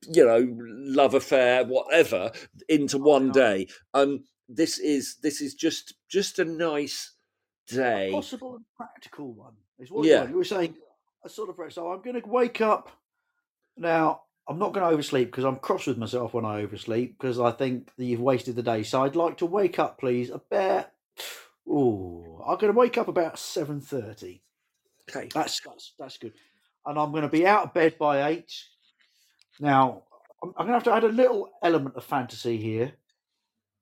you 0.09 0.25
know, 0.25 0.47
love 0.59 1.15
affair, 1.15 1.65
whatever, 1.65 2.33
into 2.69 2.99
one 2.99 3.31
day. 3.31 3.69
Um, 3.95 4.25
this 4.49 4.79
is 4.79 5.17
this 5.23 5.41
is 5.41 5.55
just 5.55 5.95
just 6.09 6.39
a 6.39 6.45
nice 6.45 7.13
a 7.71 7.75
day. 7.75 8.11
possible 8.13 8.57
and 8.57 8.65
practical 8.77 9.33
one 9.33 9.55
is 9.79 9.91
what 9.91 10.07
Yeah. 10.07 10.29
you, 10.29 10.37
were 10.37 10.45
saying 10.45 10.77
a 11.25 11.29
sort 11.29 11.51
of 11.51 11.73
so 11.73 11.93
i'm 11.93 12.03
going 12.03 12.21
to 12.21 12.29
wake 12.29 12.61
up 12.61 12.91
now 13.77 14.23
i'm 14.49 14.59
not 14.59 14.73
going 14.73 14.87
to 14.87 14.93
oversleep 14.93 15.31
because 15.31 15.45
i'm 15.45 15.57
cross 15.57 15.87
with 15.87 15.99
myself 15.99 16.35
when 16.35 16.45
i 16.45 16.61
oversleep 16.63 17.19
because 17.19 17.41
i 17.41 17.51
think 17.53 17.91
that 17.97 18.05
you've 18.05 18.21
wasted 18.21 18.57
the 18.57 18.63
day 18.63 18.83
so 18.83 19.05
i'd 19.05 19.17
like 19.17 19.39
to 19.39 19.47
wake 19.47 19.79
up 19.79 19.99
please 19.99 20.31
about 20.31 20.89
oh 21.69 22.43
i'm 22.47 22.59
going 22.59 22.73
to 22.73 22.79
wake 22.79 22.99
up 22.99 23.09
about 23.09 23.37
7.30 23.37 24.41
Okay. 25.11 25.29
that's 25.35 25.61
that's, 25.61 25.95
that's 25.99 26.19
good 26.19 26.35
and 26.87 26.99
i'm 26.99 27.11
going 27.13 27.23
to 27.23 27.29
be 27.29 27.47
out 27.47 27.67
of 27.67 27.75
bed 27.75 27.97
by 27.99 28.29
8 28.29 28.53
now 29.61 30.05
i'm, 30.43 30.51
I'm 30.51 30.67
going 30.67 30.69
to 30.69 30.75
have 30.75 30.85
to 30.85 30.95
add 30.95 31.05
a 31.05 31.09
little 31.15 31.51
element 31.63 31.97
of 31.97 32.05
fantasy 32.05 32.57
here 32.59 32.93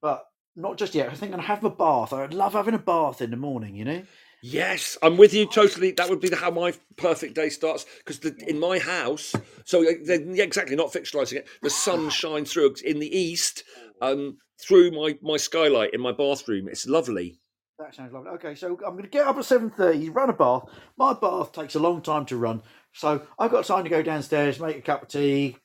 but 0.03 0.27
not 0.61 0.77
just 0.77 0.94
yet 0.94 1.09
i 1.09 1.14
think 1.14 1.33
i'm 1.33 1.40
to 1.40 1.46
have 1.46 1.64
a 1.64 1.70
bath 1.70 2.12
i 2.12 2.27
love 2.27 2.53
having 2.53 2.75
a 2.75 2.79
bath 2.79 3.20
in 3.20 3.31
the 3.31 3.37
morning 3.37 3.75
you 3.75 3.85
know 3.85 4.03
Yes, 4.42 4.96
I'm 5.03 5.18
with 5.18 5.35
you 5.35 5.46
totally. 5.46 5.92
That 5.92 6.09
would 6.09 6.20
be 6.20 6.35
how 6.35 6.51
my 6.51 6.73
perfect 6.96 7.35
day 7.35 7.51
starts 7.51 7.85
because 7.99 8.18
in 8.25 8.59
my 8.59 8.79
house, 8.79 9.35
so 9.64 9.87
uh, 9.87 9.92
yeah, 10.07 10.44
exactly, 10.44 10.77
not 10.77 10.92
fictionalizing 10.92 11.35
it. 11.35 11.49
The 11.62 11.70
sun 11.70 12.09
shines 12.11 12.53
through 12.53 12.77
in 12.85 13.01
the 13.01 13.18
east, 13.18 13.64
um, 14.01 14.38
through 14.66 14.92
my 14.92 15.18
my 15.20 15.37
skylight 15.37 15.92
in 15.92 16.01
my 16.01 16.12
bathroom. 16.12 16.68
It's 16.68 16.87
lovely. 16.87 17.38
That 17.79 17.94
sounds 17.94 18.12
lovely. 18.12 18.31
Okay, 18.31 18.55
so 18.55 18.68
I'm 18.87 18.92
going 18.92 19.03
to 19.03 19.09
get 19.11 19.27
up 19.27 19.37
at 19.37 19.44
seven 19.44 19.70
thirty, 19.70 20.09
run 20.09 20.31
a 20.31 20.35
bath. 20.35 20.64
My 20.96 21.12
bath 21.12 21.53
takes 21.53 21.75
a 21.75 21.81
long 21.81 22.01
time 22.01 22.25
to 22.27 22.38
run, 22.38 22.62
so 22.94 23.20
I've 23.38 23.51
got 23.51 23.66
time 23.66 23.85
to 23.85 23.90
go 23.90 24.03
downstairs, 24.03 24.59
make 24.59 24.79
a 24.79 24.83
cup 24.83 25.03
of 25.03 25.09
tea, 25.09 25.59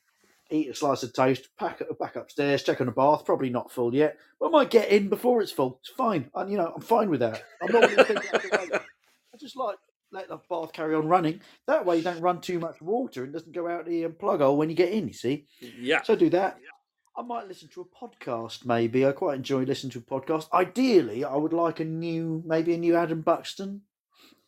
eat 0.50 0.70
a 0.70 0.74
slice 0.74 1.02
of 1.02 1.12
toast, 1.12 1.48
pack 1.58 1.80
it 1.80 1.98
back 1.98 2.16
upstairs, 2.16 2.62
check 2.62 2.80
on 2.80 2.86
the 2.86 2.92
bath. 2.92 3.24
Probably 3.24 3.50
not 3.50 3.70
full 3.70 3.94
yet, 3.94 4.18
but 4.38 4.46
I 4.46 4.50
might 4.50 4.70
get 4.70 4.88
in 4.88 5.08
before 5.08 5.42
it's 5.42 5.52
full. 5.52 5.78
It's 5.80 5.90
fine, 5.90 6.30
and 6.34 6.50
you 6.50 6.56
know 6.56 6.72
I'm 6.74 6.82
fine 6.82 7.10
with 7.10 7.20
that. 7.20 7.42
I'm 7.62 7.72
not 7.72 7.82
going 7.82 7.96
to 7.96 8.04
think 8.04 8.32
I 8.32 9.38
just 9.38 9.56
like 9.56 9.76
let 10.12 10.28
the 10.28 10.38
bath 10.48 10.72
carry 10.72 10.94
on 10.94 11.08
running. 11.08 11.40
That 11.66 11.84
way, 11.84 11.98
you 11.98 12.02
don't 12.02 12.20
run 12.20 12.40
too 12.40 12.58
much 12.58 12.80
water 12.80 13.24
and 13.24 13.32
doesn't 13.32 13.52
go 13.52 13.68
out 13.68 13.86
the 13.86 14.04
um, 14.06 14.12
plug 14.12 14.40
hole 14.40 14.56
when 14.56 14.70
you 14.70 14.76
get 14.76 14.92
in. 14.92 15.08
You 15.08 15.14
see. 15.14 15.46
Yeah. 15.78 16.02
So 16.02 16.16
do 16.16 16.30
that. 16.30 16.58
I 17.18 17.22
might 17.22 17.48
listen 17.48 17.68
to 17.68 17.80
a 17.80 17.84
podcast. 17.84 18.66
Maybe 18.66 19.06
I 19.06 19.12
quite 19.12 19.36
enjoy 19.36 19.62
listening 19.62 19.92
to 19.92 19.98
a 20.00 20.02
podcast. 20.02 20.52
Ideally, 20.52 21.24
I 21.24 21.34
would 21.34 21.54
like 21.54 21.80
a 21.80 21.84
new, 21.84 22.42
maybe 22.44 22.74
a 22.74 22.78
new 22.78 22.94
Adam 22.94 23.22
Buxton. 23.22 23.82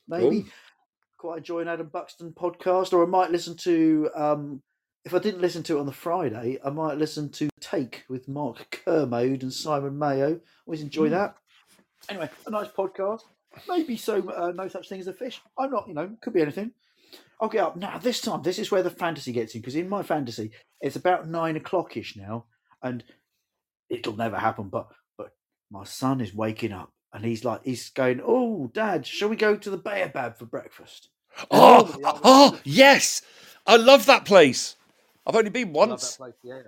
Maybe 0.07 0.47
quite 1.17 1.39
enjoy 1.39 1.61
an 1.61 1.69
Adam 1.69 1.89
Buxton 1.89 2.33
podcast, 2.33 2.93
or 2.93 3.03
I 3.03 3.07
might 3.07 3.31
listen 3.31 3.57
to. 3.59 4.11
Um, 4.15 4.63
if 5.05 5.15
I 5.15 5.19
didn't 5.19 5.41
listen 5.41 5.63
to 5.65 5.77
it 5.77 5.81
on 5.81 5.87
the 5.87 5.93
Friday, 5.93 6.59
I 6.65 6.71
might 6.71 6.99
listen 6.99 7.31
to 7.31 7.49
Take 7.61 8.05
with 8.09 8.29
Mark 8.29 8.83
Kermode 8.85 9.43
and 9.43 9.53
Simon 9.53 9.99
Mayo. 9.99 10.41
Always 10.67 10.83
enjoy 10.83 11.07
hmm. 11.07 11.13
that. 11.13 11.37
Anyway, 12.09 12.29
a 12.47 12.51
nice 12.51 12.69
podcast. 12.69 13.23
Maybe 13.69 13.97
so. 13.97 14.29
Uh, 14.31 14.53
no 14.55 14.69
such 14.69 14.89
thing 14.89 15.01
as 15.01 15.07
a 15.07 15.13
fish. 15.13 15.41
I'm 15.59 15.71
not. 15.71 15.89
You 15.89 15.95
know, 15.95 16.11
could 16.21 16.33
be 16.33 16.43
anything. 16.43 16.73
I'll 17.41 17.49
get 17.49 17.65
up 17.65 17.77
now. 17.77 17.99
This 17.99 18.21
time, 18.21 18.43
this 18.43 18.59
is 18.59 18.71
where 18.71 18.83
the 18.83 18.91
fantasy 18.91 19.33
gets 19.33 19.55
in 19.55 19.61
because 19.61 19.77
in 19.77 19.89
my 19.89 20.03
fantasy, 20.03 20.51
it's 20.81 20.97
about 20.97 21.29
nine 21.29 21.57
o'clock 21.57 21.97
ish 21.97 22.17
now, 22.17 22.45
and 22.83 23.05
it'll 23.89 24.17
never 24.17 24.39
happen. 24.39 24.69
But 24.69 24.89
but 25.17 25.33
my 25.71 25.85
son 25.85 26.21
is 26.21 26.35
waking 26.35 26.73
up, 26.73 26.93
and 27.13 27.25
he's 27.25 27.45
like, 27.45 27.61
he's 27.65 27.91
going, 27.91 28.21
"Oh, 28.25 28.71
Dad, 28.73 29.07
shall 29.07 29.29
we 29.29 29.37
go 29.37 29.57
to 29.57 29.71
the 29.71 29.77
Baobab 29.77 30.39
for 30.39 30.47
breakfast?" 30.47 31.09
And 31.39 31.47
Oh, 31.51 32.21
oh, 32.25 32.61
yes. 32.65 33.23
I 33.67 33.77
love 33.77 34.07
that 34.07 34.25
place. 34.25 34.77
I've 35.29 35.37
only 35.37 35.51
been 35.51 35.73
once. 35.73 36.19
Yeah, 36.43 36.63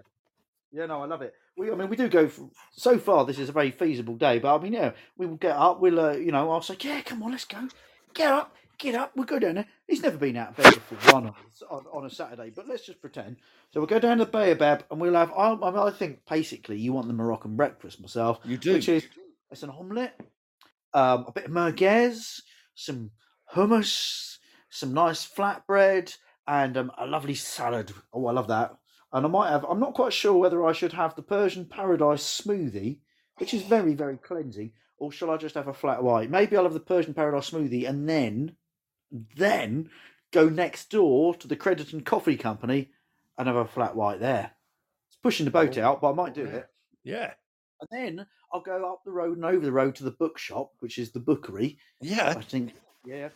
yeah, 0.71 0.87
no, 0.87 1.03
I 1.03 1.07
love 1.07 1.23
it. 1.23 1.35
We, 1.57 1.71
I 1.73 1.75
mean, 1.75 1.89
we 1.89 1.97
do 1.97 2.09
go. 2.09 2.29
For, 2.29 2.49
so 2.73 2.99
far, 2.99 3.25
this 3.25 3.39
is 3.39 3.49
a 3.49 3.53
very 3.53 3.71
feasible 3.71 4.17
day, 4.17 4.39
but 4.39 4.55
I 4.55 4.63
mean, 4.63 4.75
yeah, 4.75 4.93
we 5.17 5.27
will 5.27 5.37
get 5.37 5.57
up. 5.57 5.81
We'll, 5.81 5.99
uh, 5.99 6.13
you 6.13 6.31
know, 6.31 6.51
I'll 6.51 6.63
say, 6.63 6.77
yeah, 6.81 7.01
come 7.01 7.23
on, 7.23 7.33
let's 7.33 7.47
go. 7.47 7.69
Get 8.15 8.31
up, 8.31 8.55
get 8.79 8.95
up. 8.95 9.13
We'll 9.17 9.25
go 9.25 9.39
down 9.39 9.57
there. 9.57 9.67
He's 9.89 10.03
never 10.03 10.19
been 10.19 10.37
out 10.37 10.51
of 10.51 10.57
bed 10.57 10.75
before 10.75 11.15
one 11.15 11.27
on, 11.27 11.35
on, 11.71 11.85
on 11.93 12.07
a 12.07 12.11
Saturday, 12.11 12.53
but 12.55 12.69
let's 12.69 12.85
just 12.85 13.01
pretend. 13.01 13.37
So 13.73 13.81
we'll 13.81 13.89
go 13.89 13.99
down 13.99 14.19
to 14.19 14.27
the 14.27 14.31
Baobab, 14.31 14.85
and 14.91 15.01
we'll 15.01 15.15
have. 15.15 15.33
I, 15.33 15.53
I, 15.53 15.71
mean, 15.71 15.79
I 15.79 15.91
think 15.91 16.21
basically 16.29 16.79
you 16.79 16.93
want 16.93 17.09
the 17.09 17.15
Moroccan 17.15 17.57
breakfast 17.57 18.01
myself, 18.01 18.41
You 18.45 18.59
do. 18.59 18.75
which 18.75 18.89
is 18.89 19.07
it's 19.51 19.63
an 19.63 19.71
omelette, 19.71 20.21
um, 20.93 21.25
a 21.27 21.33
bit 21.33 21.47
of 21.47 21.51
merguez, 21.51 22.41
some 22.75 23.11
hummus, 23.55 24.37
some 24.69 24.95
nice 24.95 25.29
flatbread, 25.29 26.15
and 26.51 26.77
um, 26.77 26.91
a 26.99 27.07
lovely 27.07 27.35
salad. 27.35 27.93
Oh, 28.13 28.27
I 28.27 28.33
love 28.33 28.49
that. 28.49 28.77
And 29.13 29.25
I 29.25 29.29
might 29.29 29.51
have. 29.51 29.65
I'm 29.65 29.81
not 29.81 29.95
quite 29.95 30.13
sure 30.13 30.35
whether 30.35 30.67
I 30.67 30.73
should 30.73 30.93
have 30.93 31.15
the 31.15 31.23
Persian 31.23 31.65
Paradise 31.65 32.43
smoothie, 32.45 32.99
which 33.39 33.55
is 33.55 33.63
very 33.63 33.95
very 33.95 34.17
cleansing, 34.17 34.73
or 34.99 35.13
shall 35.13 35.31
I 35.31 35.37
just 35.37 35.55
have 35.55 35.69
a 35.69 35.75
flat 35.75 36.03
white? 36.03 36.29
Maybe 36.29 36.57
I'll 36.57 36.65
have 36.65 36.75
the 36.75 36.81
Persian 36.81 37.15
Paradise 37.15 37.51
smoothie 37.51 37.89
and 37.89 38.09
then, 38.09 38.57
then 39.37 39.91
go 40.33 40.49
next 40.49 40.91
door 40.91 41.35
to 41.37 41.49
the 41.49 41.57
Crediton 41.57 42.05
Coffee 42.05 42.37
Company 42.37 42.91
and 43.39 43.47
have 43.47 43.57
a 43.57 43.67
flat 43.67 43.97
white 43.97 44.21
there. 44.21 44.53
It's 45.09 45.19
pushing 45.23 45.45
the 45.45 45.51
boat 45.51 45.79
Oh, 45.79 45.83
out, 45.83 46.01
but 46.01 46.11
I 46.11 46.15
might 46.15 46.35
do 46.35 46.45
yeah. 46.45 46.57
it. 46.57 46.67
Yeah. 47.03 47.33
And 47.81 47.89
then 47.91 48.27
I'll 48.53 48.61
go 48.61 48.93
up 48.93 49.03
the 49.05 49.13
road 49.13 49.37
and 49.37 49.45
over 49.45 49.65
the 49.65 49.73
road 49.73 49.95
to 49.97 50.05
the 50.05 50.11
bookshop, 50.11 50.73
which 50.81 50.99
is 50.99 51.13
the 51.13 51.21
bookery. 51.21 51.79
Yeah. 52.01 52.35
I 52.37 52.43
think, 52.43 52.75
yeah. 53.07 53.31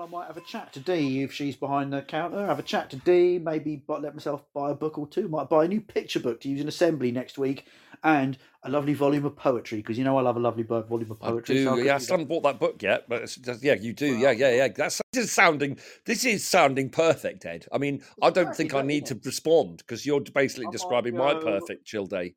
I 0.00 0.06
might 0.06 0.26
have 0.26 0.36
a 0.36 0.42
chat 0.42 0.72
to 0.74 0.80
Dee 0.80 1.22
if 1.22 1.32
she's 1.32 1.56
behind 1.56 1.92
the 1.92 2.02
counter. 2.02 2.46
Have 2.46 2.58
a 2.58 2.62
chat 2.62 2.90
to 2.90 2.96
Dee, 2.96 3.38
maybe 3.38 3.76
bu- 3.76 3.98
let 3.98 4.14
myself 4.14 4.42
buy 4.52 4.70
a 4.70 4.74
book 4.74 4.98
or 4.98 5.06
two. 5.06 5.28
Might 5.28 5.48
buy 5.48 5.64
a 5.64 5.68
new 5.68 5.80
picture 5.80 6.20
book 6.20 6.40
to 6.42 6.48
use 6.48 6.60
in 6.60 6.68
assembly 6.68 7.12
next 7.12 7.38
week, 7.38 7.66
and 8.04 8.36
a 8.62 8.70
lovely 8.70 8.94
volume 8.94 9.24
of 9.24 9.36
poetry 9.36 9.78
because 9.78 9.96
you 9.96 10.04
know 10.04 10.16
I 10.18 10.22
love 10.22 10.36
a 10.36 10.40
lovely 10.40 10.64
volume 10.64 11.10
of 11.10 11.22
I 11.22 11.30
poetry. 11.30 11.58
so 11.58 11.70
do. 11.70 11.70
I'll 11.70 11.84
Yeah, 11.84 11.94
I 11.94 11.98
still 11.98 12.14
haven't 12.14 12.28
bought 12.28 12.42
that 12.42 12.58
book 12.58 12.82
yet, 12.82 13.08
but 13.08 13.22
it's 13.22 13.36
just, 13.36 13.62
yeah, 13.62 13.74
you 13.74 13.92
do. 13.92 14.06
Yeah, 14.06 14.32
yeah, 14.32 14.54
yeah. 14.54 14.68
That's 14.68 15.00
this 15.12 15.24
is 15.24 15.32
sounding. 15.32 15.78
This 16.04 16.24
is 16.24 16.46
sounding 16.46 16.90
perfect, 16.90 17.46
Ed. 17.46 17.66
I 17.72 17.78
mean, 17.78 18.02
I 18.20 18.30
don't 18.30 18.54
think 18.54 18.74
I 18.74 18.82
need 18.82 19.06
to 19.06 19.20
respond 19.24 19.78
because 19.78 20.04
you're 20.04 20.20
basically 20.20 20.66
I 20.66 20.70
describing 20.70 21.16
my 21.16 21.34
perfect 21.34 21.86
chill 21.86 22.06
day. 22.06 22.34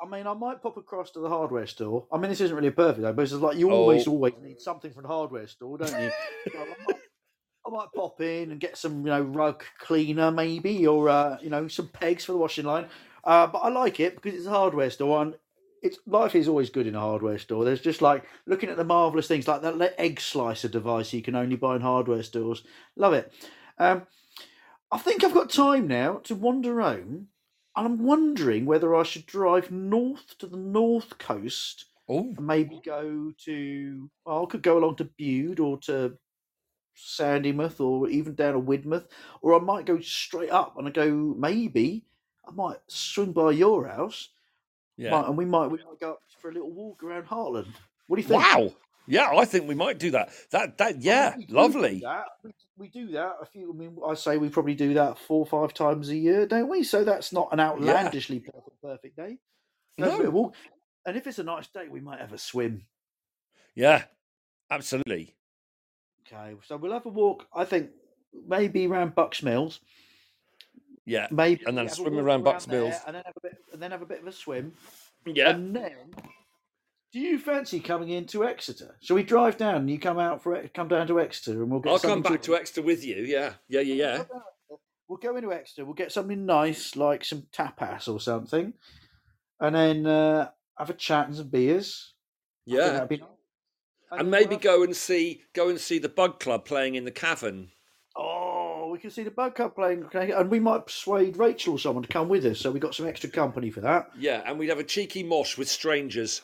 I 0.00 0.06
mean, 0.06 0.26
I 0.26 0.34
might 0.34 0.62
pop 0.62 0.76
across 0.76 1.10
to 1.12 1.20
the 1.20 1.28
hardware 1.28 1.66
store. 1.66 2.06
I 2.12 2.18
mean, 2.18 2.30
this 2.30 2.40
isn't 2.40 2.54
really 2.54 2.68
a 2.68 2.72
perfect 2.72 3.02
day, 3.02 3.12
but 3.12 3.22
it's 3.22 3.32
like 3.32 3.56
you 3.56 3.70
always, 3.70 4.06
Oh. 4.06 4.12
always 4.12 4.34
need 4.40 4.60
something 4.60 4.92
from 4.92 5.02
the 5.02 5.08
hardware 5.08 5.46
store, 5.48 5.78
don't 5.78 5.90
you? 6.00 6.10
So 6.52 6.58
I, 6.60 6.66
might, 6.86 6.96
I 7.66 7.70
might 7.70 7.88
pop 7.94 8.20
in 8.20 8.50
and 8.52 8.60
get 8.60 8.76
some, 8.76 8.98
you 9.04 9.12
know, 9.12 9.22
rug 9.22 9.64
cleaner 9.80 10.30
maybe, 10.30 10.86
or 10.86 11.08
uh, 11.08 11.38
you 11.42 11.50
know, 11.50 11.68
some 11.68 11.88
pegs 11.88 12.24
for 12.24 12.32
the 12.32 12.38
washing 12.38 12.64
line. 12.64 12.86
Uh, 13.24 13.46
but 13.48 13.58
I 13.58 13.68
like 13.68 13.98
it 14.00 14.14
because 14.14 14.34
it's 14.34 14.46
a 14.46 14.50
hardware 14.50 14.88
store, 14.90 15.20
and 15.22 15.34
it's 15.82 15.98
life 16.06 16.34
is 16.34 16.48
always 16.48 16.70
good 16.70 16.86
in 16.86 16.94
a 16.94 17.00
hardware 17.00 17.38
store. 17.38 17.64
There's 17.64 17.80
just 17.80 18.00
like 18.00 18.24
looking 18.46 18.70
at 18.70 18.76
the 18.76 18.84
marvelous 18.84 19.26
things 19.28 19.46
like 19.48 19.62
that 19.62 19.94
egg 19.98 20.20
slicer 20.20 20.68
device 20.68 21.12
you 21.12 21.22
can 21.22 21.34
only 21.34 21.56
buy 21.56 21.76
in 21.76 21.82
hardware 21.82 22.22
stores. 22.22 22.62
Love 22.96 23.12
it. 23.14 23.32
Um, 23.78 24.06
I 24.90 24.98
think 24.98 25.22
I've 25.22 25.34
got 25.34 25.50
time 25.50 25.86
now 25.86 26.18
to 26.24 26.34
wander 26.34 26.80
home 26.80 27.28
and 27.78 27.86
I'm 27.86 28.04
wondering 28.04 28.66
whether 28.66 28.94
I 28.94 29.02
should 29.02 29.26
drive 29.26 29.70
north 29.70 30.36
to 30.38 30.46
the 30.46 30.56
north 30.56 31.18
coast 31.18 31.86
Oh, 32.10 32.20
and 32.36 32.46
maybe 32.46 32.80
go 32.84 33.32
to. 33.44 34.10
Well, 34.24 34.44
I 34.44 34.46
could 34.50 34.62
go 34.62 34.78
along 34.78 34.96
to 34.96 35.04
Bude 35.04 35.60
or 35.60 35.78
to 35.80 36.16
Sandymouth 36.94 37.80
or 37.80 38.08
even 38.08 38.34
down 38.34 38.54
to 38.54 38.60
Widemouth, 38.60 39.06
or 39.42 39.54
I 39.54 39.58
might 39.62 39.84
go 39.84 40.00
straight 40.00 40.50
up 40.50 40.78
and 40.78 40.88
I 40.88 40.90
go 40.90 41.10
maybe 41.38 42.06
I 42.46 42.52
might 42.52 42.78
swing 42.88 43.32
by 43.32 43.50
your 43.50 43.86
house, 43.86 44.30
yeah. 44.96 45.10
might- 45.10 45.26
and 45.28 45.36
we 45.36 45.44
might 45.44 45.66
we 45.68 45.78
might 45.84 46.00
go 46.00 46.12
up 46.12 46.22
for 46.40 46.50
a 46.50 46.54
little 46.54 46.72
walk 46.72 47.02
around 47.02 47.26
Hartland. 47.26 47.74
What 48.06 48.16
do 48.16 48.22
you 48.22 48.28
think? 48.28 48.42
Wow. 48.42 48.72
Yeah, 49.06 49.30
I 49.34 49.44
think 49.44 49.68
we 49.68 49.74
might 49.74 49.98
do 49.98 50.10
that. 50.12 50.30
That 50.50 50.78
that 50.78 51.02
yeah, 51.02 51.36
lovely. 51.48 52.00
That. 52.00 52.26
We, 52.78 52.88
do 52.88 53.08
that 53.08 53.36
a 53.42 53.46
few. 53.46 53.72
I 53.72 53.74
mean, 53.76 53.96
I 54.06 54.14
say 54.14 54.36
we 54.38 54.48
probably 54.48 54.74
do 54.74 54.94
that 54.94 55.18
four 55.18 55.40
or 55.40 55.46
five 55.46 55.74
times 55.74 56.08
a 56.10 56.16
year, 56.16 56.46
don't 56.46 56.68
we? 56.68 56.84
So 56.84 57.02
that's 57.04 57.32
not 57.32 57.48
an 57.52 57.58
outlandishly 57.60 58.40
perfect, 58.40 58.80
perfect 58.82 59.16
day. 59.16 59.38
A 59.98 60.00
No. 60.00 60.30
walk. 60.30 60.54
And 61.04 61.16
if 61.16 61.26
it's 61.26 61.38
a 61.38 61.44
nice 61.44 61.66
day, 61.68 61.88
we 61.90 62.00
might 62.00 62.20
have 62.20 62.32
a 62.32 62.38
swim. 62.38 62.82
Yeah, 63.74 64.04
absolutely. 64.70 65.34
Okay, 66.26 66.54
so 66.66 66.76
we'll 66.76 66.92
have 66.92 67.06
a 67.06 67.10
walk. 67.10 67.46
I 67.54 67.64
think 67.64 67.90
maybe 68.46 68.86
around 68.86 69.14
Bucks 69.14 69.42
Mills, 69.42 69.80
Yeah, 71.06 71.26
maybe 71.30 71.64
And 71.66 71.76
then 71.76 71.88
swim 71.88 72.14
walk 72.16 72.24
around 72.24 72.44
Bucks 72.44 72.66
Mills. 72.68 72.94
and 73.06 73.16
then 73.16 73.22
have 73.24 73.34
a 73.36 73.40
bit, 73.40 73.56
and 73.72 73.82
then 73.82 73.90
have 73.90 74.02
a 74.02 74.06
bit 74.06 74.20
of 74.20 74.26
a 74.26 74.32
swim. 74.32 74.72
yeah. 75.24 75.50
And 75.50 75.74
then, 75.74 76.12
do 77.12 77.20
you 77.20 77.38
fancy 77.38 77.80
coming 77.80 78.10
into 78.10 78.44
Exeter? 78.44 78.96
Shall 79.00 79.16
we 79.16 79.22
drive 79.22 79.56
down 79.56 79.76
and 79.76 79.90
you 79.90 79.98
come 79.98 80.18
out 80.18 80.42
for 80.42 80.54
it? 80.54 80.74
Come 80.74 80.88
down 80.88 81.06
to 81.06 81.20
Exeter, 81.20 81.62
and 81.62 81.70
we'll 81.70 81.80
get. 81.80 81.92
I'll 81.92 81.98
come 81.98 82.22
back 82.22 82.42
to 82.42 82.54
Exeter 82.54 82.82
with 82.82 83.04
you. 83.04 83.16
Yeah, 83.16 83.54
yeah, 83.68 83.80
yeah, 83.80 83.94
yeah. 83.94 84.24
We'll 85.08 85.18
go 85.18 85.36
into 85.36 85.52
Exeter. 85.52 85.86
We'll 85.86 85.94
get 85.94 86.12
something 86.12 86.44
nice, 86.44 86.94
like 86.96 87.24
some 87.24 87.46
tapas 87.52 88.12
or 88.12 88.20
something, 88.20 88.74
and 89.58 89.74
then 89.74 90.06
uh, 90.06 90.50
have 90.76 90.90
a 90.90 90.94
chat 90.94 91.26
and 91.28 91.36
some 91.36 91.48
beers. 91.48 92.12
Yeah. 92.66 93.04
be 93.06 93.16
nice. 93.16 93.28
And 94.10 94.20
then 94.20 94.30
maybe 94.30 94.56
go 94.56 94.82
and 94.82 94.94
see 94.94 95.42
go 95.54 95.68
and 95.68 95.80
see 95.80 95.98
the 95.98 96.08
Bug 96.08 96.40
Club 96.40 96.64
playing 96.64 96.94
in 96.94 97.04
the 97.04 97.10
cavern. 97.10 97.70
Oh, 98.16 98.90
we 98.90 98.98
can 98.98 99.10
see 99.10 99.22
the 99.22 99.30
Bug 99.30 99.54
Club 99.54 99.74
playing, 99.74 100.06
and 100.12 100.50
we 100.50 100.60
might 100.60 100.86
persuade 100.86 101.38
Rachel 101.38 101.74
or 101.74 101.78
someone 101.78 102.02
to 102.02 102.08
come 102.08 102.28
with 102.28 102.44
us. 102.44 102.60
So 102.60 102.70
we 102.70 102.80
got 102.80 102.94
some 102.94 103.06
extra 103.06 103.30
company 103.30 103.70
for 103.70 103.80
that. 103.80 104.10
Yeah, 104.18 104.42
and 104.44 104.58
we'd 104.58 104.68
have 104.68 104.78
a 104.78 104.84
cheeky 104.84 105.22
mosh 105.22 105.56
with 105.56 105.68
strangers. 105.68 106.42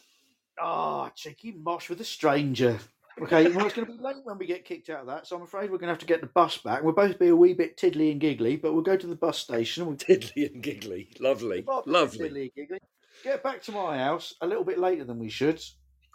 Ah, 0.61 1.11
cheeky 1.15 1.53
mosh 1.53 1.89
with 1.91 2.01
a 2.01 2.05
stranger. 2.05 2.79
Okay, 3.23 3.49
well, 3.51 3.67
it's 3.67 3.75
going 3.77 3.87
to 3.87 3.93
be 3.93 4.03
late 4.03 4.17
when 4.25 4.39
we 4.39 4.47
get 4.47 4.65
kicked 4.65 4.91
out 4.91 5.01
of 5.03 5.07
that, 5.07 5.27
so 5.27 5.37
I'm 5.37 5.43
afraid 5.43 5.71
we're 5.71 5.79
going 5.79 5.87
to 5.89 5.93
have 5.93 5.99
to 6.01 6.07
get 6.07 6.21
the 6.21 6.27
bus 6.27 6.59
back. 6.59 6.83
We'll 6.83 6.95
both 6.95 7.17
be 7.19 7.29
a 7.29 7.37
wee 7.37 7.55
bit 7.55 7.77
tiddly 7.77 8.11
and 8.11 8.21
giggly, 8.21 8.57
but 8.57 8.73
we'll 8.73 8.83
go 8.83 8.97
to 8.97 9.07
the 9.07 9.15
bus 9.15 9.39
station. 9.39 9.87
We'll 9.87 9.97
Tiddly 9.97 10.47
and 10.53 10.63
giggly. 10.63 11.11
Lovely. 11.21 11.65
Lovely. 11.87 12.19
tiddly 12.29 12.43
and 12.43 12.55
giggly. 12.57 12.79
Get 13.23 13.43
back 13.45 13.63
to 13.63 13.73
my 13.73 13.99
house 13.99 14.35
a 14.41 14.47
little 14.47 14.65
bit 14.65 14.79
later 14.79 15.05
than 15.05 15.19
we 15.21 15.29
should. 15.29 15.63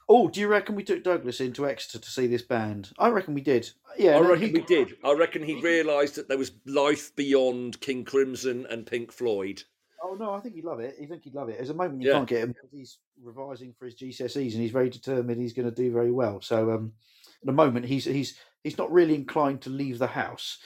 Oh, 0.10 0.28
do 0.28 0.40
you 0.42 0.48
reckon 0.48 0.76
we 0.76 0.84
took 0.84 1.04
Douglas 1.04 1.40
into 1.40 1.68
Exeter 1.68 2.00
to 2.00 2.10
see 2.10 2.28
this 2.28 2.42
band? 2.42 2.92
I 3.00 3.10
reckon 3.10 3.34
we 3.34 3.42
did. 3.42 3.70
Yeah, 3.98 4.18
I 4.18 4.22
reckon 4.22 4.48
he- 4.48 4.52
we 4.54 4.62
did. 4.62 4.98
I 5.04 5.14
reckon 5.14 5.44
he 5.44 5.62
realised 5.62 6.16
that 6.16 6.28
there 6.28 6.38
was 6.38 6.52
life 6.66 7.16
beyond 7.16 7.80
King 7.80 8.04
Crimson 8.04 8.66
and 8.70 8.86
Pink 8.86 9.12
Floyd. 9.14 9.64
Oh 10.04 10.16
no, 10.16 10.34
I 10.34 10.40
think 10.40 10.56
he'd 10.56 10.66
love 10.66 10.80
it. 10.80 10.96
I 11.02 11.06
think 11.06 11.24
he'd 11.24 11.36
love 11.36 11.50
it. 11.50 11.58
There's 11.58 11.70
a 11.70 11.74
moment 11.74 12.02
you 12.02 12.08
Yeah. 12.08 12.16
can't 12.16 12.30
get 12.30 12.44
him 12.44 12.50
because 12.54 12.72
he's 12.72 13.00
revising 13.22 13.74
for 13.78 13.86
his 13.86 13.96
GCSEs 13.96 14.54
and 14.54 14.62
he's 14.62 14.72
very 14.72 14.90
determined 14.90 15.42
he's 15.42 15.54
going 15.54 15.70
to 15.70 15.76
do 15.76 15.92
very 15.92 16.12
well. 16.12 16.42
So 16.42 16.72
um, 16.72 16.94
at 17.42 17.46
the 17.46 17.52
moment 17.52 17.86
he's 17.86 18.06
he's 18.06 18.38
he's 18.64 18.78
not 18.78 18.92
really 18.92 19.16
inclined 19.16 19.62
to 19.62 19.70
leave 19.70 20.00
the 20.00 20.08
house. 20.08 20.60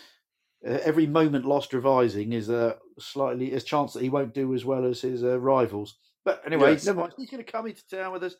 Uh, 0.66 0.80
every 0.84 1.08
moment 1.08 1.46
lost 1.46 1.74
revising 1.74 2.32
is 2.34 2.50
a 2.50 2.78
slightly 3.00 3.54
a 3.54 3.60
chance 3.60 3.94
that 3.94 4.04
he 4.04 4.10
won't 4.10 4.34
do 4.34 4.54
as 4.54 4.64
well 4.66 4.86
as 4.86 5.02
his 5.02 5.24
uh, 5.24 5.40
rivals. 5.40 5.96
But 6.26 6.42
anyway, 6.46 6.72
Yes. 6.72 6.86
never 6.86 7.02
mind. 7.02 7.14
He's 7.18 7.30
going 7.30 7.44
to 7.44 7.52
come 7.52 7.68
into 7.68 7.86
town 7.88 8.14
with 8.14 8.24
us, 8.24 8.36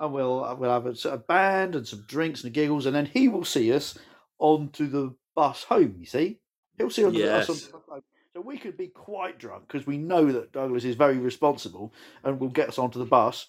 and 0.00 0.12
we'll 0.12 0.42
uh, 0.44 0.54
we'll 0.54 0.70
have 0.70 0.86
a, 0.86 0.94
sort 0.96 1.14
of 1.16 1.26
band 1.26 1.74
and 1.74 1.86
some 1.86 2.04
drinks 2.06 2.44
and 2.44 2.52
giggles, 2.54 2.86
and 2.86 2.94
then 2.96 3.06
he 3.06 3.28
will 3.28 3.44
see 3.44 3.72
us 3.72 3.98
onto 4.38 4.86
the 4.86 5.14
bus 5.34 5.64
home. 5.64 5.96
You 5.98 6.06
see, 6.06 6.40
he'll 6.78 6.88
see 6.90 7.04
on 7.04 7.12
the 7.12 7.24
us 7.24 7.50
on 7.50 7.56
Yes. 7.56 7.66
the 7.66 7.72
bus 7.72 7.82
home. 7.88 8.02
So 8.36 8.42
we 8.42 8.58
could 8.58 8.76
be 8.76 8.88
quite 8.88 9.38
drunk 9.38 9.66
because 9.66 9.86
we 9.86 9.96
know 9.96 10.30
that 10.30 10.52
Douglas 10.52 10.84
is 10.84 10.94
very 10.94 11.16
responsible 11.16 11.94
and 12.22 12.38
will 12.38 12.50
get 12.50 12.68
us 12.68 12.78
onto 12.78 12.98
the 12.98 13.06
bus 13.06 13.46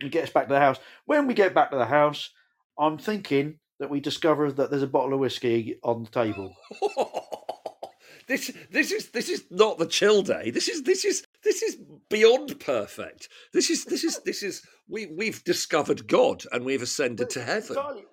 and 0.00 0.08
get 0.08 0.22
us 0.22 0.30
back 0.30 0.46
to 0.46 0.54
the 0.54 0.60
house. 0.60 0.78
When 1.04 1.26
we 1.26 1.34
get 1.34 1.52
back 1.52 1.72
to 1.72 1.76
the 1.76 1.86
house, 1.86 2.30
I'm 2.78 2.96
thinking 2.96 3.58
that 3.80 3.90
we 3.90 3.98
discover 3.98 4.52
that 4.52 4.70
there's 4.70 4.84
a 4.84 4.86
bottle 4.86 5.14
of 5.14 5.18
whiskey 5.18 5.80
on 5.82 6.04
the 6.04 6.10
table. 6.10 6.54
this 8.28 8.52
this 8.70 8.92
is 8.92 9.08
this 9.08 9.28
is 9.28 9.46
not 9.50 9.78
the 9.78 9.86
chill 9.86 10.22
day. 10.22 10.52
This 10.52 10.68
is 10.68 10.84
this 10.84 11.04
is 11.04 11.26
this 11.42 11.64
is 11.64 11.76
beyond 12.08 12.60
perfect. 12.60 13.28
This 13.52 13.68
is 13.68 13.84
this 13.84 14.04
is 14.04 14.20
this 14.20 14.44
is 14.44 14.62
we 14.86 15.06
we've 15.06 15.42
discovered 15.42 16.06
God 16.06 16.44
and 16.52 16.64
we've 16.64 16.82
ascended 16.82 17.30
to 17.30 17.42
heaven. 17.42 17.76
Entirely, 17.76 18.04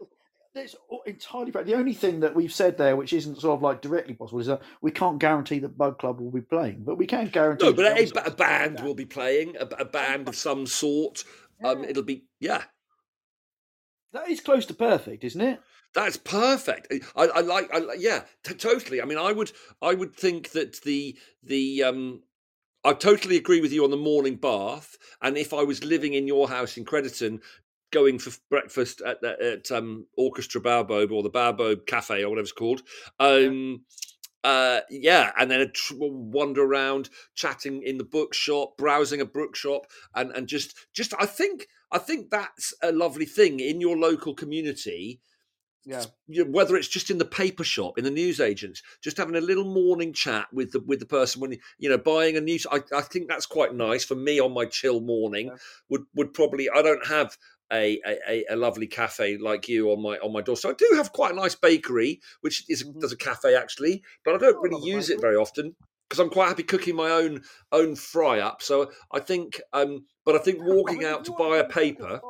it's 0.53 0.75
entirely. 1.05 1.51
The 1.51 1.75
only 1.75 1.93
thing 1.93 2.19
that 2.21 2.35
we've 2.35 2.53
said 2.53 2.77
there, 2.77 2.95
which 2.95 3.13
isn't 3.13 3.39
sort 3.39 3.57
of 3.57 3.61
like 3.61 3.81
directly 3.81 4.13
possible, 4.13 4.39
is 4.39 4.47
that 4.47 4.61
we 4.81 4.91
can't 4.91 5.19
guarantee 5.19 5.59
that 5.59 5.77
Bug 5.77 5.99
Club 5.99 6.19
will 6.19 6.31
be 6.31 6.41
playing, 6.41 6.83
but 6.83 6.97
we 6.97 7.07
can 7.07 7.27
guarantee. 7.27 7.65
No, 7.65 7.71
that 7.71 8.11
but 8.13 8.27
a, 8.27 8.31
a 8.31 8.35
band 8.35 8.81
will 8.81 8.95
be 8.95 9.05
playing 9.05 9.55
a, 9.57 9.65
a 9.79 9.85
band 9.85 10.27
of 10.27 10.35
some 10.35 10.65
sort. 10.65 11.23
Um, 11.63 11.83
it'll 11.83 12.03
be 12.03 12.25
yeah. 12.39 12.63
That 14.13 14.29
is 14.29 14.41
close 14.41 14.65
to 14.65 14.73
perfect, 14.73 15.23
isn't 15.23 15.39
it? 15.39 15.61
That's 15.93 16.17
perfect. 16.17 16.93
I, 17.15 17.27
I 17.27 17.41
like. 17.41 17.69
I, 17.73 17.93
yeah, 17.97 18.23
t- 18.43 18.53
totally. 18.53 19.01
I 19.01 19.05
mean, 19.05 19.17
I 19.17 19.31
would. 19.31 19.51
I 19.81 19.93
would 19.93 20.15
think 20.15 20.51
that 20.51 20.81
the 20.81 21.17
the. 21.43 21.83
um 21.83 22.23
I 22.83 22.93
totally 22.93 23.37
agree 23.37 23.61
with 23.61 23.71
you 23.71 23.83
on 23.83 23.91
the 23.91 23.97
morning 23.97 24.37
bath. 24.37 24.97
And 25.21 25.37
if 25.37 25.53
I 25.53 25.63
was 25.63 25.83
living 25.83 26.15
in 26.15 26.27
your 26.27 26.49
house 26.49 26.77
in 26.77 26.85
Crediton, 26.85 27.41
going 27.91 28.19
for 28.19 28.31
breakfast 28.49 29.01
at 29.01 29.23
at 29.23 29.71
um, 29.71 30.07
Orchestra 30.17 30.61
Baobab 30.61 31.11
or 31.11 31.23
the 31.23 31.29
Baobab 31.29 31.85
Cafe 31.85 32.23
or 32.23 32.29
whatever 32.29 32.43
it's 32.43 32.51
called. 32.51 32.81
Um, 33.19 33.83
uh, 34.43 34.79
yeah, 34.89 35.31
and 35.37 35.51
then 35.51 35.61
a 35.61 35.67
tr- 35.67 35.93
wander 35.99 36.63
around, 36.63 37.09
chatting 37.35 37.83
in 37.83 37.97
the 37.97 38.03
bookshop, 38.03 38.75
browsing 38.77 39.21
a 39.21 39.25
bookshop, 39.25 39.85
and 40.15 40.31
and 40.31 40.47
just 40.47 40.75
just 40.93 41.13
I 41.19 41.25
think 41.25 41.67
I 41.91 41.99
think 41.99 42.31
that's 42.31 42.73
a 42.81 42.91
lovely 42.91 43.25
thing 43.25 43.59
in 43.59 43.81
your 43.81 43.97
local 43.97 44.33
community. 44.33 45.21
Yeah. 45.83 46.05
Whether 46.45 46.75
it's 46.77 46.87
just 46.87 47.09
in 47.09 47.17
the 47.17 47.25
paper 47.25 47.63
shop, 47.63 47.97
in 47.97 48.03
the 48.03 48.11
newsagents, 48.11 48.83
just 49.01 49.17
having 49.17 49.35
a 49.35 49.41
little 49.41 49.63
morning 49.63 50.13
chat 50.13 50.45
with 50.53 50.71
the 50.71 50.79
with 50.79 50.99
the 50.99 51.07
person 51.07 51.41
when 51.41 51.57
you 51.79 51.89
know 51.89 51.97
buying 51.97 52.37
a 52.37 52.41
news. 52.41 52.67
I, 52.71 52.81
I 52.95 53.01
think 53.01 53.27
that's 53.27 53.47
quite 53.47 53.73
nice 53.73 54.05
for 54.05 54.15
me 54.15 54.39
on 54.39 54.53
my 54.53 54.65
chill 54.65 55.01
morning. 55.01 55.47
Yeah. 55.47 55.55
Would 55.89 56.03
would 56.15 56.33
probably 56.33 56.69
I 56.69 56.81
don't 56.81 57.05
have 57.07 57.35
a, 57.71 57.99
a 58.27 58.45
a 58.51 58.55
lovely 58.55 58.87
cafe 58.87 59.37
like 59.37 59.67
you 59.69 59.91
on 59.91 60.01
my 60.01 60.17
on 60.19 60.33
my 60.33 60.41
door. 60.41 60.57
So 60.57 60.69
I 60.69 60.73
do 60.73 60.89
have 60.95 61.13
quite 61.13 61.31
a 61.31 61.35
nice 61.35 61.55
bakery, 61.55 62.21
which 62.41 62.65
is 62.69 62.83
Mhm. 62.83 62.99
does 62.99 63.11
a 63.11 63.17
cafe 63.17 63.55
actually, 63.55 64.03
but 64.25 64.35
I 64.35 64.37
don't 64.37 64.57
Oh, 64.57 64.61
really 64.61 64.81
use 64.81 65.09
it 65.09 65.21
very 65.21 65.35
often 65.35 65.75
because 66.09 66.19
I'm 66.19 66.29
quite 66.29 66.47
happy 66.49 66.63
cooking 66.63 66.95
my 66.95 67.09
own 67.09 67.43
own 67.71 67.95
fry 67.95 68.39
up. 68.39 68.61
So 68.61 68.91
I 69.11 69.19
think, 69.19 69.61
um, 69.73 70.05
but 70.25 70.35
I 70.35 70.39
think 70.39 70.59
Yeah, 70.59 70.63
I 70.65 70.73
walking 70.73 70.97
mean, 70.97 71.05
out 71.05 71.25
to 71.25 71.31
buy 71.33 71.57
a 71.57 71.67
paper. 71.67 72.21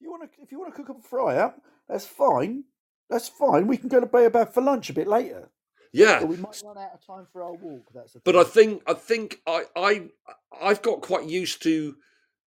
you 0.00 0.10
want 0.10 0.32
to 0.32 0.42
if 0.42 0.52
you 0.52 0.58
want 0.58 0.74
to 0.74 0.82
cook 0.82 0.96
a 0.96 1.00
fry 1.00 1.36
up, 1.36 1.60
that's 1.88 2.06
fine. 2.06 2.64
That's 3.08 3.28
fine. 3.28 3.66
We 3.66 3.76
can 3.76 3.88
go 3.88 4.00
to 4.00 4.06
Baobab 4.06 4.52
for 4.52 4.62
lunch 4.62 4.90
a 4.90 4.94
bit 4.94 5.06
later. 5.06 5.50
Yeah, 5.92 6.20
But 6.20 6.26
we 6.26 6.36
might 6.36 6.56
run 6.64 6.78
out 6.78 6.92
of 6.94 7.06
time 7.06 7.26
for 7.32 7.42
our 7.42 7.54
walk. 7.54 7.90
That's 7.94 8.16
but 8.24 8.36
I 8.36 8.44
think 8.44 8.82
I 8.86 8.94
think 8.94 9.40
I 9.46 9.64
I 9.76 10.08
I've 10.60 10.82
got 10.82 11.02
quite 11.02 11.28
used 11.28 11.62
to 11.64 11.96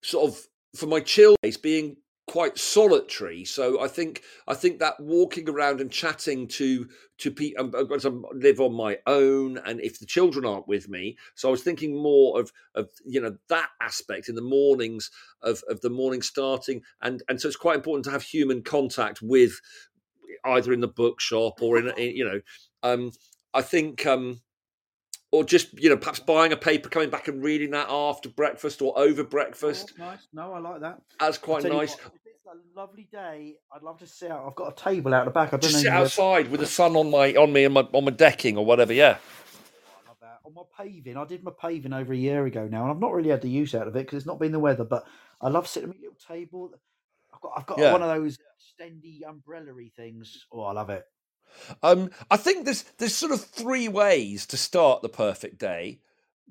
sort 0.03 0.29
of 0.29 0.47
for 0.75 0.87
my 0.87 0.99
chill 0.99 1.35
days 1.41 1.57
being 1.57 1.97
quite 2.27 2.57
solitary. 2.57 3.45
So 3.45 3.81
I 3.81 3.87
think 3.87 4.23
I 4.47 4.55
think 4.55 4.79
that 4.79 4.99
walking 4.99 5.47
around 5.47 5.79
and 5.79 5.91
chatting 5.91 6.47
to 6.49 6.87
to 7.19 7.31
people 7.31 7.67
because 7.67 8.05
I 8.05 8.11
live 8.33 8.59
on 8.59 8.73
my 8.73 8.97
own, 9.05 9.57
and 9.59 9.79
if 9.79 9.99
the 9.99 10.05
children 10.05 10.45
aren't 10.45 10.67
with 10.67 10.89
me, 10.89 11.17
so 11.35 11.47
I 11.47 11.51
was 11.51 11.63
thinking 11.63 12.01
more 12.01 12.39
of 12.39 12.51
of 12.73 12.89
you 13.05 13.21
know 13.21 13.35
that 13.49 13.69
aspect 13.81 14.29
in 14.29 14.35
the 14.35 14.41
mornings 14.41 15.11
of 15.41 15.63
of 15.69 15.81
the 15.81 15.89
morning 15.89 16.21
starting, 16.21 16.81
and 17.01 17.21
and 17.29 17.39
so 17.39 17.47
it's 17.47 17.57
quite 17.57 17.77
important 17.77 18.05
to 18.05 18.11
have 18.11 18.23
human 18.23 18.63
contact 18.63 19.21
with 19.21 19.61
either 20.45 20.73
in 20.73 20.81
the 20.81 20.87
bookshop 20.87 21.61
or 21.61 21.77
in, 21.77 21.89
in 21.97 22.15
you 22.15 22.25
know 22.25 22.41
um 22.83 23.11
I 23.53 23.61
think 23.61 24.05
um 24.05 24.41
or 25.31 25.43
just 25.43 25.77
you 25.79 25.89
know 25.89 25.97
perhaps 25.97 26.19
buying 26.19 26.51
a 26.53 26.57
paper 26.57 26.89
coming 26.89 27.09
back 27.09 27.27
and 27.27 27.43
reading 27.43 27.71
that 27.71 27.87
after 27.89 28.29
breakfast 28.29 28.81
or 28.81 28.97
over 28.97 29.21
Oh, 29.21 29.25
breakfast 29.25 29.87
that's 29.97 29.99
nice. 29.99 30.27
No, 30.33 30.53
I 30.53 30.59
like 30.59 30.81
that. 30.81 31.01
that's 31.19 31.37
quite 31.37 31.63
nice 31.63 31.91
what, 31.95 32.13
it's 32.25 32.45
a 32.47 32.79
lovely 32.79 33.07
day, 33.11 33.55
I'd 33.75 33.81
love 33.81 33.99
to 33.99 34.07
sit 34.07 34.29
out. 34.31 34.45
I've 34.47 34.55
got 34.55 34.79
a 34.79 34.83
table 34.83 35.13
out 35.13 35.25
the 35.25 35.31
back. 35.31 35.49
I 35.49 35.57
don't 35.57 35.61
just 35.63 35.73
know. 35.73 35.79
sit 35.79 35.87
if 35.87 35.91
you've 35.91 35.93
ever- 35.95 36.03
outside 36.03 36.51
with 36.51 36.59
the 36.59 36.67
sun 36.67 36.95
on 36.95 37.09
my 37.09 37.33
on 37.33 37.51
me 37.51 37.63
and 37.65 37.73
my 37.73 37.81
on 37.91 38.05
my 38.05 38.11
decking 38.11 38.57
or 38.57 38.65
whatever 38.65 38.93
yeah 38.93 39.17
oh, 39.17 40.01
I 40.05 40.09
love 40.09 40.17
that. 40.21 40.39
On 40.45 40.53
my 40.53 40.61
paving, 40.77 41.17
I 41.17 41.25
did 41.25 41.43
my 41.43 41.51
paving 41.59 41.91
over 41.93 42.13
a 42.13 42.17
year 42.17 42.45
ago 42.45 42.67
now, 42.71 42.83
and 42.83 42.91
I've 42.91 42.99
not 42.99 43.13
really 43.13 43.29
had 43.31 43.41
the 43.41 43.49
use 43.49 43.73
out 43.75 43.87
of 43.87 43.95
it 43.95 43.99
because 44.05 44.17
it's 44.17 44.27
not 44.27 44.39
been 44.39 44.51
the 44.51 44.59
weather. 44.59 44.83
But 44.85 45.05
I 45.41 45.49
love 45.49 45.67
sitting 45.67 45.89
at 45.89 45.95
my 45.95 46.01
little 46.01 46.17
table. 46.27 46.71
I've 47.33 47.41
got, 47.41 47.51
I've 47.57 47.65
got 47.65 47.77
Yeah. 47.79 47.91
one 47.91 48.01
of 48.03 48.07
those 48.15 48.37
extendy 48.37 49.27
umbrella-y 49.27 49.91
things. 49.95 50.45
Oh, 50.51 50.61
I 50.61 50.71
love 50.71 50.89
it. 50.89 51.03
Um, 51.83 52.09
I 52.31 52.37
think 52.37 52.65
there's 52.65 52.83
there's 52.97 53.15
sort 53.15 53.31
of 53.31 53.43
three 53.43 53.87
ways 53.87 54.45
to 54.47 54.57
start 54.57 55.01
the 55.01 55.09
perfect 55.09 55.57
day. 55.59 55.99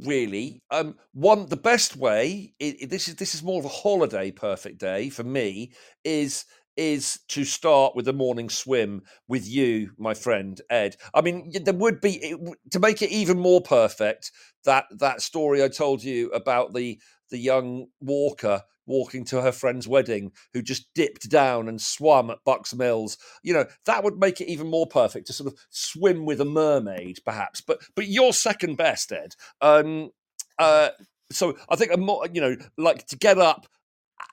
Really, 0.00 0.60
um, 0.70 0.96
one 1.12 1.46
the 1.46 1.56
best 1.56 1.96
way. 1.96 2.52
i 2.60 2.76
i- 2.82 2.86
this 2.86 3.06
is 3.08 3.14
this 3.16 3.34
is 3.34 3.42
more 3.42 3.60
of 3.60 3.64
a 3.64 3.68
holiday 3.68 4.30
perfect 4.32 4.78
day 4.78 5.08
for 5.10 5.22
me. 5.24 5.72
Is 6.04 6.44
is 6.76 7.20
to 7.28 7.44
start 7.44 7.94
with 7.94 8.08
a 8.08 8.12
morning 8.12 8.50
swim 8.50 9.02
with 9.28 9.46
you, 9.48 9.92
my 9.96 10.12
friend 10.12 10.60
Ed. 10.70 10.96
I 11.14 11.20
mean, 11.20 11.52
there 11.62 11.72
would 11.74 12.00
be 12.00 12.16
it 12.16 12.38
to 12.72 12.80
make 12.80 13.02
it 13.02 13.10
even 13.10 13.38
more 13.38 13.60
perfect. 13.62 14.32
That 14.64 14.86
that 14.98 15.22
story 15.22 15.62
I 15.62 15.68
told 15.68 16.02
you 16.02 16.30
about 16.30 16.74
the 16.74 16.98
the 17.30 17.38
young 17.38 17.86
walker 18.00 18.62
walking 18.86 19.24
to 19.26 19.40
her 19.42 19.52
friend's 19.52 19.88
wedding 19.88 20.32
who 20.52 20.62
just 20.62 20.88
dipped 20.94 21.28
down 21.28 21.68
and 21.68 21.80
swam 21.80 22.30
at 22.30 22.38
Bucks 22.44 22.74
Mills. 22.74 23.18
You 23.42 23.54
know 23.54 23.66
that 23.86 24.04
would 24.04 24.18
make 24.18 24.40
it 24.40 24.48
even 24.48 24.68
more 24.68 24.86
perfect 24.86 25.26
to 25.28 25.32
sort 25.32 25.52
of 25.52 25.58
swim 25.70 26.24
with 26.24 26.40
a 26.40 26.44
mermaid 26.44 27.18
perhaps. 27.24 27.60
But 27.60 27.80
but 27.94 28.08
you're 28.08 28.32
second 28.32 28.76
best 28.76 29.12
ed. 29.12 29.34
Um 29.60 30.10
uh 30.58 30.90
so 31.32 31.56
i 31.68 31.76
think 31.76 31.90
a 31.92 31.96
more 31.96 32.26
you 32.32 32.40
know 32.40 32.56
like 32.76 33.06
to 33.06 33.16
get 33.16 33.38
up 33.38 33.66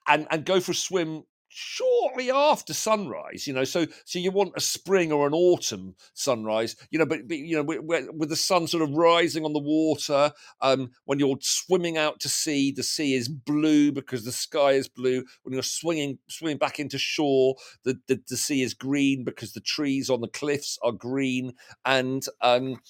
and 0.07 0.27
and 0.29 0.45
go 0.45 0.59
for 0.59 0.71
a 0.71 0.75
swim 0.75 1.23
shortly 1.53 2.31
after 2.31 2.73
sunrise 2.73 3.45
you 3.45 3.53
know 3.53 3.63
so 3.63 3.85
so 4.05 4.19
you 4.19 4.31
want 4.31 4.53
a 4.55 4.61
spring 4.61 5.11
or 5.11 5.27
an 5.27 5.33
autumn 5.33 5.95
sunrise 6.13 6.75
you 6.91 6.97
know 6.97 7.05
but, 7.05 7.27
but 7.27 7.37
you 7.37 7.55
know 7.55 7.63
with, 7.63 8.07
with 8.13 8.29
the 8.29 8.35
sun 8.35 8.67
sort 8.67 8.83
of 8.83 8.91
rising 8.91 9.43
on 9.43 9.53
the 9.53 9.59
water 9.59 10.31
um 10.61 10.89
when 11.05 11.19
you're 11.19 11.37
swimming 11.41 11.97
out 11.97 12.19
to 12.19 12.29
sea 12.29 12.71
the 12.71 12.83
sea 12.83 13.15
is 13.15 13.27
blue 13.27 13.91
because 13.91 14.23
the 14.25 14.31
sky 14.31 14.71
is 14.71 14.87
blue. 14.87 15.23
When 15.43 15.53
you're 15.53 15.63
swinging 15.63 16.19
swimming 16.27 16.57
back 16.57 16.79
into 16.79 16.97
shore 16.97 17.55
the, 17.83 17.99
the 18.07 18.21
the 18.27 18.37
sea 18.37 18.61
is 18.61 18.73
green 18.73 19.23
because 19.23 19.53
the 19.53 19.61
trees 19.61 20.09
on 20.09 20.21
the 20.21 20.27
cliffs 20.27 20.77
are 20.83 20.91
green. 20.91 21.53
And 21.85 22.25
um 22.41 22.81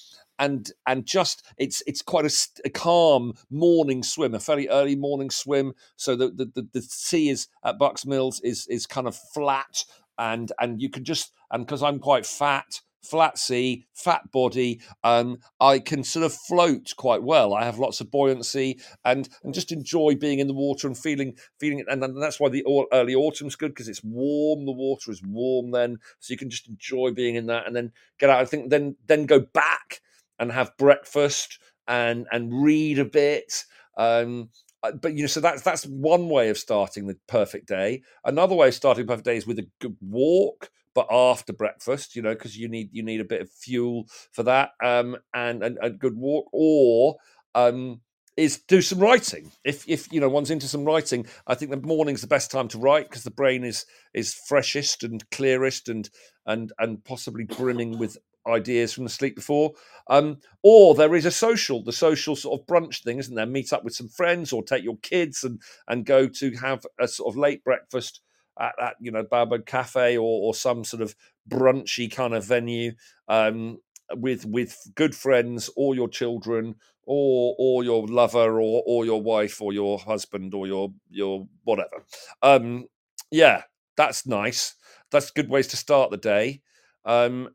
and 0.41 0.71
and 0.87 1.05
just 1.05 1.45
it's 1.57 1.81
it's 1.87 2.01
quite 2.01 2.25
a, 2.25 2.31
a 2.65 2.69
calm 2.69 3.33
morning 3.49 4.03
swim 4.03 4.33
a 4.33 4.39
fairly 4.39 4.67
early 4.67 4.95
morning 4.95 5.29
swim. 5.29 5.73
So 5.95 6.15
the 6.17 6.29
the, 6.29 6.51
the, 6.53 6.67
the 6.73 6.81
sea 6.81 7.29
is 7.29 7.47
at 7.63 7.77
bucks 7.77 8.05
mills 8.05 8.41
is 8.43 8.67
is 8.67 8.85
kind 8.85 9.07
of 9.07 9.15
flat 9.15 9.85
and 10.17 10.51
and 10.59 10.81
you 10.81 10.89
can 10.89 11.05
just 11.05 11.31
and 11.51 11.65
because 11.65 11.81
i'm 11.81 11.99
quite 11.99 12.25
fat 12.25 12.81
flat 13.01 13.37
sea 13.37 13.83
fat 13.93 14.31
body 14.31 14.79
um 15.03 15.37
i 15.59 15.79
can 15.79 16.03
sort 16.03 16.23
of 16.23 16.31
float 16.31 16.93
quite 16.97 17.23
well. 17.23 17.53
I 17.53 17.63
have 17.65 17.79
lots 17.79 17.99
of 18.01 18.11
buoyancy 18.11 18.79
and 19.05 19.29
and 19.43 19.53
just 19.53 19.71
enjoy 19.71 20.15
being 20.15 20.39
in 20.39 20.47
the 20.47 20.53
water 20.53 20.87
and 20.87 20.97
feeling 20.97 21.35
feeling 21.59 21.79
it. 21.79 21.87
And, 21.89 22.01
then 22.01 22.19
that's 22.19 22.39
why 22.39 22.49
the 22.49 22.65
early 22.91 23.15
autumn's 23.15 23.55
good 23.55 23.71
because 23.71 23.87
it's 23.87 24.03
warm 24.03 24.65
the 24.65 24.71
water 24.71 25.11
is 25.11 25.21
warm 25.23 25.71
then. 25.71 25.97
So 26.19 26.31
you 26.31 26.37
can 26.37 26.49
just 26.49 26.67
enjoy 26.67 27.11
being 27.11 27.35
in 27.35 27.47
that 27.47 27.67
and 27.67 27.75
then 27.75 27.91
get 28.19 28.29
out 28.29 28.41
i 28.41 28.45
think 28.45 28.69
then 28.69 28.95
then 29.07 29.25
go 29.25 29.39
back 29.39 30.01
and 30.41 30.51
have 30.51 30.75
breakfast 30.77 31.59
and 31.87 32.27
and 32.31 32.51
read 32.63 32.99
a 32.99 33.05
bit 33.05 33.63
um 33.97 34.49
uh, 34.83 34.91
but 34.91 35.13
you 35.13 35.21
know 35.21 35.27
so 35.27 35.39
that's 35.39 35.61
that's 35.61 35.85
one 35.85 36.27
way 36.27 36.49
of 36.49 36.57
starting 36.57 37.07
the 37.07 37.17
perfect 37.27 37.67
day. 37.67 38.01
Another 38.25 38.55
way 38.55 38.69
of 38.69 38.73
starting 38.73 39.05
perfect 39.05 39.25
day 39.25 39.37
is 39.37 39.45
with 39.47 39.59
a 39.59 39.67
good 39.79 39.95
walk 40.01 40.69
but 40.93 41.07
after 41.09 41.53
breakfast 41.53 42.15
you 42.15 42.21
know 42.21 42.33
because 42.33 42.57
you 42.57 42.67
need 42.67 42.89
you 42.91 43.03
need 43.03 43.21
a 43.21 43.25
bit 43.25 43.41
of 43.41 43.49
fuel 43.51 44.05
for 44.31 44.43
that 44.43 44.71
um 44.83 45.15
and, 45.33 45.63
and 45.63 45.77
a 45.81 45.89
good 45.89 46.17
walk. 46.17 46.49
Or 46.51 47.17
um 47.55 48.01
is 48.37 48.61
do 48.67 48.81
some 48.81 48.99
writing. 48.99 49.51
If 49.63 49.87
if 49.87 50.11
you 50.11 50.19
know 50.19 50.29
one's 50.29 50.49
into 50.49 50.67
some 50.67 50.85
writing 50.85 51.27
i 51.45 51.53
think 51.53 51.69
the 51.69 51.77
morning's 51.77 52.21
the 52.21 52.27
best 52.27 52.49
time 52.49 52.67
to 52.69 52.79
write 52.79 53.09
because 53.09 53.23
the 53.23 53.29
brain 53.29 53.63
is 53.63 53.85
is 54.13 54.33
freshest 54.33 55.03
and 55.03 55.29
clearest 55.29 55.89
and 55.89 56.09
and 56.45 56.71
and 56.79 57.03
possibly 57.03 57.43
brimming 57.43 57.99
with 57.99 58.17
ideas 58.47 58.93
from 58.93 59.03
the 59.03 59.09
sleep 59.09 59.35
before 59.35 59.71
um 60.09 60.37
or 60.63 60.95
there 60.95 61.15
is 61.15 61.25
a 61.25 61.31
social 61.31 61.83
the 61.83 61.91
social 61.91 62.35
sort 62.35 62.59
of 62.59 62.65
brunch 62.65 63.03
thing 63.03 63.19
isn't 63.19 63.35
there 63.35 63.45
meet 63.45 63.71
up 63.71 63.83
with 63.83 63.93
some 63.93 64.07
friends 64.09 64.51
or 64.51 64.63
take 64.63 64.83
your 64.83 64.97
kids 64.97 65.43
and 65.43 65.61
and 65.87 66.05
go 66.05 66.27
to 66.27 66.51
have 66.55 66.85
a 66.99 67.07
sort 67.07 67.31
of 67.31 67.37
late 67.37 67.63
breakfast 67.63 68.21
at, 68.59 68.73
at 68.81 68.95
you 68.99 69.11
know 69.11 69.23
Baobab 69.23 69.65
Cafe 69.65 70.17
or, 70.17 70.21
or 70.47 70.53
some 70.53 70.83
sort 70.83 71.01
of 71.01 71.15
brunchy 71.49 72.11
kind 72.11 72.33
of 72.33 72.45
venue 72.45 72.93
um, 73.27 73.77
with 74.15 74.45
with 74.45 74.77
good 74.95 75.15
friends 75.15 75.69
or 75.75 75.95
your 75.95 76.09
children 76.09 76.75
or 77.05 77.55
or 77.57 77.83
your 77.83 78.05
lover 78.07 78.59
or 78.59 78.83
or 78.85 79.05
your 79.05 79.21
wife 79.21 79.61
or 79.61 79.73
your 79.73 79.99
husband 79.99 80.53
or 80.53 80.67
your 80.67 80.93
your 81.09 81.47
whatever. 81.63 82.05
Um, 82.41 82.85
yeah, 83.31 83.63
that's 83.97 84.25
nice. 84.27 84.75
That's 85.11 85.31
good 85.31 85.49
ways 85.49 85.67
to 85.67 85.77
start 85.77 86.11
the 86.11 86.17
day. 86.17 86.61
Um, 87.05 87.49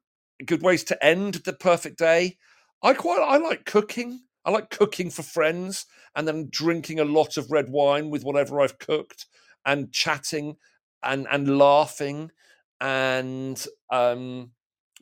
good 0.45 0.63
ways 0.63 0.85
to 0.85 1.05
end 1.05 1.35
the 1.35 1.53
perfect 1.53 1.99
day. 1.99 2.37
I 2.83 2.95
quite 2.95 3.21
I 3.21 3.39
like 3.39 3.65
cooking. 3.65 4.21
I 4.45 4.51
like 4.51 4.71
cooking 4.71 5.11
for 5.11 5.23
friends 5.23 5.87
and 6.15 6.27
then 6.27 6.49
drinking 6.51 7.01
a 7.01 7.05
lot 7.05 7.37
of 7.37 7.51
red 7.51 7.69
wine 7.69 8.11
with 8.11 8.25
whatever 8.25 8.61
I've 8.61 8.79
cooked 8.79 9.27
and 9.65 9.93
chatting 9.93 10.57
and 11.03 11.27
and 11.31 11.59
laughing 11.59 12.31
and 12.81 13.65
um 13.91 14.51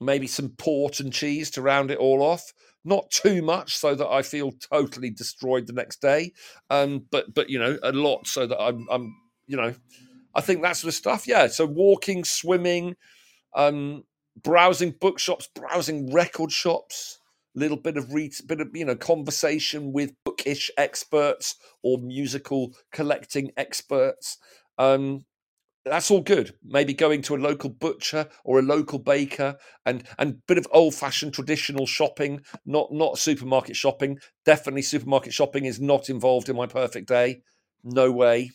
maybe 0.00 0.26
some 0.26 0.50
port 0.50 1.00
and 1.00 1.12
cheese 1.12 1.50
to 1.50 1.62
round 1.62 1.90
it 1.90 1.98
all 1.98 2.22
off 2.22 2.52
not 2.84 3.10
too 3.10 3.42
much 3.42 3.76
so 3.76 3.94
that 3.94 4.08
i 4.08 4.22
feel 4.22 4.52
totally 4.52 5.10
destroyed 5.10 5.66
the 5.66 5.72
next 5.72 6.00
day 6.00 6.32
um 6.70 7.04
but 7.10 7.32
but 7.34 7.48
you 7.48 7.58
know 7.58 7.78
a 7.82 7.92
lot 7.92 8.26
so 8.26 8.46
that 8.46 8.60
i'm 8.60 8.86
i'm 8.90 9.14
you 9.46 9.56
know 9.56 9.74
i 10.34 10.40
think 10.40 10.62
that 10.62 10.76
sort 10.76 10.88
of 10.88 10.94
stuff 10.94 11.26
yeah 11.26 11.46
so 11.46 11.64
walking 11.64 12.24
swimming 12.24 12.94
um 13.54 14.04
browsing 14.42 14.94
bookshops 15.00 15.48
browsing 15.54 16.12
record 16.12 16.50
shops 16.50 17.18
little 17.54 17.76
bit 17.76 17.96
of 17.96 18.12
read 18.12 18.32
bit 18.46 18.60
of 18.60 18.68
you 18.74 18.84
know 18.84 18.96
conversation 18.96 19.92
with 19.92 20.12
bookish 20.24 20.70
experts 20.76 21.56
or 21.82 21.98
musical 21.98 22.74
collecting 22.92 23.50
experts 23.56 24.38
um 24.78 25.24
that's 25.84 26.10
all 26.10 26.22
good. 26.22 26.54
Maybe 26.64 26.94
going 26.94 27.22
to 27.22 27.34
a 27.34 27.36
local 27.36 27.70
butcher 27.70 28.28
or 28.44 28.58
a 28.58 28.62
local 28.62 28.98
baker 28.98 29.56
and 29.84 30.04
and 30.18 30.44
bit 30.46 30.58
of 30.58 30.66
old 30.72 30.94
fashioned 30.94 31.34
traditional 31.34 31.86
shopping, 31.86 32.40
not 32.64 32.90
not 32.92 33.18
supermarket 33.18 33.76
shopping. 33.76 34.18
Definitely 34.44 34.82
supermarket 34.82 35.34
shopping 35.34 35.66
is 35.66 35.80
not 35.80 36.08
involved 36.08 36.48
in 36.48 36.56
my 36.56 36.66
perfect 36.66 37.08
day. 37.08 37.42
No 37.82 38.10
way. 38.10 38.50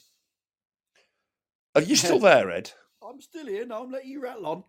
Are 1.76 1.82
you 1.82 1.96
still 1.96 2.20
there, 2.20 2.50
Ed? 2.50 2.72
I'm 3.08 3.22
still 3.22 3.46
here. 3.46 3.66
No, 3.66 3.84
I'm 3.84 3.92
letting 3.92 4.10
you 4.10 4.22
rattle 4.22 4.48
on. 4.48 4.64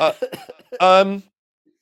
Uh, 0.00 0.12
Um, 0.80 1.22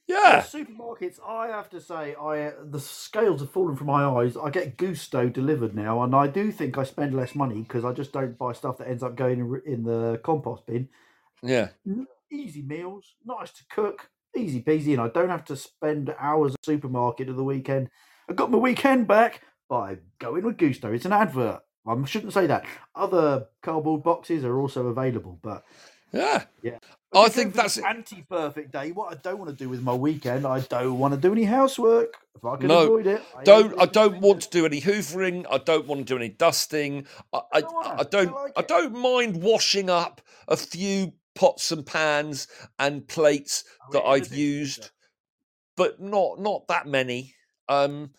yeah. 0.06 0.40
The 0.40 0.58
supermarkets, 0.58 1.18
I 1.24 1.46
have 1.48 1.70
to 1.70 1.80
say, 1.80 2.16
I 2.20 2.52
the 2.64 2.80
scales 2.80 3.40
have 3.40 3.52
fallen 3.52 3.76
from 3.76 3.86
my 3.86 4.04
eyes. 4.04 4.36
I 4.36 4.50
get 4.50 4.76
Gousto 4.76 5.32
delivered 5.32 5.74
now, 5.76 6.02
and 6.02 6.14
I 6.14 6.26
do 6.26 6.50
think 6.50 6.76
I 6.76 6.82
spend 6.82 7.14
less 7.14 7.36
money 7.36 7.62
because 7.62 7.84
I 7.84 7.92
just 7.92 8.12
don't 8.12 8.36
buy 8.36 8.52
stuff 8.52 8.78
that 8.78 8.88
ends 8.88 9.04
up 9.04 9.14
going 9.14 9.38
in, 9.38 9.62
in 9.72 9.82
the 9.84 10.20
compost 10.24 10.66
bin. 10.66 10.88
Yeah. 11.42 11.68
Easy 12.32 12.62
meals, 12.62 13.14
nice 13.24 13.52
to 13.52 13.62
cook, 13.70 14.10
easy 14.36 14.60
peasy, 14.62 14.92
and 14.92 15.00
I 15.00 15.08
don't 15.08 15.30
have 15.30 15.44
to 15.46 15.56
spend 15.56 16.12
hours 16.18 16.54
at 16.54 16.60
the 16.62 16.72
supermarket 16.72 17.28
at 17.28 17.36
the 17.36 17.44
weekend. 17.44 17.88
I 18.28 18.32
got 18.32 18.50
my 18.50 18.58
weekend 18.58 19.06
back 19.06 19.42
by 19.68 19.98
going 20.18 20.44
with 20.44 20.56
Gousto. 20.56 20.92
It's 20.92 21.06
an 21.06 21.12
advert. 21.12 21.60
I 21.86 22.04
shouldn't 22.04 22.32
say 22.32 22.46
that. 22.48 22.64
Other 22.96 23.46
cardboard 23.62 24.02
boxes 24.02 24.44
are 24.44 24.58
also 24.60 24.88
available, 24.88 25.38
but 25.40 25.64
Yeah. 26.12 26.44
yeah. 26.62 26.78
I 27.12 27.28
think 27.28 27.54
that's 27.54 27.76
an 27.76 27.84
anti-perfect 27.86 28.70
day. 28.72 28.92
What 28.92 29.12
I 29.12 29.16
don't 29.16 29.38
want 29.38 29.50
to 29.50 29.56
do 29.56 29.68
with 29.68 29.82
my 29.82 29.94
weekend, 29.94 30.46
I 30.46 30.60
don't 30.60 30.98
want 30.98 31.14
to 31.14 31.20
do 31.20 31.32
any 31.32 31.44
housework. 31.44 32.14
If 32.36 32.44
I 32.44 32.56
can 32.56 32.68
No, 32.68 32.84
avoid 32.84 33.06
it, 33.06 33.22
I 33.36 33.42
don't 33.44 33.80
I 33.80 33.86
don't 33.86 34.20
want 34.20 34.42
to 34.42 34.50
do 34.50 34.64
any 34.64 34.80
hoovering. 34.80 35.44
I 35.50 35.58
don't 35.58 35.86
want 35.86 36.00
to 36.00 36.04
do 36.04 36.16
any 36.16 36.28
dusting. 36.28 37.06
I 37.32 37.40
I, 37.52 37.62
I 37.98 38.04
don't 38.04 38.28
I 38.28 38.32
like 38.42 38.52
I 38.56 38.62
don't 38.62 38.94
mind 38.94 39.42
washing 39.42 39.90
up 39.90 40.20
a 40.46 40.56
few 40.56 41.12
pots 41.34 41.72
and 41.72 41.84
pans 41.84 42.46
and 42.78 43.06
plates 43.08 43.64
that 43.90 44.04
yeah, 44.04 44.12
in 44.14 44.20
the 44.20 44.26
I've 44.26 44.32
used, 44.32 44.90
but 45.76 46.00
not 46.00 46.38
not 46.40 46.68
that 46.68 46.86
many. 46.86 47.34
Um, 47.68 48.10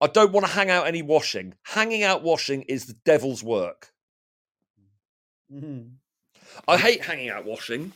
I 0.00 0.06
don't 0.08 0.32
want 0.32 0.46
to 0.46 0.52
hang 0.52 0.70
out 0.70 0.86
any 0.86 1.02
washing. 1.02 1.54
Hanging 1.64 2.02
out 2.04 2.22
washing 2.22 2.62
is 2.62 2.86
the 2.86 2.96
devil's 3.04 3.42
work. 3.42 3.92
Mhm. 5.52 5.96
I 6.68 6.78
hate 6.78 7.04
hanging 7.04 7.30
out 7.30 7.44
washing. 7.44 7.92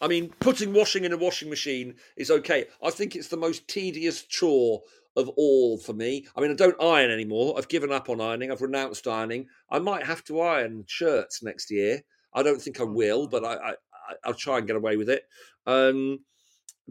I 0.00 0.08
mean, 0.08 0.30
putting 0.40 0.72
washing 0.72 1.04
in 1.04 1.12
a 1.12 1.16
washing 1.16 1.50
machine 1.50 1.94
is 2.16 2.30
okay. 2.30 2.66
I 2.82 2.90
think 2.90 3.14
it's 3.16 3.28
the 3.28 3.36
most 3.36 3.68
tedious 3.68 4.22
chore 4.22 4.82
of 5.16 5.28
all 5.30 5.76
for 5.78 5.92
me. 5.92 6.26
I 6.36 6.40
mean, 6.40 6.50
I 6.50 6.54
don't 6.54 6.80
iron 6.82 7.10
anymore. 7.10 7.54
I've 7.58 7.68
given 7.68 7.92
up 7.92 8.08
on 8.08 8.20
ironing. 8.20 8.50
I've 8.50 8.62
renounced 8.62 9.06
ironing. 9.06 9.46
I 9.70 9.78
might 9.78 10.04
have 10.06 10.24
to 10.24 10.40
iron 10.40 10.84
shirts 10.86 11.42
next 11.42 11.70
year. 11.70 12.00
I 12.32 12.42
don't 12.42 12.62
think 12.62 12.80
I 12.80 12.84
will, 12.84 13.26
but 13.28 13.44
I, 13.44 13.54
I 13.54 13.70
I- 13.70 14.16
I'll 14.24 14.34
try 14.34 14.58
and 14.58 14.66
get 14.66 14.74
away 14.76 14.96
with 14.96 15.08
it. 15.10 15.22
Um, 15.66 16.20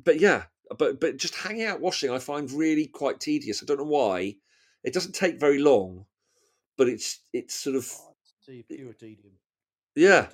but 0.05 0.19
yeah, 0.19 0.43
but 0.77 0.99
but 1.01 1.17
just 1.17 1.35
hanging 1.35 1.65
out 1.65 1.81
washing, 1.81 2.11
I 2.11 2.19
find 2.19 2.49
really 2.51 2.87
quite 2.87 3.19
tedious. 3.19 3.61
I 3.61 3.65
don't 3.65 3.77
know 3.79 3.83
why. 3.85 4.35
It 4.83 4.93
doesn't 4.93 5.15
take 5.15 5.39
very 5.39 5.59
long, 5.59 6.05
but 6.77 6.87
it's 6.87 7.21
it's 7.33 7.55
sort 7.55 7.75
of 7.75 7.91
Oh, 7.99 8.15
it's 8.23 8.67
pure 8.67 8.93
tedium. 8.93 9.33
yeah. 9.95 10.27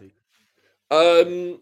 Um, 0.91 1.61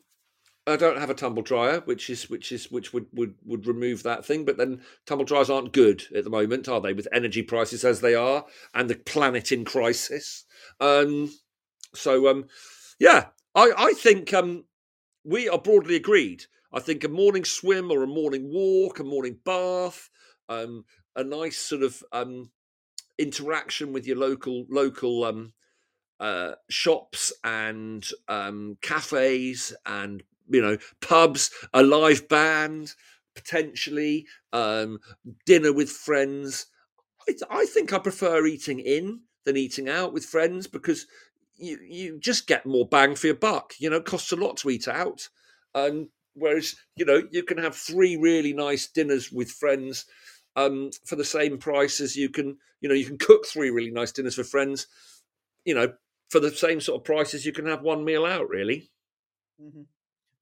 I 0.66 0.78
don't 0.78 0.98
have 0.98 1.10
a 1.10 1.14
tumble 1.14 1.44
dryer, 1.44 1.82
which 1.82 2.10
is 2.10 2.30
which 2.30 2.52
is 2.52 2.72
which 2.72 2.94
would 2.94 3.08
would 3.12 3.36
would 3.46 3.68
remove 3.68 4.04
that 4.04 4.26
thing. 4.26 4.46
But 4.46 4.58
then 4.58 4.82
tumble 5.06 5.26
dryers 5.26 5.50
aren't 5.50 5.74
good 5.74 6.04
at 6.16 6.24
the 6.24 6.30
moment, 6.30 6.70
are 6.70 6.80
they? 6.80 6.94
With 6.94 7.08
energy 7.12 7.42
prices 7.44 7.84
as 7.84 8.00
they 8.00 8.16
are 8.16 8.46
and 8.74 8.90
the 8.90 8.96
planet 8.96 9.52
in 9.52 9.66
crisis. 9.66 10.46
Um, 10.80 11.34
so 11.94 12.30
um, 12.30 12.46
yeah, 13.00 13.28
I 13.56 13.72
I 13.78 13.94
think 13.94 14.34
um 14.34 14.66
we 15.26 15.50
are 15.50 15.60
broadly 15.60 15.96
agreed. 15.96 16.46
I 16.72 16.80
think 16.80 17.04
a 17.04 17.10
morning 17.10 17.46
swim 17.46 17.92
or 17.92 18.04
a 18.04 18.08
morning 18.08 18.50
walk, 18.52 19.00
a 19.00 19.04
morning 19.04 19.40
bath, 19.44 20.10
um, 20.50 20.86
a 21.16 21.24
nice 21.26 21.58
sort 21.58 21.84
of 21.84 22.02
um 22.14 22.52
interaction 23.18 23.92
with 23.92 24.08
your 24.08 24.18
local 24.18 24.66
local 24.70 25.26
um 25.26 25.54
uh, 26.20 26.54
shops 26.70 27.34
and 27.44 28.08
um, 28.30 28.78
cafes 28.82 29.76
and 29.86 30.24
you 30.50 30.62
know 30.62 30.78
pubs, 31.02 31.52
a 31.74 31.84
live 31.84 32.28
band 32.28 32.94
potentially, 33.36 34.28
um, 34.54 35.00
dinner 35.46 35.74
with 35.74 35.90
friends. 35.90 36.68
I, 37.28 37.36
I 37.50 37.66
think 37.66 37.94
I 37.94 38.00
prefer 38.00 38.46
eating 38.46 38.80
in 38.80 39.22
than 39.46 39.58
eating 39.58 39.90
out 39.90 40.14
with 40.14 40.26
friends 40.26 40.68
because 40.68 41.06
you 41.56 41.78
you 41.82 42.20
just 42.20 42.48
get 42.48 42.66
more 42.66 42.88
bang 42.88 43.16
for 43.16 43.28
your 43.28 43.36
buck. 43.36 43.74
You 43.80 43.90
know, 43.90 43.98
it 43.98 44.06
costs 44.06 44.32
a 44.32 44.36
lot 44.36 44.58
to 44.58 44.70
eat 44.70 44.88
out, 44.88 45.30
and 45.74 46.08
whereas 46.34 46.76
you 46.96 47.06
know 47.06 47.24
you 47.32 47.44
can 47.44 47.58
have 47.58 47.76
three 47.76 48.18
really 48.18 48.54
nice 48.54 48.88
dinners 48.88 49.32
with 49.32 49.52
friends 49.52 50.06
um, 50.56 50.92
for 51.06 51.16
the 51.16 51.26
same 51.26 51.58
price 51.58 52.00
as 52.02 52.16
you 52.16 52.30
can. 52.30 52.58
You 52.82 52.90
know, 52.90 52.96
you 52.96 53.06
can 53.06 53.18
cook 53.18 53.46
three 53.46 53.70
really 53.70 53.92
nice 53.92 54.12
dinners 54.12 54.36
for 54.36 54.44
friends. 54.44 54.88
You 55.66 55.76
know, 55.76 55.94
for 56.30 56.40
the 56.40 56.52
same 56.52 56.82
sort 56.82 57.02
of 57.02 57.06
prices, 57.06 57.46
you 57.46 57.54
can 57.54 57.66
have 57.68 57.82
one 57.82 58.04
meal 58.06 58.26
out. 58.26 58.50
Really, 58.50 58.92
Mhm. 59.62 59.88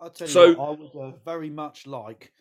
I'll 0.01 0.09
tell 0.09 0.27
you 0.27 0.33
So- 0.33 0.53
what, 0.55 0.67
I 0.67 0.71
would 0.71 0.95
uh, 0.95 1.17
very 1.23 1.49
much 1.49 1.85
like, 1.87 2.33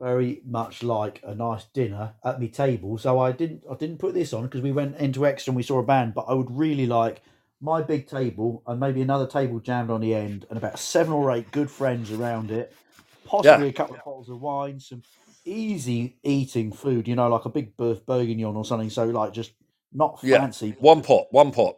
very 0.00 0.40
much 0.44 0.82
like 0.82 1.20
a 1.22 1.34
nice 1.34 1.64
dinner 1.72 2.14
at 2.24 2.40
my 2.40 2.46
table. 2.46 2.98
So 2.98 3.18
I 3.18 3.32
didn't, 3.32 3.64
I 3.70 3.74
didn't 3.74 3.98
put 3.98 4.14
this 4.14 4.32
on 4.32 4.44
because 4.44 4.62
we 4.62 4.72
went 4.72 4.96
into 4.96 5.26
Exeter 5.26 5.50
and 5.50 5.56
we 5.56 5.62
saw 5.62 5.78
a 5.78 5.82
band. 5.82 6.14
But 6.14 6.26
I 6.28 6.34
would 6.34 6.50
really 6.50 6.86
like 6.86 7.22
my 7.60 7.82
big 7.82 8.06
table 8.06 8.62
and 8.66 8.80
maybe 8.80 9.00
another 9.02 9.26
table 9.26 9.60
jammed 9.60 9.90
on 9.90 10.00
the 10.00 10.14
end, 10.14 10.46
and 10.50 10.58
about 10.58 10.78
seven 10.78 11.12
or 11.12 11.30
eight 11.32 11.50
good 11.52 11.70
friends 11.70 12.10
around 12.10 12.50
it. 12.50 12.74
Possibly 13.24 13.68
a 13.68 13.72
couple 13.72 13.96
of 13.96 14.04
bottles 14.04 14.28
of 14.28 14.40
wine, 14.40 14.78
some 14.78 15.02
easy 15.44 16.16
eating 16.22 16.72
food. 16.72 17.08
You 17.08 17.16
know, 17.16 17.28
like 17.28 17.44
a 17.44 17.48
big 17.48 17.76
birth 17.76 18.04
bourguignon 18.06 18.54
or 18.56 18.64
something. 18.64 18.90
So 18.90 19.06
like 19.06 19.32
just 19.32 19.52
not 19.92 20.20
fancy. 20.20 20.72
but 20.72 20.82
one 20.82 21.02
pot, 21.02 21.26
one 21.30 21.50
pot. 21.52 21.76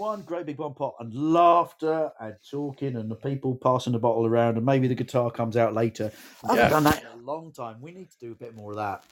One 0.00 0.22
great 0.22 0.46
big 0.46 0.58
one 0.58 0.74
pot 0.74 0.94
and 0.98 1.14
laughter 1.14 2.10
and 2.20 2.34
talking 2.50 2.96
and 2.96 3.10
the 3.10 3.14
people 3.14 3.54
passing 3.54 3.92
the 3.92 3.98
bottle 3.98 4.26
around 4.26 4.56
and 4.56 4.64
maybe 4.64 4.88
the 4.88 4.94
guitar 4.94 5.30
comes 5.30 5.56
out 5.56 5.74
later. 5.74 6.10
I 6.42 6.46
haven't 6.48 6.64
Yeah. 6.64 6.68
done 6.70 6.84
that 6.84 7.02
in 7.02 7.20
a 7.20 7.22
long 7.22 7.52
time. 7.52 7.80
We 7.80 7.92
need 7.92 8.10
to 8.10 8.18
do 8.18 8.32
a 8.32 8.34
bit 8.34 8.56
more 8.56 8.70
of 8.72 8.76
that. 8.78 9.04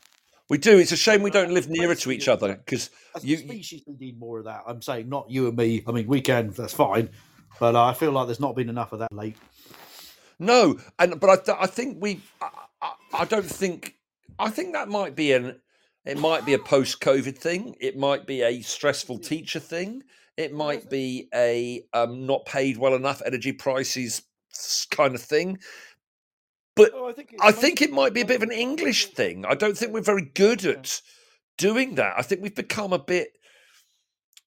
We 0.48 0.56
do. 0.56 0.78
It's 0.78 0.92
a 0.92 0.96
shame 0.96 1.22
we 1.22 1.30
don't 1.30 1.52
live 1.52 1.68
nearer 1.68 1.94
to 1.94 2.10
each 2.10 2.26
other 2.26 2.54
because 2.56 2.88
You- 3.22 3.36
species, 3.36 3.82
we 3.86 3.96
need 3.98 4.18
more 4.18 4.38
of 4.38 4.46
that. 4.46 4.62
I'm 4.66 4.80
saying 4.80 5.08
not 5.10 5.30
you 5.30 5.46
and 5.48 5.56
me. 5.56 5.84
I 5.86 5.92
mean, 5.92 6.06
we 6.06 6.22
can. 6.22 6.50
That's 6.50 6.72
fine. 6.72 7.10
But 7.60 7.74
uh, 7.76 7.84
I 7.84 7.92
feel 7.92 8.12
like 8.12 8.26
there's 8.26 8.40
not 8.40 8.56
been 8.56 8.70
enough 8.70 8.92
of 8.94 9.00
that 9.00 9.12
late. 9.12 9.36
No, 10.38 10.78
and 10.98 11.18
but 11.20 11.48
I, 11.48 11.64
I 11.64 11.66
think 11.66 11.98
we. 12.00 12.20
I, 12.40 12.48
I, 12.80 12.92
I 13.20 13.24
don't 13.26 13.44
think. 13.44 13.94
I 14.38 14.48
think 14.50 14.72
that 14.72 14.88
might 14.88 15.14
be 15.16 15.32
an. 15.32 15.60
It 16.06 16.18
might 16.18 16.46
be 16.46 16.54
a 16.54 16.58
post-COVID 16.58 17.36
thing. 17.36 17.76
It 17.80 17.98
might 17.98 18.26
be 18.26 18.40
a 18.42 18.62
stressful 18.62 19.18
teacher 19.18 19.58
thing. 19.60 20.02
It 20.38 20.52
might 20.52 20.88
be 20.88 21.28
a 21.34 21.82
um, 21.92 22.24
not 22.24 22.46
paid 22.46 22.76
well 22.76 22.94
enough 22.94 23.20
energy 23.26 23.50
prices 23.50 24.22
kind 24.88 25.16
of 25.16 25.20
thing. 25.20 25.58
But 26.76 26.92
Oh, 26.94 27.08
I 27.08 27.12
think 27.12 27.34
I 27.40 27.50
think 27.50 27.82
it 27.82 27.90
might 27.90 28.14
be 28.14 28.20
a 28.20 28.24
bit 28.24 28.36
of 28.36 28.44
an 28.44 28.52
English 28.52 29.06
thing. 29.06 29.44
I 29.44 29.56
don't 29.56 29.76
think 29.76 29.92
we're 29.92 30.00
very 30.00 30.30
good 30.34 30.64
at 30.64 31.02
doing 31.56 31.96
that. 31.96 32.14
I 32.16 32.22
think 32.22 32.40
we've 32.40 32.54
become 32.54 32.92
a 32.92 33.00
bit, 33.00 33.36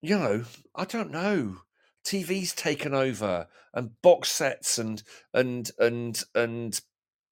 you 0.01 0.17
know, 0.17 0.45
I 0.73 0.85
don't 0.85 1.11
know. 1.11 1.57
TV's 2.05 2.53
taken 2.53 2.93
over 2.93 3.47
and 3.73 4.01
box 4.01 4.31
sets 4.31 4.77
and 4.77 5.03
and 5.33 5.71
and 5.77 6.23
and 6.33 6.79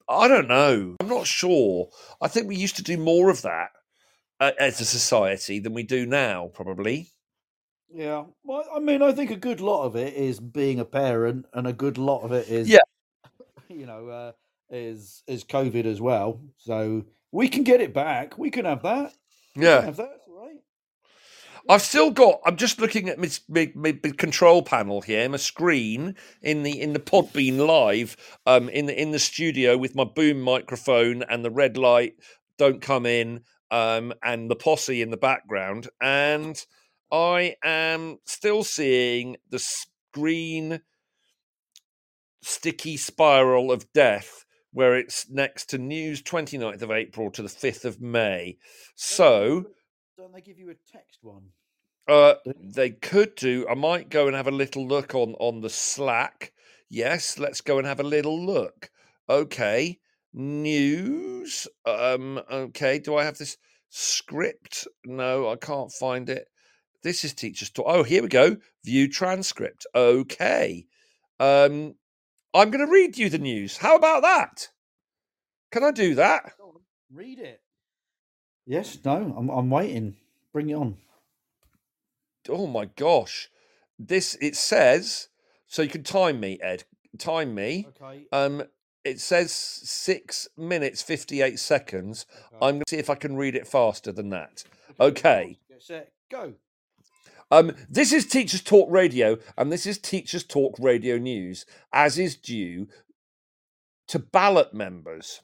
I 0.09 0.27
don't 0.27 0.49
know. 0.49 0.97
I'm 0.99 1.07
not 1.07 1.27
sure. 1.27 1.91
I 2.21 2.27
think 2.27 2.47
we 2.47 2.57
used 2.57 2.75
to 2.75 2.83
do 2.83 2.97
more 2.97 3.29
of 3.29 3.41
that 3.43 3.69
uh, 4.41 4.51
as 4.59 4.81
a 4.81 4.85
society 4.85 5.59
than 5.59 5.73
we 5.73 5.83
do 5.83 6.05
now, 6.05 6.51
probably. 6.53 7.13
Yeah. 7.93 8.25
Well, 8.43 8.65
I 8.73 8.79
mean, 8.79 9.01
I 9.01 9.11
think 9.11 9.31
a 9.31 9.35
good 9.35 9.61
lot 9.61 9.83
of 9.83 9.95
it 9.95 10.13
is 10.13 10.39
being 10.39 10.79
a 10.79 10.85
parent, 10.85 11.45
and 11.53 11.67
a 11.67 11.73
good 11.73 11.97
lot 11.97 12.21
of 12.21 12.31
it 12.31 12.47
is, 12.47 12.69
Yeah. 12.69 12.79
you 13.69 13.85
know, 13.85 14.07
uh, 14.07 14.31
is 14.69 15.23
is 15.27 15.43
COVID 15.43 15.85
as 15.85 15.99
well. 15.99 16.41
So 16.57 17.05
we 17.31 17.47
can 17.47 17.63
get 17.63 17.81
it 17.81 17.93
back. 17.93 18.37
We 18.37 18.51
can 18.51 18.65
have 18.65 18.83
that. 18.83 19.13
We 19.55 19.65
Yeah. 19.65 19.81
have 19.81 19.97
that. 19.97 20.19
I've 21.69 21.83
still 21.83 22.09
got. 22.09 22.39
I'm 22.45 22.55
just 22.55 22.79
looking 22.79 23.09
at 23.09 23.19
my, 23.19 23.29
my, 23.47 23.71
my 23.75 23.91
big 23.91 24.17
control 24.17 24.63
panel 24.63 25.01
here, 25.01 25.29
my 25.29 25.37
screen 25.37 26.15
in 26.41 26.63
the 26.63 26.81
in 26.81 26.93
the 26.93 26.99
Podbean 26.99 27.65
live, 27.67 28.17
um, 28.47 28.69
in 28.69 28.87
the 28.87 28.99
in 28.99 29.11
the 29.11 29.19
studio 29.19 29.77
with 29.77 29.95
my 29.95 30.03
boom 30.03 30.41
microphone 30.41 31.23
and 31.23 31.45
the 31.45 31.51
red 31.51 31.77
light. 31.77 32.15
Don't 32.57 32.81
come 32.81 33.05
in, 33.05 33.41
um, 33.69 34.13
and 34.23 34.49
the 34.49 34.55
posse 34.55 35.01
in 35.01 35.11
the 35.11 35.17
background, 35.17 35.89
and 36.01 36.65
I 37.11 37.55
am 37.63 38.19
still 38.25 38.63
seeing 38.63 39.37
the 39.49 39.59
screen 39.59 40.81
sticky 42.41 42.97
spiral 42.97 43.71
of 43.71 43.91
death 43.93 44.45
where 44.71 44.95
it's 44.95 45.29
next 45.29 45.69
to 45.69 45.77
news 45.77 46.21
29th 46.21 46.81
of 46.81 46.91
April 46.91 47.31
to 47.31 47.41
the 47.41 47.47
5th 47.47 47.85
of 47.85 47.99
May. 47.99 48.57
So. 48.95 49.65
don't 50.17 50.33
they 50.33 50.41
give 50.41 50.59
you 50.59 50.69
a 50.69 50.75
text 50.91 51.19
one? 51.21 51.49
Uh, 52.07 52.35
they 52.45 52.91
could 52.91 53.35
do. 53.35 53.67
I 53.69 53.75
might 53.75 54.09
go 54.09 54.27
and 54.27 54.35
have 54.35 54.47
a 54.47 54.51
little 54.51 54.87
look 54.87 55.13
on 55.13 55.35
on 55.39 55.61
the 55.61 55.69
Slack. 55.69 56.53
Yes, 56.89 57.37
let's 57.37 57.61
go 57.61 57.77
and 57.77 57.85
have 57.85 57.99
a 57.99 58.03
little 58.03 58.43
look. 58.43 58.89
Okay, 59.29 59.99
news. 60.33 61.67
Um, 61.85 62.41
okay, 62.51 62.97
do 62.97 63.15
I 63.15 63.23
have 63.23 63.37
this 63.37 63.57
script? 63.89 64.87
No, 65.05 65.49
I 65.49 65.55
can't 65.55 65.91
find 65.91 66.29
it. 66.29 66.47
This 67.01 67.23
is 67.23 67.33
teachers 67.33 67.69
talk. 67.69 67.85
Oh, 67.87 68.03
here 68.03 68.21
we 68.21 68.29
go. 68.29 68.57
View 68.83 69.07
transcript. 69.07 69.85
Okay. 69.95 70.85
Um, 71.39 71.95
I'm 72.53 72.71
going 72.71 72.85
to 72.85 72.91
read 72.91 73.17
you 73.17 73.29
the 73.29 73.37
news. 73.37 73.77
How 73.77 73.95
about 73.95 74.21
that? 74.23 74.69
Can 75.71 75.83
I 75.83 75.91
do 75.91 76.15
that? 76.15 76.53
Read 77.11 77.39
it. 77.39 77.61
Yes, 78.65 78.99
no, 79.03 79.33
I'm, 79.37 79.49
I'm 79.49 79.69
waiting. 79.69 80.17
Bring 80.53 80.69
it 80.69 80.75
on. 80.75 80.97
Oh 82.47 82.67
my 82.67 82.85
gosh. 82.85 83.49
This, 83.97 84.37
it 84.41 84.55
says, 84.55 85.29
so 85.67 85.81
you 85.81 85.89
can 85.89 86.03
time 86.03 86.39
me, 86.39 86.59
Ed. 86.61 86.83
Time 87.17 87.55
me. 87.55 87.87
Okay. 88.01 88.25
Um, 88.31 88.63
it 89.03 89.19
says 89.19 89.51
six 89.51 90.47
minutes, 90.57 91.01
58 91.01 91.57
seconds. 91.59 92.25
I'm 92.61 92.75
going 92.75 92.79
to 92.81 92.89
see 92.89 92.97
if 92.97 93.09
I 93.09 93.15
can 93.15 93.37
read 93.37 93.55
it 93.55 93.67
faster 93.67 94.11
than 94.11 94.29
that. 94.29 94.63
Okay. 94.99 95.57
Get 95.67 95.81
set, 95.81 96.11
go. 96.29 96.53
Um, 97.51 97.71
this 97.89 98.13
is 98.13 98.27
Teachers 98.27 98.61
Talk 98.61 98.91
Radio, 98.91 99.37
and 99.57 99.71
this 99.71 99.87
is 99.87 99.97
Teachers 99.97 100.43
Talk 100.43 100.75
Radio 100.79 101.17
News, 101.17 101.65
as 101.91 102.19
is 102.19 102.35
due 102.35 102.87
to 104.07 104.19
ballot 104.19 104.73
members. 104.73 105.41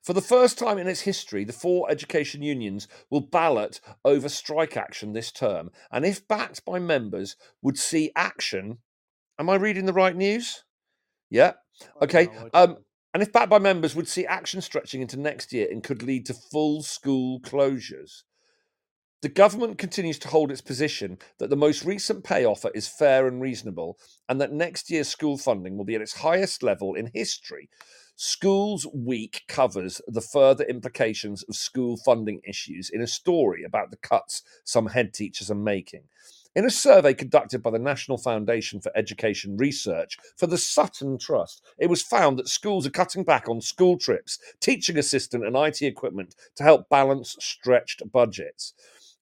For 0.00 0.12
the 0.12 0.20
first 0.20 0.58
time 0.58 0.78
in 0.78 0.86
its 0.86 1.00
history, 1.00 1.44
the 1.44 1.52
four 1.52 1.90
education 1.90 2.42
unions 2.42 2.86
will 3.10 3.22
ballot 3.22 3.80
over 4.04 4.28
strike 4.28 4.76
action 4.76 5.12
this 5.12 5.32
term, 5.32 5.70
and 5.90 6.04
if 6.04 6.28
backed 6.28 6.64
by 6.64 6.78
members, 6.78 7.36
would 7.62 7.78
see 7.78 8.12
action. 8.14 8.78
Am 9.38 9.50
I 9.50 9.56
reading 9.56 9.86
the 9.86 9.92
right 9.92 10.14
news? 10.14 10.62
Yeah. 11.30 11.54
Okay. 12.00 12.28
Um, 12.52 12.76
and 13.12 13.22
if 13.24 13.32
backed 13.32 13.50
by 13.50 13.58
members, 13.58 13.96
would 13.96 14.06
see 14.06 14.24
action 14.24 14.60
stretching 14.60 15.02
into 15.02 15.18
next 15.18 15.52
year 15.52 15.66
and 15.68 15.82
could 15.82 16.02
lead 16.02 16.26
to 16.26 16.34
full 16.34 16.82
school 16.82 17.40
closures. 17.40 18.22
The 19.24 19.30
government 19.30 19.78
continues 19.78 20.18
to 20.18 20.28
hold 20.28 20.50
its 20.52 20.60
position 20.60 21.16
that 21.38 21.48
the 21.48 21.56
most 21.56 21.82
recent 21.82 22.24
pay 22.24 22.44
offer 22.44 22.70
is 22.74 22.86
fair 22.86 23.26
and 23.26 23.40
reasonable, 23.40 23.98
and 24.28 24.38
that 24.38 24.52
next 24.52 24.90
year's 24.90 25.08
school 25.08 25.38
funding 25.38 25.78
will 25.78 25.86
be 25.86 25.94
at 25.94 26.02
its 26.02 26.18
highest 26.18 26.62
level 26.62 26.94
in 26.94 27.10
history. 27.14 27.70
Schools 28.16 28.86
Week 28.92 29.44
covers 29.48 30.02
the 30.06 30.20
further 30.20 30.64
implications 30.64 31.42
of 31.44 31.56
school 31.56 31.96
funding 31.96 32.42
issues 32.46 32.90
in 32.90 33.00
a 33.00 33.06
story 33.06 33.64
about 33.64 33.90
the 33.90 33.96
cuts 33.96 34.42
some 34.62 34.88
head 34.88 35.14
teachers 35.14 35.50
are 35.50 35.54
making. 35.54 36.02
In 36.54 36.66
a 36.66 36.70
survey 36.70 37.14
conducted 37.14 37.62
by 37.62 37.70
the 37.70 37.78
National 37.78 38.18
Foundation 38.18 38.80
for 38.80 38.92
Education 38.94 39.56
Research 39.56 40.18
for 40.36 40.46
the 40.46 40.58
Sutton 40.58 41.18
Trust, 41.18 41.62
it 41.78 41.88
was 41.88 42.02
found 42.02 42.38
that 42.38 42.48
schools 42.48 42.86
are 42.86 42.90
cutting 42.90 43.24
back 43.24 43.48
on 43.48 43.60
school 43.60 43.98
trips, 43.98 44.38
teaching 44.60 44.98
assistant, 44.98 45.44
and 45.44 45.56
IT 45.56 45.82
equipment 45.82 46.36
to 46.56 46.62
help 46.62 46.90
balance 46.90 47.36
stretched 47.40 48.02
budgets. 48.12 48.74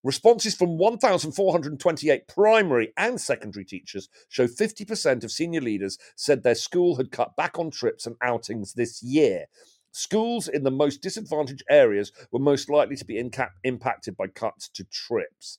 Responses 0.05 0.55
from 0.55 0.78
1,428 0.78 2.26
primary 2.26 2.92
and 2.96 3.20
secondary 3.20 3.64
teachers 3.64 4.09
show 4.28 4.48
50% 4.48 5.22
of 5.22 5.30
senior 5.30 5.61
leaders 5.61 5.96
said 6.16 6.42
their 6.42 6.57
school 6.57 6.96
had 6.96 7.12
cut 7.12 7.36
back 7.36 7.59
on 7.59 7.70
trips 7.70 8.07
and 8.07 8.16
outings 8.20 8.74
this 8.74 9.03
year. 9.03 9.46
Schools 9.92 10.48
in 10.48 10.64
the 10.64 10.70
most 10.70 11.03
disadvantaged 11.03 11.62
areas 11.70 12.11
were 12.32 12.40
most 12.40 12.68
likely 12.68 12.96
to 12.96 13.05
be 13.05 13.18
inca- 13.18 13.53
impacted 13.62 14.16
by 14.16 14.26
cuts 14.26 14.68
to 14.70 14.84
trips. 14.84 15.59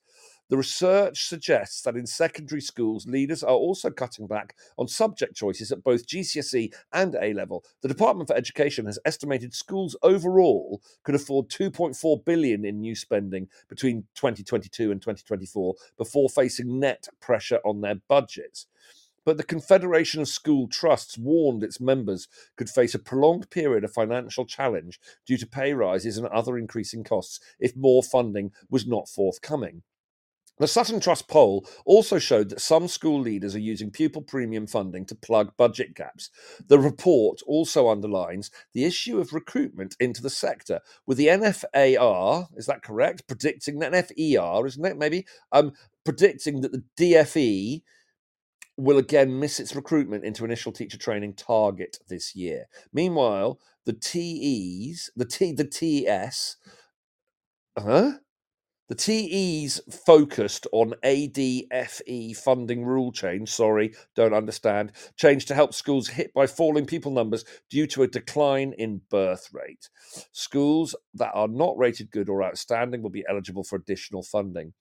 The 0.53 0.57
research 0.57 1.25
suggests 1.25 1.81
that 1.81 1.97
in 1.97 2.05
secondary 2.05 2.61
schools, 2.61 3.07
leaders 3.07 3.41
are 3.41 3.55
also 3.55 3.89
cutting 3.89 4.27
back 4.27 4.55
on 4.77 4.87
subject 4.87 5.35
choices 5.35 5.71
at 5.71 5.83
both 5.83 6.05
GCSE 6.05 6.71
and 6.93 7.15
A 7.19 7.33
level. 7.33 7.65
The 7.81 7.87
Department 7.87 8.27
for 8.27 8.35
Education 8.35 8.85
has 8.85 8.99
estimated 9.03 9.55
schools 9.55 9.95
overall 10.03 10.79
could 11.01 11.15
afford 11.15 11.49
2.4 11.49 12.23
billion 12.23 12.65
in 12.65 12.81
new 12.81 12.93
spending 12.93 13.47
between 13.67 14.03
2022 14.13 14.91
and 14.91 15.01
2024 15.01 15.73
before 15.97 16.29
facing 16.29 16.79
net 16.79 17.07
pressure 17.19 17.59
on 17.65 17.81
their 17.81 17.95
budgets. 18.07 18.67
But 19.25 19.37
the 19.37 19.43
Confederation 19.43 20.21
of 20.21 20.27
School 20.27 20.67
Trusts 20.67 21.17
warned 21.17 21.63
its 21.63 21.81
members 21.81 22.27
could 22.57 22.69
face 22.69 22.93
a 22.93 22.99
prolonged 22.99 23.49
period 23.49 23.83
of 23.83 23.91
financial 23.91 24.45
challenge 24.45 24.99
due 25.25 25.37
to 25.37 25.47
pay 25.47 25.73
rises 25.73 26.19
and 26.19 26.27
other 26.27 26.59
increasing 26.59 27.03
costs 27.03 27.39
if 27.59 27.75
more 27.75 28.03
funding 28.03 28.51
was 28.69 28.85
not 28.85 29.09
forthcoming. 29.09 29.81
The 30.59 30.67
Sutton 30.67 30.99
Trust 30.99 31.27
poll 31.27 31.67
also 31.85 32.19
showed 32.19 32.49
that 32.49 32.61
some 32.61 32.87
school 32.87 33.19
leaders 33.19 33.55
are 33.55 33.59
using 33.59 33.89
pupil 33.89 34.21
premium 34.21 34.67
funding 34.67 35.05
to 35.07 35.15
plug 35.15 35.51
budget 35.57 35.95
gaps. 35.95 36.29
The 36.67 36.77
report 36.77 37.41
also 37.47 37.89
underlines 37.89 38.51
the 38.73 38.85
issue 38.85 39.19
of 39.19 39.33
recruitment 39.33 39.95
into 39.99 40.21
the 40.21 40.29
sector, 40.29 40.81
with 41.07 41.17
the 41.17 41.27
NFAR, 41.27 42.47
is 42.55 42.67
that 42.67 42.83
correct? 42.83 43.27
Predicting 43.27 43.79
that 43.79 43.93
NFER, 43.93 44.67
isn't 44.67 44.85
it? 44.85 44.97
Maybe 44.97 45.25
um, 45.51 45.73
predicting 46.03 46.61
that 46.61 46.71
the 46.71 46.83
DFE 46.97 47.81
will 48.77 48.97
again 48.97 49.39
miss 49.39 49.59
its 49.59 49.75
recruitment 49.75 50.23
into 50.23 50.45
initial 50.45 50.71
teacher 50.71 50.97
training 50.97 51.33
target 51.33 51.97
this 52.07 52.35
year. 52.35 52.65
Meanwhile, 52.91 53.59
the 53.85 53.93
TEs, 53.93 55.11
the 55.15 55.25
T, 55.25 55.51
the 55.51 55.65
TS, 55.65 56.57
huh? 57.77 58.13
The 58.93 58.99
TEs 59.65 59.81
focused 60.05 60.67
on 60.71 60.93
ADFE 61.03 62.37
funding 62.37 62.85
rule 62.85 63.11
change. 63.11 63.49
Sorry, 63.49 63.95
don't 64.15 64.35
understand. 64.35 64.91
Change 65.17 65.47
to 65.47 65.55
help 65.55 65.73
schools 65.73 66.09
hit 66.09 66.31
by 66.35 66.45
falling 66.45 66.85
pupil 66.85 67.11
numbers 67.11 67.43
due 67.71 67.87
to 67.87 68.03
a 68.03 68.07
decline 68.07 68.75
in 68.77 69.01
birth 69.09 69.49
rate. 69.51 69.89
Schools 70.31 70.93
that 71.15 71.31
are 71.33 71.47
not 71.47 71.75
rated 71.75 72.11
good 72.11 72.29
or 72.29 72.43
outstanding 72.43 73.01
will 73.01 73.09
be 73.09 73.25
eligible 73.27 73.63
for 73.63 73.77
additional 73.77 74.21
funding. 74.21 74.73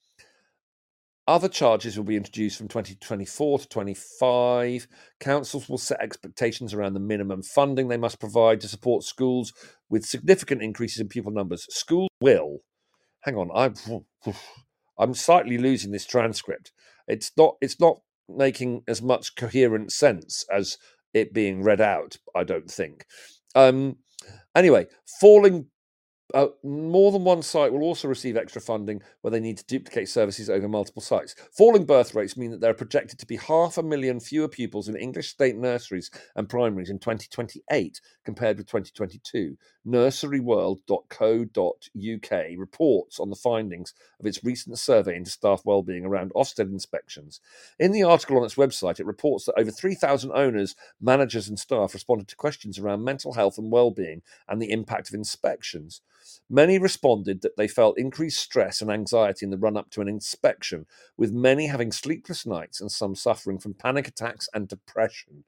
Other 1.26 1.48
charges 1.48 1.96
will 1.96 2.04
be 2.04 2.16
introduced 2.16 2.58
from 2.58 2.68
2024 2.68 3.60
to 3.60 3.68
25. 3.68 4.88
Councils 5.20 5.70
will 5.70 5.78
set 5.78 6.02
expectations 6.02 6.74
around 6.74 6.92
the 6.92 7.00
minimum 7.00 7.42
funding 7.42 7.88
they 7.88 7.96
must 7.96 8.20
provide 8.20 8.60
to 8.60 8.68
support 8.68 9.04
schools 9.04 9.54
with 9.88 10.04
significant 10.04 10.60
increases 10.60 11.00
in 11.00 11.08
pupil 11.08 11.32
numbers. 11.32 11.66
Schools 11.70 12.10
will. 12.20 12.58
Hang 13.22 13.36
on, 13.36 13.50
I'm 13.54 13.74
I'm 14.98 15.14
slightly 15.14 15.58
losing 15.58 15.92
this 15.92 16.06
transcript. 16.06 16.72
It's 17.06 17.32
not 17.36 17.56
it's 17.60 17.80
not 17.80 18.00
making 18.28 18.82
as 18.88 19.02
much 19.02 19.36
coherent 19.36 19.92
sense 19.92 20.44
as 20.52 20.76
it 21.14 21.32
being 21.32 21.62
read 21.62 21.80
out. 21.80 22.16
I 22.34 22.44
don't 22.44 22.70
think. 22.70 23.04
Um, 23.54 23.96
anyway, 24.54 24.86
falling 25.20 25.66
uh, 26.34 26.48
more 26.62 27.12
than 27.12 27.24
one 27.24 27.42
site 27.42 27.72
will 27.72 27.82
also 27.82 28.08
receive 28.08 28.36
extra 28.36 28.60
funding 28.60 29.02
where 29.20 29.30
they 29.30 29.40
need 29.40 29.58
to 29.58 29.66
duplicate 29.66 30.08
services 30.08 30.50
over 30.50 30.68
multiple 30.68 31.02
sites. 31.02 31.34
Falling 31.50 31.84
birth 31.84 32.14
rates 32.14 32.36
mean 32.36 32.50
that 32.50 32.60
there 32.60 32.70
are 32.70 32.74
projected 32.74 33.18
to 33.18 33.26
be 33.26 33.36
half 33.36 33.78
a 33.78 33.82
million 33.82 34.20
fewer 34.20 34.48
pupils 34.48 34.88
in 34.88 34.96
English 34.96 35.28
state 35.28 35.56
nurseries 35.56 36.10
and 36.36 36.48
primaries 36.48 36.90
in 36.90 36.98
2028 36.98 38.00
compared 38.24 38.58
with 38.58 38.66
2022. 38.66 39.56
Nurseryworld.co.uk 39.86 42.58
reports 42.58 43.20
on 43.20 43.30
the 43.30 43.36
findings 43.36 43.94
of 44.20 44.26
its 44.26 44.44
recent 44.44 44.78
survey 44.78 45.16
into 45.16 45.30
staff 45.30 45.62
wellbeing 45.64 46.04
around 46.04 46.32
Ofsted 46.34 46.70
inspections. 46.70 47.40
In 47.78 47.92
the 47.92 48.04
article 48.04 48.38
on 48.38 48.44
its 48.44 48.54
website, 48.54 49.00
it 49.00 49.06
reports 49.06 49.46
that 49.46 49.58
over 49.58 49.70
3,000 49.70 50.30
owners, 50.32 50.76
managers, 51.00 51.48
and 51.48 51.58
staff 51.58 51.94
responded 51.94 52.28
to 52.28 52.36
questions 52.36 52.78
around 52.78 53.04
mental 53.04 53.32
health 53.34 53.58
and 53.58 53.72
well-being 53.72 54.22
and 54.48 54.62
the 54.62 54.70
impact 54.70 55.08
of 55.08 55.14
inspections. 55.14 56.00
Many 56.48 56.78
responded 56.78 57.42
that 57.42 57.56
they 57.56 57.68
felt 57.68 57.98
increased 57.98 58.40
stress 58.40 58.80
and 58.80 58.90
anxiety 58.90 59.44
in 59.44 59.50
the 59.50 59.58
run 59.58 59.76
up 59.76 59.90
to 59.90 60.00
an 60.00 60.08
inspection, 60.08 60.86
with 61.16 61.32
many 61.32 61.66
having 61.66 61.92
sleepless 61.92 62.46
nights 62.46 62.80
and 62.80 62.90
some 62.90 63.14
suffering 63.14 63.58
from 63.58 63.74
panic 63.74 64.08
attacks 64.08 64.48
and 64.54 64.68
depression. 64.68 65.44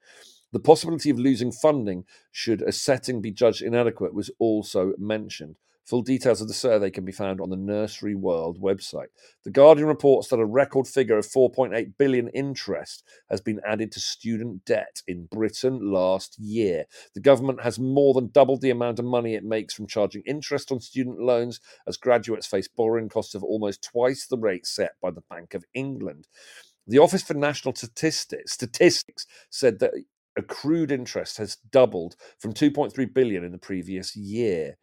The 0.53 0.61
possibility 0.61 1.11
of 1.11 1.19
losing 1.19 1.53
funding 1.53 2.05
should 2.31 2.63
a 2.63 2.73
setting 2.73 3.21
be 3.21 3.31
judged 3.31 3.63
inadequate 3.63 4.15
was 4.15 4.31
also 4.39 4.95
mentioned. 4.99 5.57
Full 5.87 6.03
details 6.03 6.41
of 6.41 6.49
the 6.49 6.55
survey 6.55 6.91
can 6.91 7.05
be 7.05 7.13
found 7.13 7.41
on 7.41 7.51
the 7.51 7.57
Nursery 7.57 8.15
World 8.15 8.59
website. 8.61 9.09
The 9.45 9.51
Guardian 9.51 9.87
reports 9.87 10.29
that 10.29 10.41
a 10.41 10.47
record 10.47 10.87
figure 10.87 11.19
of 11.19 11.27
4.8 11.27 11.93
billion 11.99 12.29
interest 12.29 13.05
has 13.29 13.43
been 13.43 13.61
added 13.67 13.93
to 13.93 14.01
student 14.01 14.65
debt 14.65 15.03
in 15.07 15.27
Britain 15.27 15.93
last 15.93 16.39
year. 16.39 16.87
The 17.15 17.21
government 17.21 17.63
has 17.63 17.79
more 17.79 18.15
than 18.15 18.31
doubled 18.31 18.63
the 18.63 18.71
amount 18.71 18.99
of 18.99 19.05
money 19.05 19.35
it 19.35 19.45
makes 19.45 19.75
from 19.75 19.87
charging 19.87 20.23
interest 20.27 20.73
on 20.73 20.81
student 20.81 21.21
loans 21.21 21.61
as 21.87 21.99
graduates 21.99 22.47
face 22.47 22.69
borrowing 22.69 23.11
costs 23.11 23.35
of 23.35 23.45
almost 23.45 23.85
twice 23.85 24.27
the 24.27 24.39
rate 24.39 24.67
set 24.67 24.93
by 25.03 25.11
the 25.11 25.23
Bank 25.29 25.53
of 25.53 25.65
England. 25.75 26.29
The 26.87 26.99
Office 26.99 27.23
for 27.23 27.35
National 27.35 27.75
Statistics, 27.75 28.53
Statistics 28.53 29.27
said 29.51 29.81
that 29.81 29.93
accrued 30.37 30.91
interest 30.91 31.39
has 31.39 31.57
doubled 31.57 32.17
from 32.39 32.53
2.3 32.53 33.13
billion 33.13 33.45
in 33.45 33.53
the 33.53 33.59
previous 33.59 34.17
year. 34.17 34.77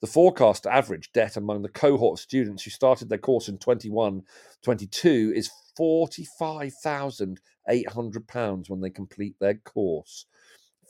The 0.00 0.06
forecast 0.06 0.66
average 0.66 1.10
debt 1.12 1.36
among 1.36 1.62
the 1.62 1.68
cohort 1.68 2.18
of 2.18 2.22
students 2.22 2.62
who 2.62 2.70
started 2.70 3.08
their 3.08 3.18
course 3.18 3.48
in 3.48 3.58
21 3.58 4.22
22 4.62 5.32
is 5.34 5.50
£45,800 5.78 8.70
when 8.70 8.80
they 8.80 8.90
complete 8.90 9.34
their 9.38 9.54
course. 9.54 10.26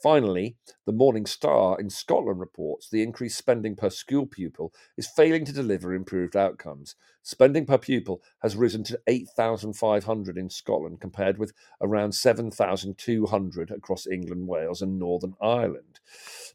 Finally, 0.01 0.55
the 0.85 0.91
Morning 0.91 1.25
Star 1.25 1.79
in 1.79 1.89
Scotland 1.89 2.39
reports 2.39 2.87
the 2.87 3.01
increased 3.01 3.37
spending 3.37 3.75
per 3.75 3.89
school 3.89 4.27
pupil 4.27 4.71
is 4.95 5.07
failing 5.07 5.43
to 5.43 5.51
deliver 5.51 5.91
improved 5.91 6.35
outcomes. 6.35 6.95
Spending 7.23 7.65
per 7.65 7.79
pupil 7.79 8.21
has 8.43 8.55
risen 8.55 8.83
to 8.83 8.99
8,500 9.07 10.37
in 10.37 10.51
Scotland 10.51 11.01
compared 11.01 11.39
with 11.39 11.51
around 11.81 12.11
7,200 12.11 13.71
across 13.71 14.05
England, 14.05 14.47
Wales, 14.47 14.83
and 14.83 14.99
Northern 14.99 15.33
Ireland. 15.41 15.99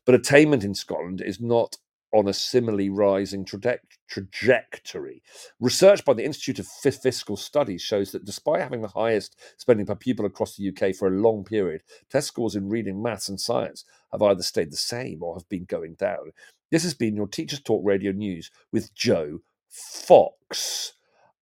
But 0.05 0.14
attainment 0.14 0.62
in 0.62 0.74
Scotland 0.74 1.20
is 1.20 1.40
not 1.40 1.78
on 2.12 2.28
a 2.28 2.32
similarly 2.32 2.90
rising 2.90 3.44
trajectory. 3.44 5.22
Research 5.60 6.04
by 6.04 6.12
the 6.12 6.24
Institute 6.24 6.58
of 6.58 6.66
Fiscal 6.66 7.36
Studies 7.36 7.82
shows 7.82 8.12
that 8.12 8.24
despite 8.24 8.60
having 8.60 8.82
the 8.82 8.88
highest 8.88 9.40
spending 9.56 9.86
per 9.86 9.94
pupil 9.94 10.26
across 10.26 10.56
the 10.56 10.68
UK 10.68 10.94
for 10.94 11.08
a 11.08 11.20
long 11.20 11.44
period, 11.44 11.82
test 12.10 12.28
scores 12.28 12.54
in 12.54 12.68
reading, 12.68 13.02
maths, 13.02 13.28
and 13.28 13.40
science 13.40 13.84
have 14.12 14.22
either 14.22 14.42
stayed 14.42 14.70
the 14.70 14.76
same 14.76 15.22
or 15.22 15.34
have 15.34 15.48
been 15.48 15.64
going 15.64 15.94
down. 15.94 16.32
This 16.70 16.82
has 16.82 16.94
been 16.94 17.16
your 17.16 17.26
Teachers 17.26 17.60
Talk 17.60 17.82
Radio 17.84 18.12
News 18.12 18.50
with 18.70 18.94
Joe 18.94 19.40
Fox. 19.68 20.92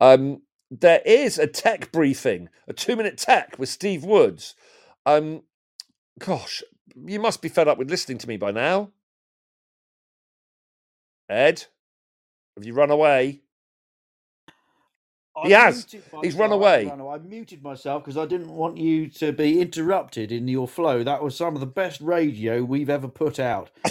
Um, 0.00 0.42
there 0.70 1.02
is 1.04 1.38
a 1.38 1.46
tech 1.46 1.90
briefing, 1.90 2.48
a 2.68 2.72
two 2.72 2.94
minute 2.96 3.18
tech 3.18 3.58
with 3.58 3.68
Steve 3.68 4.04
Woods. 4.04 4.54
Um, 5.04 5.42
gosh, 6.18 6.62
you 6.94 7.18
must 7.18 7.42
be 7.42 7.48
fed 7.48 7.68
up 7.68 7.78
with 7.78 7.90
listening 7.90 8.18
to 8.18 8.28
me 8.28 8.36
by 8.36 8.52
now. 8.52 8.90
Ed, 11.31 11.64
have 12.57 12.66
you 12.66 12.74
run 12.74 12.91
away? 12.91 13.43
He 15.45 15.53
has. 15.53 15.87
He's 16.22 16.35
run 16.35 16.51
away. 16.51 16.91
I 16.91 17.18
muted 17.18 17.62
myself 17.62 18.03
because 18.05 18.18
I 18.18 18.26
didn't 18.26 18.53
want 18.55 18.76
you 18.78 19.07
to 19.09 19.33
be 19.33 19.61
interrupted 19.61 20.33
in 20.33 20.49
your 20.49 20.66
flow. 20.66 21.05
That 21.05 21.22
was 21.22 21.37
some 21.37 21.55
of 21.55 21.61
the 21.61 21.66
best 21.66 22.01
radio 22.01 22.64
we've 22.64 22.91
ever 22.91 23.07
put 23.07 23.39
out. 23.39 23.70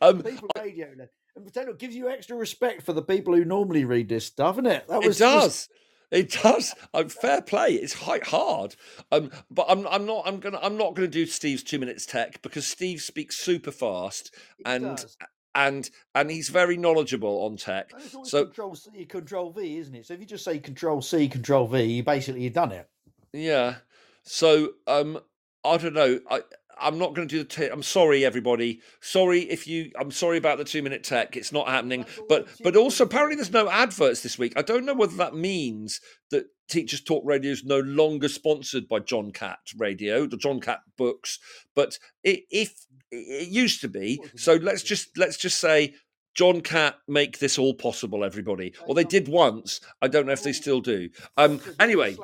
um, 0.00 0.22
people 0.22 0.48
radio. 0.58 0.88
And 1.36 1.46
it 1.46 1.78
gives 1.78 1.94
you 1.94 2.08
extra 2.08 2.34
respect 2.34 2.82
for 2.82 2.94
the 2.94 3.02
people 3.02 3.34
who 3.36 3.44
normally 3.44 3.84
read 3.84 4.08
this 4.08 4.24
stuff, 4.24 4.54
isn't 4.54 4.66
it? 4.66 4.88
That 4.88 5.04
was 5.04 5.20
it 5.20 5.24
does. 5.24 5.44
Just, 5.44 5.70
it 6.10 6.30
does. 6.42 6.74
I'm 6.94 7.08
fair 7.08 7.42
play. 7.42 7.72
It's 7.74 7.94
quite 7.96 8.26
hard. 8.26 8.76
Um, 9.10 9.30
but 9.50 9.66
I'm 9.68 9.86
I'm 9.88 10.06
not 10.06 10.26
I'm 10.26 10.38
gonna 10.40 10.58
I'm 10.62 10.76
not 10.76 10.94
gonna 10.94 11.08
do 11.08 11.26
Steve's 11.26 11.62
two 11.62 11.78
minutes 11.78 12.06
tech 12.06 12.42
because 12.42 12.66
Steve 12.66 13.00
speaks 13.00 13.36
super 13.36 13.72
fast 13.72 14.34
and 14.64 14.96
does. 14.96 15.16
and 15.54 15.90
and 16.14 16.30
he's 16.30 16.48
very 16.48 16.76
knowledgeable 16.76 17.44
on 17.44 17.56
tech. 17.56 17.92
So 18.24 18.44
control 18.44 18.74
C, 18.74 19.04
control 19.06 19.50
V, 19.50 19.78
isn't 19.78 19.94
it? 19.94 20.06
So 20.06 20.14
if 20.14 20.20
you 20.20 20.26
just 20.26 20.44
say 20.44 20.58
control 20.58 21.02
C, 21.02 21.28
control 21.28 21.66
V, 21.66 21.82
you 21.82 22.02
basically 22.02 22.42
you've 22.42 22.52
done 22.52 22.72
it. 22.72 22.88
Yeah. 23.32 23.76
So 24.22 24.70
um 24.86 25.18
I 25.64 25.76
don't 25.78 25.94
know. 25.94 26.20
I 26.30 26.42
I'm 26.78 26.98
not 26.98 27.14
going 27.14 27.26
to 27.28 27.34
do 27.34 27.38
the. 27.42 27.48
T- 27.48 27.72
I'm 27.72 27.82
sorry, 27.82 28.24
everybody. 28.24 28.80
Sorry 29.00 29.40
if 29.40 29.66
you. 29.66 29.90
I'm 29.98 30.10
sorry 30.10 30.38
about 30.38 30.58
the 30.58 30.64
two 30.64 30.82
minute 30.82 31.04
tech. 31.04 31.36
It's 31.36 31.52
not 31.52 31.68
happening. 31.68 32.04
But 32.28 32.48
but 32.62 32.76
also 32.76 33.04
apparently 33.04 33.36
there's 33.36 33.52
no 33.52 33.68
adverts 33.70 34.22
this 34.22 34.38
week. 34.38 34.52
I 34.56 34.62
don't 34.62 34.84
know 34.84 34.94
whether 34.94 35.16
that 35.16 35.34
means 35.34 36.00
that 36.30 36.46
Teachers 36.68 37.00
Talk 37.00 37.22
Radio 37.24 37.52
is 37.52 37.64
no 37.64 37.80
longer 37.80 38.28
sponsored 38.28 38.88
by 38.88 38.98
John 39.00 39.30
Catt 39.30 39.58
Radio, 39.76 40.26
the 40.26 40.36
John 40.36 40.60
Catt 40.60 40.80
books. 40.96 41.38
But 41.74 41.98
it, 42.22 42.44
if 42.50 42.74
it 43.10 43.48
used 43.48 43.80
to 43.82 43.88
be, 43.88 44.20
so 44.36 44.54
let's 44.54 44.82
just 44.82 45.16
let's 45.16 45.36
just 45.36 45.58
say 45.60 45.94
John 46.34 46.60
Catt 46.60 46.96
make 47.08 47.38
this 47.38 47.58
all 47.58 47.74
possible, 47.74 48.24
everybody. 48.24 48.74
Or 48.86 48.94
they 48.94 49.04
did 49.04 49.28
once. 49.28 49.80
I 50.02 50.08
don't 50.08 50.26
know 50.26 50.32
if 50.32 50.42
they 50.42 50.52
still 50.52 50.80
do. 50.80 51.08
Um. 51.36 51.60
Anyway, 51.80 52.16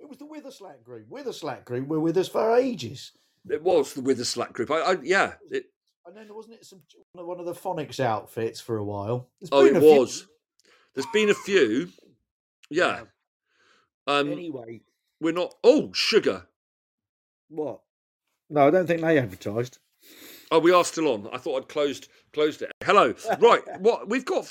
it 0.00 0.08
was 0.08 0.18
the 0.18 0.26
Witherslack 0.26 0.84
group. 0.84 1.08
Witherslack 1.10 1.64
group 1.64 1.88
were 1.88 2.00
with 2.00 2.16
us 2.16 2.28
for 2.28 2.56
ages. 2.56 3.12
It 3.50 3.62
was 3.62 3.96
with 3.96 4.04
the 4.04 4.22
Witherslack 4.22 4.52
group. 4.52 4.70
I, 4.70 4.78
I 4.78 4.96
yeah. 5.02 5.34
It, 5.50 5.66
and 6.06 6.16
then 6.16 6.34
wasn't 6.34 6.54
it 6.54 6.64
some 6.64 6.80
one 7.12 7.38
of 7.38 7.46
the 7.46 7.52
Phonics 7.52 8.00
outfits 8.00 8.60
for 8.60 8.78
a 8.78 8.84
while? 8.84 9.28
There's 9.40 9.50
oh, 9.52 9.64
it 9.64 9.74
was. 9.74 10.22
Few... 10.22 10.28
There's 10.94 11.06
been 11.12 11.30
a 11.30 11.34
few. 11.34 11.88
Yeah. 12.70 13.02
Um, 14.06 14.32
anyway, 14.32 14.80
we're 15.20 15.32
not. 15.32 15.54
Oh, 15.62 15.92
sugar. 15.92 16.46
What? 17.50 17.80
No, 18.50 18.66
I 18.66 18.70
don't 18.70 18.86
think 18.86 19.02
they 19.02 19.18
advertised. 19.18 19.78
Oh, 20.50 20.58
we 20.58 20.72
are 20.72 20.84
still 20.84 21.08
on. 21.08 21.28
I 21.32 21.38
thought 21.38 21.62
I'd 21.62 21.68
closed 21.68 22.08
closed 22.32 22.62
it. 22.62 22.72
Hello. 22.82 23.14
Right. 23.38 23.62
what 23.80 24.08
we've 24.08 24.24
got 24.24 24.50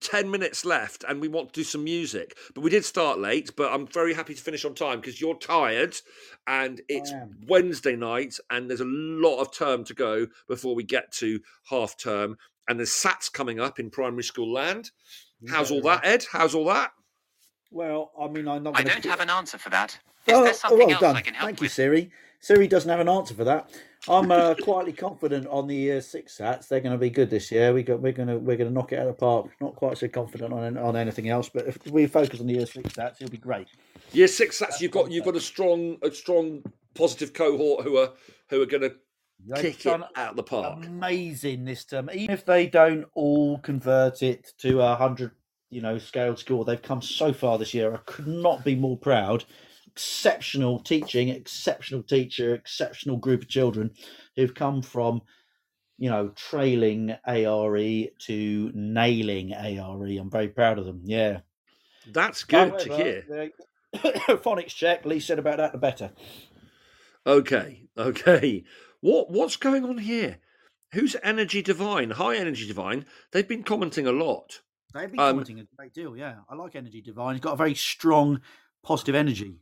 10 0.00 0.30
minutes 0.30 0.64
left 0.64 1.04
and 1.08 1.20
we 1.20 1.28
want 1.28 1.52
to 1.52 1.60
do 1.60 1.64
some 1.64 1.84
music. 1.84 2.36
But 2.54 2.62
we 2.62 2.70
did 2.70 2.84
start 2.84 3.18
late, 3.18 3.50
but 3.56 3.72
I'm 3.72 3.86
very 3.86 4.14
happy 4.14 4.34
to 4.34 4.42
finish 4.42 4.64
on 4.64 4.74
time 4.74 5.00
because 5.00 5.20
you're 5.20 5.36
tired 5.36 5.96
and 6.46 6.80
it's 6.88 7.12
Wednesday 7.46 7.96
night 7.96 8.36
and 8.50 8.68
there's 8.68 8.80
a 8.80 8.86
lot 8.86 9.40
of 9.40 9.52
term 9.52 9.84
to 9.84 9.94
go 9.94 10.26
before 10.48 10.74
we 10.74 10.84
get 10.84 11.12
to 11.14 11.40
half 11.68 11.96
term. 11.96 12.36
And 12.68 12.78
there's 12.78 12.92
SATs 12.92 13.32
coming 13.32 13.60
up 13.60 13.80
in 13.80 13.90
primary 13.90 14.22
school 14.22 14.52
land. 14.52 14.90
How's 15.48 15.70
all 15.70 15.80
that, 15.82 16.04
Ed? 16.04 16.24
How's 16.30 16.54
all 16.54 16.66
that? 16.66 16.92
Well, 17.70 18.12
I 18.20 18.28
mean, 18.28 18.48
I'm 18.48 18.62
not. 18.62 18.78
I 18.78 18.82
don't 18.82 19.04
have 19.04 19.20
an 19.20 19.30
answer 19.30 19.58
for 19.58 19.70
that. 19.70 19.98
Is 20.26 20.34
oh, 20.34 20.42
there 20.42 20.50
oh, 20.50 20.54
something 20.54 20.78
well 20.78 20.90
else 20.90 21.00
done. 21.00 21.16
I 21.16 21.20
can 21.22 21.34
help 21.34 21.46
Thank 21.46 21.60
with? 21.60 21.64
you, 21.64 21.68
Siri. 21.70 22.10
Siri 22.40 22.68
doesn't 22.68 22.90
have 22.90 23.00
an 23.00 23.08
answer 23.08 23.34
for 23.34 23.44
that. 23.44 23.70
I'm 24.08 24.30
uh, 24.30 24.54
quietly 24.54 24.92
confident 24.92 25.46
on 25.48 25.66
the 25.66 25.92
uh, 25.92 26.00
six 26.00 26.38
sats. 26.38 26.68
They're 26.68 26.80
going 26.80 26.92
to 26.92 26.98
be 26.98 27.10
good 27.10 27.28
this 27.28 27.50
year. 27.50 27.74
We 27.74 27.82
got 27.82 28.00
we're 28.00 28.12
going 28.12 28.28
to 28.28 28.38
we're 28.38 28.56
going 28.56 28.70
to 28.70 28.74
knock 28.74 28.92
it 28.92 28.98
out 28.98 29.08
of 29.08 29.16
the 29.16 29.20
park. 29.20 29.50
Not 29.60 29.76
quite 29.76 29.98
so 29.98 30.08
confident 30.08 30.52
on 30.52 30.78
on 30.78 30.96
anything 30.96 31.28
else, 31.28 31.50
but 31.52 31.66
if 31.66 31.78
we 31.86 32.06
focus 32.06 32.40
on 32.40 32.46
the 32.46 32.54
year 32.54 32.66
six 32.66 32.94
sats, 32.94 33.16
it'll 33.20 33.30
be 33.30 33.36
great. 33.36 33.68
Year 34.12 34.28
six 34.28 34.60
sats, 34.60 34.80
you've 34.80 34.92
got 34.92 35.10
you've 35.10 35.24
got 35.24 35.36
a 35.36 35.40
strong 35.40 35.98
a 36.02 36.10
strong 36.10 36.62
positive 36.94 37.34
cohort 37.34 37.84
who 37.84 37.98
are 37.98 38.12
who 38.48 38.62
are 38.62 38.66
going 38.66 38.82
to 38.82 38.94
They've 39.46 39.62
kick 39.62 39.86
it 39.86 40.00
out 40.16 40.30
of 40.30 40.36
the 40.36 40.42
park. 40.42 40.84
Amazing 40.84 41.64
this 41.64 41.84
term. 41.84 42.10
Even 42.12 42.34
if 42.34 42.44
they 42.44 42.66
don't 42.66 43.06
all 43.14 43.58
convert 43.58 44.22
it 44.22 44.52
to 44.58 44.80
a 44.80 44.94
hundred, 44.94 45.32
you 45.70 45.80
know, 45.80 45.98
scaled 45.98 46.38
score, 46.38 46.64
they've 46.64 46.80
come 46.80 47.00
so 47.02 47.32
far 47.32 47.58
this 47.58 47.72
year. 47.72 47.94
I 47.94 47.98
could 47.98 48.26
not 48.26 48.64
be 48.64 48.74
more 48.74 48.96
proud 48.98 49.44
exceptional 49.92 50.78
teaching, 50.80 51.28
exceptional 51.28 52.02
teacher, 52.02 52.54
exceptional 52.54 53.16
group 53.16 53.42
of 53.42 53.48
children 53.48 53.90
who've 54.36 54.54
come 54.54 54.82
from, 54.82 55.22
you 55.98 56.10
know, 56.10 56.28
trailing 56.28 57.16
ARE 57.26 58.06
to 58.18 58.70
nailing 58.74 59.52
ARE. 59.52 60.18
I'm 60.18 60.30
very 60.30 60.48
proud 60.48 60.78
of 60.78 60.86
them. 60.86 61.02
Yeah. 61.04 61.40
That's 62.12 62.44
good 62.44 62.70
However, 62.70 62.84
to 62.84 62.96
hear. 62.96 63.50
phonics 63.96 64.74
check. 64.74 65.04
Lee 65.04 65.20
said 65.20 65.38
about 65.38 65.58
that, 65.58 65.72
the 65.72 65.78
better. 65.78 66.10
Okay. 67.26 67.88
Okay. 67.98 68.64
What 69.00 69.30
what's 69.30 69.56
going 69.56 69.84
on 69.84 69.98
here? 69.98 70.38
Who's 70.92 71.16
Energy 71.22 71.62
Divine? 71.62 72.10
High 72.10 72.36
Energy 72.36 72.66
Divine. 72.66 73.04
They've 73.32 73.46
been 73.46 73.62
commenting 73.62 74.06
a 74.06 74.12
lot. 74.12 74.60
They've 74.94 75.10
been 75.10 75.20
um, 75.20 75.32
commenting 75.32 75.60
a 75.60 75.64
great 75.76 75.92
deal. 75.92 76.16
Yeah, 76.16 76.36
I 76.48 76.54
like 76.54 76.74
Energy 76.74 77.00
Divine. 77.00 77.34
He's 77.34 77.42
got 77.42 77.54
a 77.54 77.56
very 77.56 77.74
strong, 77.74 78.40
positive 78.82 79.14
energy. 79.14 79.56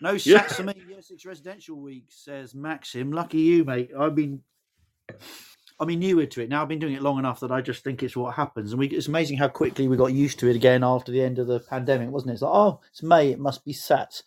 No 0.00 0.14
sats 0.14 0.58
yeah. 0.58 0.64
me. 0.64 0.74
Year 0.88 1.02
six 1.02 1.26
residential 1.26 1.76
week 1.76 2.06
says 2.08 2.54
Maxim. 2.54 3.12
Lucky 3.12 3.38
you, 3.38 3.64
mate. 3.64 3.90
I've 3.98 4.14
been, 4.14 4.40
I 5.78 5.84
mean, 5.84 6.00
newer 6.00 6.26
to 6.26 6.42
it 6.42 6.48
now. 6.48 6.62
I've 6.62 6.68
been 6.68 6.78
doing 6.78 6.94
it 6.94 7.02
long 7.02 7.18
enough 7.18 7.40
that 7.40 7.50
I 7.50 7.60
just 7.60 7.84
think 7.84 8.02
it's 8.02 8.16
what 8.16 8.34
happens. 8.34 8.72
And 8.72 8.78
we, 8.78 8.88
it's 8.88 9.08
amazing 9.08 9.38
how 9.38 9.48
quickly 9.48 9.88
we 9.88 9.96
got 9.96 10.12
used 10.12 10.38
to 10.40 10.48
it 10.48 10.56
again 10.56 10.82
after 10.82 11.12
the 11.12 11.22
end 11.22 11.38
of 11.38 11.46
the 11.46 11.60
pandemic, 11.60 12.10
wasn't 12.10 12.30
it? 12.30 12.34
It's 12.34 12.42
like, 12.42 12.54
oh, 12.54 12.80
it's 12.90 13.02
May. 13.02 13.30
It 13.30 13.38
must 13.38 13.64
be 13.64 13.74
sats 13.74 14.22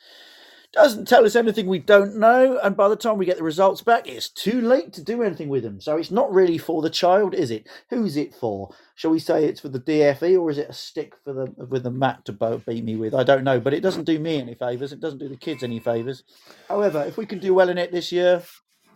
doesn't 0.73 1.07
tell 1.07 1.25
us 1.25 1.35
anything 1.35 1.67
we 1.67 1.79
don't 1.79 2.17
know, 2.17 2.59
and 2.63 2.75
by 2.75 2.89
the 2.89 2.95
time 2.95 3.17
we 3.17 3.25
get 3.25 3.37
the 3.37 3.43
results 3.43 3.81
back, 3.81 4.07
it's 4.07 4.29
too 4.29 4.59
late 4.59 4.91
to 4.93 5.03
do 5.03 5.21
anything 5.21 5.47
with 5.47 5.63
them. 5.63 5.79
So 5.79 5.97
it's 5.97 6.11
not 6.11 6.33
really 6.33 6.57
for 6.57 6.81
the 6.81 6.89
child, 6.89 7.33
is 7.35 7.51
it? 7.51 7.67
Who's 7.89 8.17
it 8.17 8.33
for? 8.33 8.73
Shall 8.95 9.11
we 9.11 9.19
say 9.19 9.45
it's 9.45 9.61
for 9.61 9.69
the 9.69 9.79
DFE, 9.79 10.39
or 10.39 10.49
is 10.49 10.57
it 10.57 10.69
a 10.69 10.73
stick 10.73 11.13
for 11.23 11.33
the 11.33 11.45
with 11.65 11.83
the 11.83 11.91
mat 11.91 12.25
to 12.25 12.33
beat 12.33 12.83
me 12.83 12.95
with? 12.95 13.13
I 13.13 13.23
don't 13.23 13.43
know, 13.43 13.59
but 13.59 13.73
it 13.73 13.81
doesn't 13.81 14.05
do 14.05 14.19
me 14.19 14.41
any 14.41 14.55
favors. 14.55 14.91
It 14.91 14.99
doesn't 14.99 15.19
do 15.19 15.29
the 15.29 15.37
kids 15.37 15.63
any 15.63 15.79
favors. 15.79 16.23
However, 16.67 17.03
if 17.03 17.17
we 17.17 17.25
can 17.25 17.39
do 17.39 17.53
well 17.53 17.69
in 17.69 17.77
it 17.77 17.91
this 17.91 18.11
year, 18.11 18.41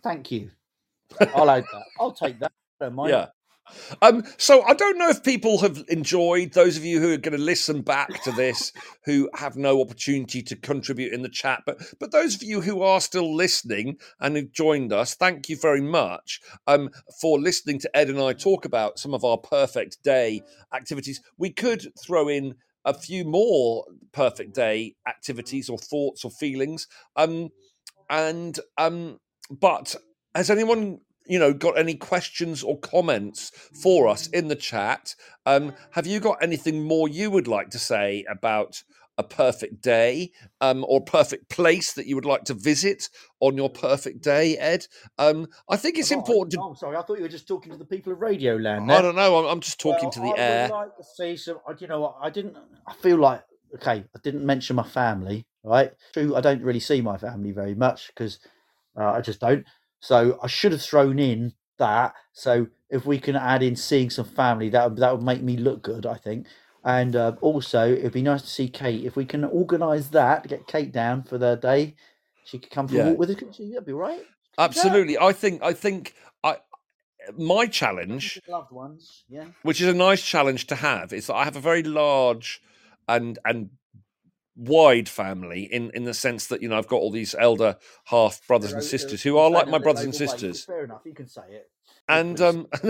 thank 0.04 0.32
you. 0.32 0.52
I'll 1.36 1.50
add 1.50 1.64
that. 1.72 1.84
I'll 2.00 2.12
take 2.12 2.40
that. 2.40 2.52
Don't 2.80 2.96
Yeah. 3.08 3.28
Um, 4.02 4.24
so 4.38 4.64
I 4.64 4.74
don't 4.74 4.98
know 4.98 5.10
if 5.10 5.24
people 5.24 5.60
have 5.60 5.84
enjoyed 5.88 6.54
those 6.54 6.78
of 6.78 6.86
you 6.86 7.00
who 7.00 7.14
are 7.14 7.18
going 7.18 7.38
to 7.38 7.44
listen 7.44 7.82
back 7.82 8.24
to 8.24 8.32
this 8.32 8.72
who 9.06 9.30
have 9.36 9.56
no 9.56 9.82
opportunity 9.82 10.42
to 10.44 10.56
contribute 10.56 11.14
in 11.14 11.22
the 11.22 11.30
chat, 11.30 11.64
but 11.66 11.78
but 12.00 12.12
those 12.12 12.36
of 12.36 12.44
you 12.44 12.62
who 12.62 12.82
are 12.82 13.02
still 13.02 13.34
listening 13.36 13.98
and 14.20 14.36
who've 14.36 14.52
joined 14.52 14.94
us, 14.94 15.16
thank 15.16 15.50
you 15.50 15.58
very 15.58 15.82
much 15.82 16.42
um, 16.68 16.90
for 17.22 17.40
listening 17.40 17.80
to 17.80 17.98
Ed 17.98 18.10
and 18.10 18.20
I 18.20 18.34
talk 18.34 18.66
about 18.66 19.00
some 19.00 19.14
of 19.14 19.24
our 19.24 19.38
perfect 19.38 20.04
day 20.04 20.42
activities. 20.74 21.22
We 21.38 21.52
could 21.52 21.88
throw 22.02 22.28
in 22.28 22.56
a 22.86 22.94
few 22.94 23.26
more 23.26 23.86
perfect 24.14 24.56
day 24.56 24.96
activities 25.08 25.70
or 25.70 25.78
thoughts 25.78 26.24
or 26.24 26.32
feelings, 26.32 26.88
um, 27.16 27.50
and 28.10 28.60
um, 28.78 29.20
but 29.50 29.96
has 30.34 30.50
anyone 30.50 31.00
you 31.28 31.40
know, 31.40 31.54
got 31.54 31.78
any 31.78 31.96
questions 31.96 32.64
or 32.64 32.80
comments 32.80 33.52
for 33.82 34.08
us 34.08 34.28
in 34.28 34.48
the 34.48 34.56
chat. 34.56 35.16
Um, 35.46 35.74
have 35.92 36.08
you 36.08 36.20
got 36.20 36.38
anything 36.42 36.84
more 36.84 37.08
you 37.08 37.32
would 37.32 37.48
like 37.48 37.70
to 37.72 37.80
say 37.80 38.26
about 38.30 38.84
a 39.20 39.24
perfect 39.24 39.82
day 39.82 40.32
um, 40.62 40.86
or 40.88 41.02
perfect 41.02 41.50
place 41.50 41.94
that 41.94 42.06
you 42.06 42.14
would 42.16 42.26
like 42.26 42.44
to 42.44 42.54
visit 42.54 43.10
on 43.40 43.58
your 43.58 43.70
perfect 43.70 44.22
day, 44.22 44.56
Ed? 44.58 44.86
Um, 45.18 45.48
I 45.70 45.76
think 45.76 45.98
it's 45.98 46.12
Oh, 46.12 46.16
I- 46.16 46.20
important 46.20 46.52
to. 46.54 46.62
Oh, 46.62 46.74
sorry, 46.76 46.98
I 46.98 47.02
thought 47.02 47.18
you 47.18 47.24
were 47.24 47.28
just 47.30 47.48
talking 47.48 47.72
to 47.72 47.78
the 47.78 47.86
people 47.86 48.14
of 48.14 48.22
Radio 48.22 48.56
Land. 48.58 48.92
I 48.92 48.96
there. 48.96 49.02
don't 49.04 49.16
know. 49.16 49.38
I'm, 49.40 49.46
I'm 49.46 49.60
just 49.60 49.80
talking 49.80 50.04
Well, 50.04 50.12
to 50.12 50.20
the 50.20 50.34
air. 50.38 50.38
I 50.38 50.40
air. 50.40 50.68
Would 50.70 50.76
like 50.76 50.98
to 50.98 51.04
see 51.04 51.36
some. 51.38 51.60
You 51.80 51.88
know 51.88 52.02
what? 52.02 52.16
I 52.22 52.30
didn't. 52.30 52.56
I 52.88 52.94
feel 52.94 53.18
like 53.18 53.44
okay. 53.76 54.04
I 54.16 54.20
didn't 54.24 54.46
mention 54.46 54.76
my 54.76 54.84
family. 54.88 55.46
Right? 55.64 55.92
True. 56.14 56.36
I 56.36 56.40
don't 56.42 56.62
really 56.62 56.80
see 56.80 57.02
my 57.02 57.18
family 57.18 57.52
very 57.52 57.76
much 57.76 58.08
because 58.08 58.40
uh, 58.98 59.04
I 59.12 59.22
just 59.22 59.40
don't. 59.42 59.66
So 60.08 60.40
I 60.42 60.48
should 60.48 60.72
have 60.72 60.82
thrown 60.82 61.20
in 61.20 61.54
that. 61.80 62.14
So 62.32 62.68
if 62.90 63.06
we 63.06 63.20
can 63.20 63.36
add 63.36 63.62
in 63.62 63.76
seeing 63.76 64.10
some 64.10 64.24
family, 64.26 64.70
that 64.70 64.90
would, 64.92 65.00
that 65.00 65.12
would 65.14 65.26
make 65.26 65.42
me 65.44 65.58
look 65.58 65.82
good. 65.84 66.06
I 66.06 66.16
think. 66.16 66.48
And 66.86 67.14
uh, 67.18 67.34
also, 67.42 67.92
it'd 67.92 68.14
be 68.14 68.22
nice 68.22 68.42
to 68.44 68.48
see 68.48 68.70
Kate. 68.70 69.04
If 69.04 69.18
we 69.18 69.26
can 69.26 69.44
organise 69.44 70.08
that, 70.20 70.48
get 70.48 70.66
Kate 70.68 70.94
down 70.94 71.24
for 71.24 71.38
the 71.38 71.56
day, 71.56 71.96
she 72.46 72.58
could 72.58 72.72
come 72.72 72.88
for 72.88 72.96
Yeah. 72.96 73.04
a 73.04 73.10
walk 73.10 73.20
with 73.20 73.30
us. 73.32 73.56
she? 73.58 73.70
That'd 73.72 73.86
be 73.86 73.92
right. 73.92 74.22
Absolutely. 74.58 75.18
I 75.18 75.34
think. 75.34 75.62
I 75.62 75.74
think. 75.74 76.14
I. 76.42 76.58
My 77.38 77.66
challenge 77.68 78.40
Loved 78.48 78.72
ones. 78.72 79.26
Yeah. 79.28 79.48
which 79.64 79.82
is 79.82 79.90
a 79.90 79.94
nice 79.94 80.22
challenge 80.24 80.68
to 80.68 80.76
have 80.76 81.12
is 81.12 81.28
that 81.28 81.36
I 81.36 81.44
have 81.44 81.58
a 81.58 81.60
very 81.60 81.84
large 81.84 82.62
and 83.10 83.38
and 83.44 83.72
wide 84.58 85.08
family 85.08 85.64
in 85.72 85.92
in 85.94 86.04
the 86.04 86.14
sense 86.14 86.48
that 86.48 86.62
you 86.64 86.68
know 86.68 86.78
I've 86.78 86.88
got 86.88 86.98
all 86.98 87.12
these 87.12 87.36
elder 87.38 87.78
half 88.06 88.46
brothers 88.48 88.74
and 88.74 88.84
sisters 88.84 89.22
who 89.22 89.38
are 89.38 89.52
like 89.52 89.68
my 89.68 89.78
brothers 89.78 90.04
and 90.04 90.16
sisters 90.16 90.66
Fair 90.66 90.84
enough. 90.86 91.02
You 91.06 91.14
can 91.14 91.28
say 91.28 91.44
it. 91.50 91.70
and 92.10 92.42
um 92.42 92.68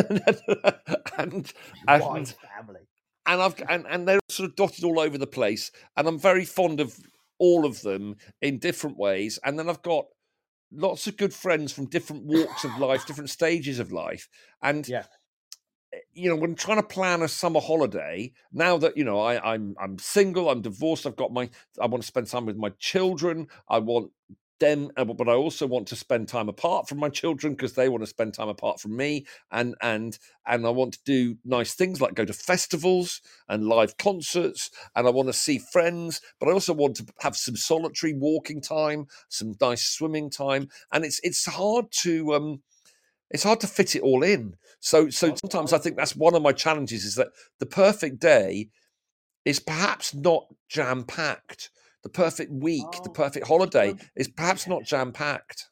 and 1.18 1.52
Wide 1.88 2.18
and 2.18 2.28
family. 2.56 2.82
and 3.26 3.42
I've 3.42 3.62
and, 3.70 3.86
and 3.90 4.08
they're 4.08 4.20
sort 4.30 4.50
of 4.50 4.56
dotted 4.56 4.84
all 4.86 5.00
over 5.00 5.18
the 5.18 5.28
place 5.28 5.72
and 5.98 6.08
I'm 6.08 6.18
very 6.20 6.46
fond 6.46 6.80
of 6.80 6.98
all 7.38 7.66
of 7.66 7.82
them 7.82 8.16
in 8.42 8.60
different 8.60 8.98
ways 8.98 9.38
and 9.44 9.60
then 9.60 9.70
I've 9.70 9.82
got 9.82 10.06
lots 10.72 11.08
of 11.08 11.18
good 11.18 11.34
friends 11.34 11.72
from 11.72 11.86
different 11.90 12.26
walks 12.26 12.64
of 12.64 12.78
life 12.78 13.06
different 13.06 13.30
stages 13.30 13.80
of 13.80 13.92
life 13.92 14.30
and 14.62 14.88
Yeah. 14.88 15.04
You 16.18 16.30
know, 16.30 16.36
when 16.36 16.56
trying 16.56 16.82
to 16.82 16.88
plan 16.88 17.22
a 17.22 17.28
summer 17.28 17.60
holiday, 17.62 18.32
now 18.52 18.78
that 18.78 18.98
you 18.98 19.04
know 19.04 19.20
I, 19.20 19.54
I'm 19.54 19.76
I'm 19.80 19.98
single, 20.00 20.50
I'm 20.50 20.62
divorced, 20.62 21.06
I've 21.06 21.16
got 21.16 21.32
my 21.32 21.50
I 21.82 21.86
want 21.86 22.04
to 22.04 22.08
spend 22.08 22.28
time 22.28 22.46
with 22.46 22.58
my 22.58 22.70
children. 22.80 23.48
I 23.70 23.80
want 23.80 24.12
them, 24.60 24.90
uh, 24.98 25.06
but 25.06 25.30
I 25.30 25.34
also 25.34 25.68
want 25.68 25.88
to 25.90 25.96
spend 25.96 26.28
time 26.28 26.50
apart 26.50 26.90
from 26.90 26.98
my 26.98 27.10
children 27.10 27.54
because 27.54 27.74
they 27.74 27.90
want 27.90 28.02
to 28.02 28.08
spend 28.08 28.34
time 28.34 28.50
apart 28.50 28.80
from 28.80 28.98
me, 28.98 29.28
and 29.52 29.76
and 29.82 30.18
and 30.48 30.66
I 30.66 30.70
want 30.72 30.94
to 30.94 31.00
do 31.06 31.36
nice 31.46 31.76
things 31.76 32.02
like 32.02 32.16
go 32.16 32.26
to 32.26 32.34
festivals 32.34 33.22
and 33.48 33.68
live 33.68 33.98
concerts, 33.98 34.72
and 34.96 35.06
I 35.08 35.12
want 35.12 35.30
to 35.30 35.34
see 35.34 35.60
friends, 35.60 36.22
but 36.40 36.50
I 36.50 36.54
also 36.54 36.74
want 36.74 36.96
to 36.98 37.06
have 37.20 37.36
some 37.38 37.56
solitary 37.56 38.14
walking 38.14 38.62
time, 38.62 39.06
some 39.30 39.54
nice 39.62 39.84
swimming 39.84 40.32
time, 40.32 40.70
and 40.92 41.06
it's 41.06 41.20
it's 41.24 41.46
hard 41.46 41.86
to 42.04 42.34
um 42.34 42.62
it's 43.30 43.44
hard 43.44 43.60
to 43.62 43.68
fit 43.68 43.96
it 43.96 44.02
all 44.02 44.24
in. 44.24 44.56
So 44.80 45.10
so 45.10 45.36
sometimes 45.36 45.74
I 45.74 45.78
think 45.80 45.96
that's 45.98 46.16
one 46.16 46.36
of 46.36 46.42
my 46.42 46.52
challenges 46.54 47.04
is 47.04 47.16
that 47.16 47.30
the 47.60 47.66
perfect 47.66 48.20
day 48.20 48.70
is 49.46 49.60
perhaps 49.60 50.14
not 50.14 50.46
jam 50.70 51.04
packed. 51.04 51.70
The 52.04 52.10
perfect 52.10 52.52
week, 52.52 52.90
the 53.04 53.10
Oh, 53.10 53.14
perfect 53.14 53.48
holiday 53.48 53.96
is 54.16 54.28
perhaps 54.28 54.68
not 54.68 54.84
jam 54.92 55.12
packed. 55.12 55.66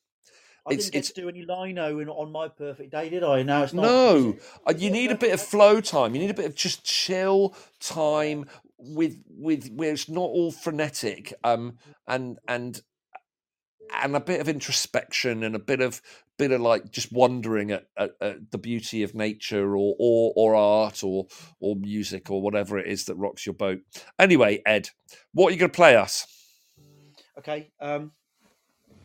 I 0.68 0.74
It's- 0.74 0.86
didn't 0.86 0.94
get 0.94 0.98
it's- 1.00 1.12
to 1.14 1.22
do 1.22 1.30
any 1.30 1.46
lino 1.46 2.00
in, 2.00 2.10
on 2.10 2.32
my 2.32 2.48
perfect 2.48 2.92
day, 2.92 3.10
did 3.10 3.24
I? 3.24 3.44
No, 3.44 3.64
it's 3.64 3.74
not. 3.74 3.84
No, 3.84 4.36
uh, 4.66 4.74
you 4.76 4.90
need 4.90 5.12
a 5.12 5.16
bit 5.18 5.32
of 5.34 5.40
flow 5.54 5.80
time. 5.80 6.16
You 6.16 6.22
need 6.22 6.32
a 6.32 6.34
bit 6.34 6.46
of 6.46 6.56
just 6.56 6.84
chill 6.84 7.56
time 7.80 8.46
with 8.80 9.18
with 9.30 9.70
where 9.72 9.94
it's 9.94 10.10
not 10.10 10.22
all 10.22 10.52
frenetic. 10.52 11.34
Um, 11.44 11.78
and 12.08 12.40
and 12.48 12.82
and 13.94 14.16
a 14.16 14.20
bit 14.20 14.42
of 14.42 14.50
introspection 14.50 15.44
and 15.44 15.56
a 15.56 15.60
bit 15.60 15.82
of 15.82 16.02
bit 16.38 16.52
of 16.52 16.60
like 16.60 16.92
just 16.92 17.12
wondering 17.12 17.72
at, 17.72 17.86
at, 17.98 18.12
at 18.20 18.52
the 18.52 18.58
beauty 18.58 19.04
of 19.04 19.16
nature 19.16 19.76
or, 19.76 19.96
or 20.00 20.34
or 20.36 20.56
art 20.56 21.04
or 21.04 21.28
or 21.60 21.76
music 21.76 22.30
or 22.30 22.42
whatever 22.42 22.78
it 22.78 22.88
is 22.88 23.06
that 23.06 23.16
rocks 23.16 23.46
your 23.46 23.56
boat. 23.56 23.80
Anyway, 24.20 24.62
Ed, 24.66 24.90
what 25.34 25.50
are 25.50 25.52
you 25.52 25.60
going 25.60 25.72
to 25.72 25.76
play 25.76 25.96
us? 25.96 26.28
Okay. 27.38 27.72
Um, 27.80 28.12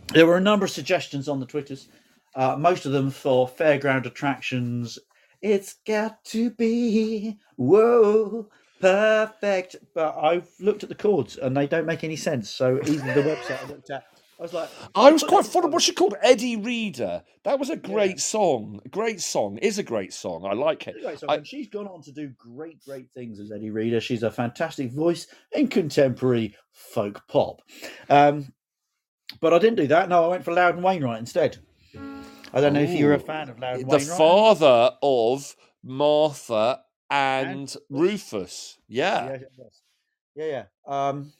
there 0.08 0.26
were 0.26 0.36
a 0.36 0.40
number 0.40 0.64
of 0.64 0.70
suggestions 0.70 1.28
on 1.28 1.40
the 1.40 1.46
Twitters, 1.46 1.88
uh, 2.34 2.56
most 2.56 2.86
of 2.86 2.92
them 2.92 3.10
for 3.10 3.48
fairground 3.48 4.06
attractions. 4.06 4.98
It's 5.40 5.74
got 5.86 6.24
to 6.26 6.50
be 6.50 7.38
whoa 7.56 8.48
perfect, 8.80 9.76
but 9.94 10.16
I've 10.18 10.48
looked 10.58 10.82
at 10.82 10.88
the 10.88 10.94
chords 10.94 11.36
and 11.36 11.56
they 11.56 11.66
don't 11.66 11.86
make 11.86 12.02
any 12.02 12.16
sense. 12.16 12.50
So 12.50 12.80
even 12.86 13.06
the 13.06 13.22
website 13.22 13.64
I 13.64 13.68
looked 13.68 13.90
at, 13.90 14.04
I 14.40 14.42
was 14.42 14.54
like, 14.54 14.70
I 14.94 15.12
was 15.12 15.22
quite 15.22 15.44
fond 15.44 15.66
of 15.66 15.72
what 15.74 15.82
she 15.82 15.92
called 15.92 16.14
Eddie 16.22 16.56
Reader. 16.56 17.22
That 17.44 17.58
was 17.58 17.68
a 17.68 17.76
great 17.76 18.18
song. 18.20 18.80
A 18.86 18.88
great 18.88 19.20
song. 19.20 19.58
Is 19.58 19.78
a 19.78 19.82
great 19.82 20.14
song. 20.14 20.46
I 20.46 20.54
like 20.54 20.88
it. 20.88 20.96
I- 21.28 21.34
and 21.34 21.46
she's 21.46 21.68
gone 21.68 21.86
on 21.86 22.00
to 22.04 22.12
do 22.12 22.30
great, 22.38 22.82
great 22.86 23.10
things 23.14 23.38
as 23.38 23.52
Eddie 23.52 23.68
Reader. 23.70 24.00
She's 24.00 24.22
a 24.22 24.30
fantastic 24.30 24.92
voice 24.92 25.26
in 25.52 25.68
contemporary 25.68 26.56
folk 26.72 27.22
pop. 27.28 27.60
Um, 28.08 28.54
but 29.42 29.52
I 29.52 29.58
didn't 29.58 29.76
do 29.76 29.86
that. 29.88 30.08
No, 30.08 30.24
I 30.24 30.28
went 30.28 30.44
for 30.44 30.54
Loudon 30.54 30.80
Wainwright 30.82 31.18
instead. 31.20 31.58
I 32.52 32.60
don't 32.62 32.72
know 32.72 32.80
if 32.80 32.90
you're 32.98 33.12
a 33.14 33.18
fan 33.20 33.50
of 33.50 33.58
Loudon 33.58 33.86
the 33.86 33.96
Wainwright. 33.98 34.16
father 34.18 34.96
of 35.02 35.54
Martha 35.84 36.80
and, 37.10 37.48
And 37.50 37.76
Rufus. 37.90 38.78
Yeah. 38.88 39.36
Yeah, 39.36 39.64
yeah, 40.34 40.64
yeah. 40.88 41.08
Um, 41.08 41.32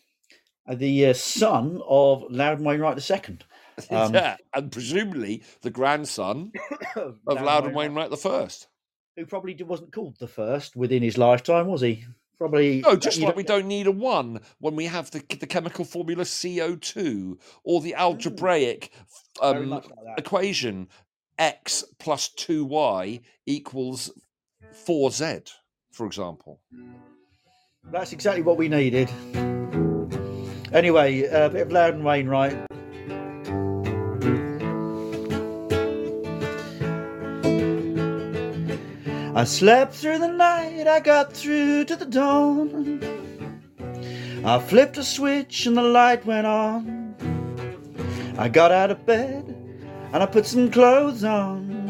the 0.74 1.06
uh, 1.06 1.12
son 1.12 1.80
of 1.86 2.24
Loudon 2.30 2.64
Wainwright 2.64 3.10
II. 3.10 3.38
Um, 3.90 4.14
yeah. 4.14 4.36
And 4.54 4.70
presumably 4.70 5.42
the 5.62 5.70
grandson 5.70 6.52
of 6.96 7.18
Loudon 7.26 7.72
Wainwright 7.72 8.10
the 8.10 8.16
first. 8.16 8.68
who 9.16 9.26
probably 9.26 9.54
wasn't 9.62 9.92
called 9.92 10.18
the 10.18 10.28
first 10.28 10.76
within 10.76 11.02
his 11.02 11.16
lifetime, 11.18 11.66
was 11.66 11.80
he? 11.80 12.04
Probably. 12.38 12.80
No, 12.80 12.96
just 12.96 13.18
you 13.18 13.26
like 13.26 13.36
we 13.36 13.42
don't 13.42 13.66
need 13.66 13.86
a 13.86 13.92
one 13.92 14.40
when 14.60 14.74
we 14.74 14.86
have 14.86 15.10
the 15.10 15.22
the 15.38 15.46
chemical 15.46 15.84
formula 15.84 16.24
CO2 16.24 17.38
or 17.64 17.82
the 17.82 17.94
algebraic 17.94 18.92
um, 19.42 19.68
like 19.68 19.84
equation 20.16 20.88
x 21.38 21.84
plus 21.98 22.30
2y 22.36 23.20
equals 23.46 24.10
4z, 24.86 25.50
for 25.90 26.06
example. 26.06 26.60
That's 27.84 28.12
exactly 28.12 28.42
what 28.42 28.56
we 28.56 28.68
needed. 28.68 29.10
Anyway, 30.72 31.24
a 31.24 31.50
bit 31.50 31.62
of 31.62 31.72
Loud 31.72 31.94
Loudon 31.94 32.04
Wainwright. 32.04 32.56
I 39.34 39.44
slept 39.44 39.94
through 39.94 40.18
the 40.18 40.28
night, 40.28 40.86
I 40.86 41.00
got 41.00 41.32
through 41.32 41.86
to 41.86 41.96
the 41.96 42.04
dawn. 42.04 43.00
I 44.44 44.58
flipped 44.60 44.96
a 44.96 45.02
switch 45.02 45.66
and 45.66 45.76
the 45.76 45.82
light 45.82 46.24
went 46.24 46.46
on. 46.46 47.16
I 48.38 48.48
got 48.48 48.70
out 48.70 48.92
of 48.92 49.04
bed 49.04 49.44
and 50.12 50.22
I 50.22 50.26
put 50.26 50.46
some 50.46 50.70
clothes 50.70 51.24
on. 51.24 51.80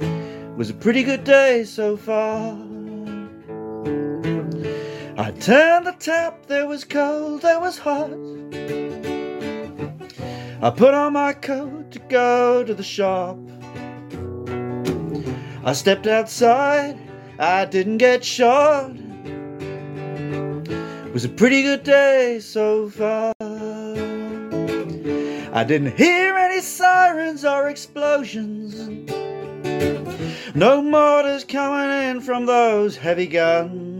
It 0.00 0.56
was 0.56 0.70
a 0.70 0.74
pretty 0.74 1.04
good 1.04 1.22
day 1.22 1.62
so 1.64 1.96
far. 1.96 2.63
I 5.16 5.30
turned 5.30 5.86
the 5.86 5.92
tap, 5.92 6.46
there 6.46 6.66
was 6.66 6.82
cold, 6.82 7.42
there 7.42 7.60
was 7.60 7.78
hot. 7.78 8.10
I 10.60 10.70
put 10.70 10.92
on 10.92 11.12
my 11.12 11.32
coat 11.32 11.92
to 11.92 12.00
go 12.00 12.64
to 12.64 12.74
the 12.74 12.82
shop. 12.82 13.38
I 15.64 15.72
stepped 15.72 16.08
outside, 16.08 16.98
I 17.38 17.64
didn't 17.64 17.98
get 17.98 18.24
shot. 18.24 18.90
It 20.64 21.12
was 21.12 21.24
a 21.24 21.28
pretty 21.28 21.62
good 21.62 21.84
day 21.84 22.40
so 22.40 22.88
far. 22.90 23.32
I 25.52 25.62
didn't 25.62 25.96
hear 25.96 26.36
any 26.36 26.60
sirens 26.60 27.44
or 27.44 27.68
explosions. 27.68 28.74
No 30.56 30.82
mortars 30.82 31.44
coming 31.44 32.10
in 32.10 32.20
from 32.20 32.46
those 32.46 32.96
heavy 32.96 33.28
guns. 33.28 33.94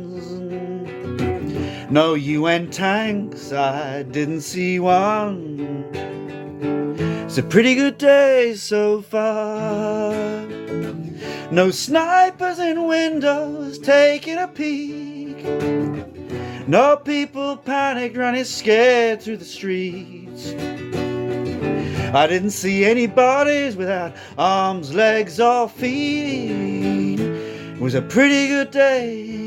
No 1.90 2.14
UN 2.14 2.70
tanks, 2.70 3.52
I 3.52 4.04
didn't 4.04 4.40
see 4.40 4.80
one. 4.80 5.84
It's 7.24 7.36
a 7.36 7.42
pretty 7.42 7.74
good 7.74 7.98
day 7.98 8.54
so 8.54 9.02
far. 9.02 10.12
No 11.50 11.70
snipers 11.70 12.58
in 12.58 12.86
windows 12.86 13.78
taking 13.78 14.38
a 14.38 14.48
peek. 14.48 15.44
No 16.66 16.96
people 16.96 17.58
panicked 17.58 18.16
running 18.16 18.44
scared 18.44 19.20
through 19.20 19.36
the 19.36 19.44
streets. 19.44 20.54
I 22.14 22.26
didn't 22.26 22.52
see 22.52 22.84
any 22.84 23.06
bodies 23.06 23.76
without 23.76 24.14
arms, 24.38 24.94
legs, 24.94 25.38
or 25.38 25.68
feet. 25.68 27.20
It 27.20 27.80
was 27.80 27.94
a 27.94 28.02
pretty 28.02 28.48
good 28.48 28.70
day. 28.70 29.43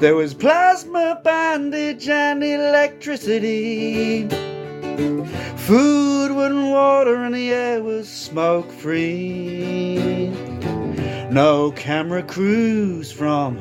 There 0.00 0.14
was 0.14 0.32
plasma 0.32 1.20
bandage 1.22 2.08
and 2.08 2.42
electricity. 2.42 4.26
Food 5.56 6.30
and 6.30 6.70
water, 6.70 7.16
and 7.16 7.34
the 7.34 7.52
air 7.52 7.82
was 7.82 8.08
smoke 8.08 8.72
free. 8.72 10.28
No 11.30 11.72
camera 11.72 12.22
crews 12.22 13.12
from 13.12 13.58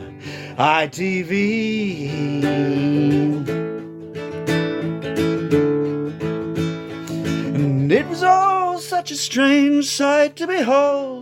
ITV. 0.56 2.10
And 7.54 7.92
it 7.92 8.08
was 8.08 8.24
all 8.24 8.80
such 8.80 9.12
a 9.12 9.18
strange 9.18 9.90
sight 9.90 10.38
to 10.38 10.48
behold. 10.48 11.19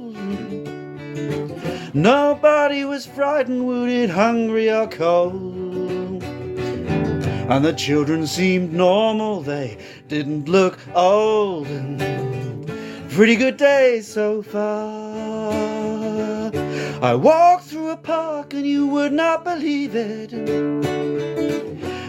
Nobody 1.98 2.86
was 2.86 3.08
frightened, 3.08 3.66
wounded, 3.66 4.12
hungry, 4.12 4.70
or 4.70 4.88
cold. 4.88 6.22
And 6.22 7.66
the 7.66 7.74
children 7.74 8.28
seemed 8.28 8.72
normal, 8.72 9.42
they 9.42 9.80
didn't 10.08 10.48
look 10.48 10.78
old. 10.94 11.66
Pretty 13.10 13.36
good 13.36 13.58
day 13.58 14.02
so 14.02 14.44
far. 14.44 15.52
I 17.02 17.16
walked 17.16 17.66
through 17.66 17.90
a 17.90 17.98
park 17.98 18.54
and 18.54 18.68
you 18.68 18.86
would 18.86 19.14
not 19.14 19.44
believe 19.44 19.96
it. 19.96 20.32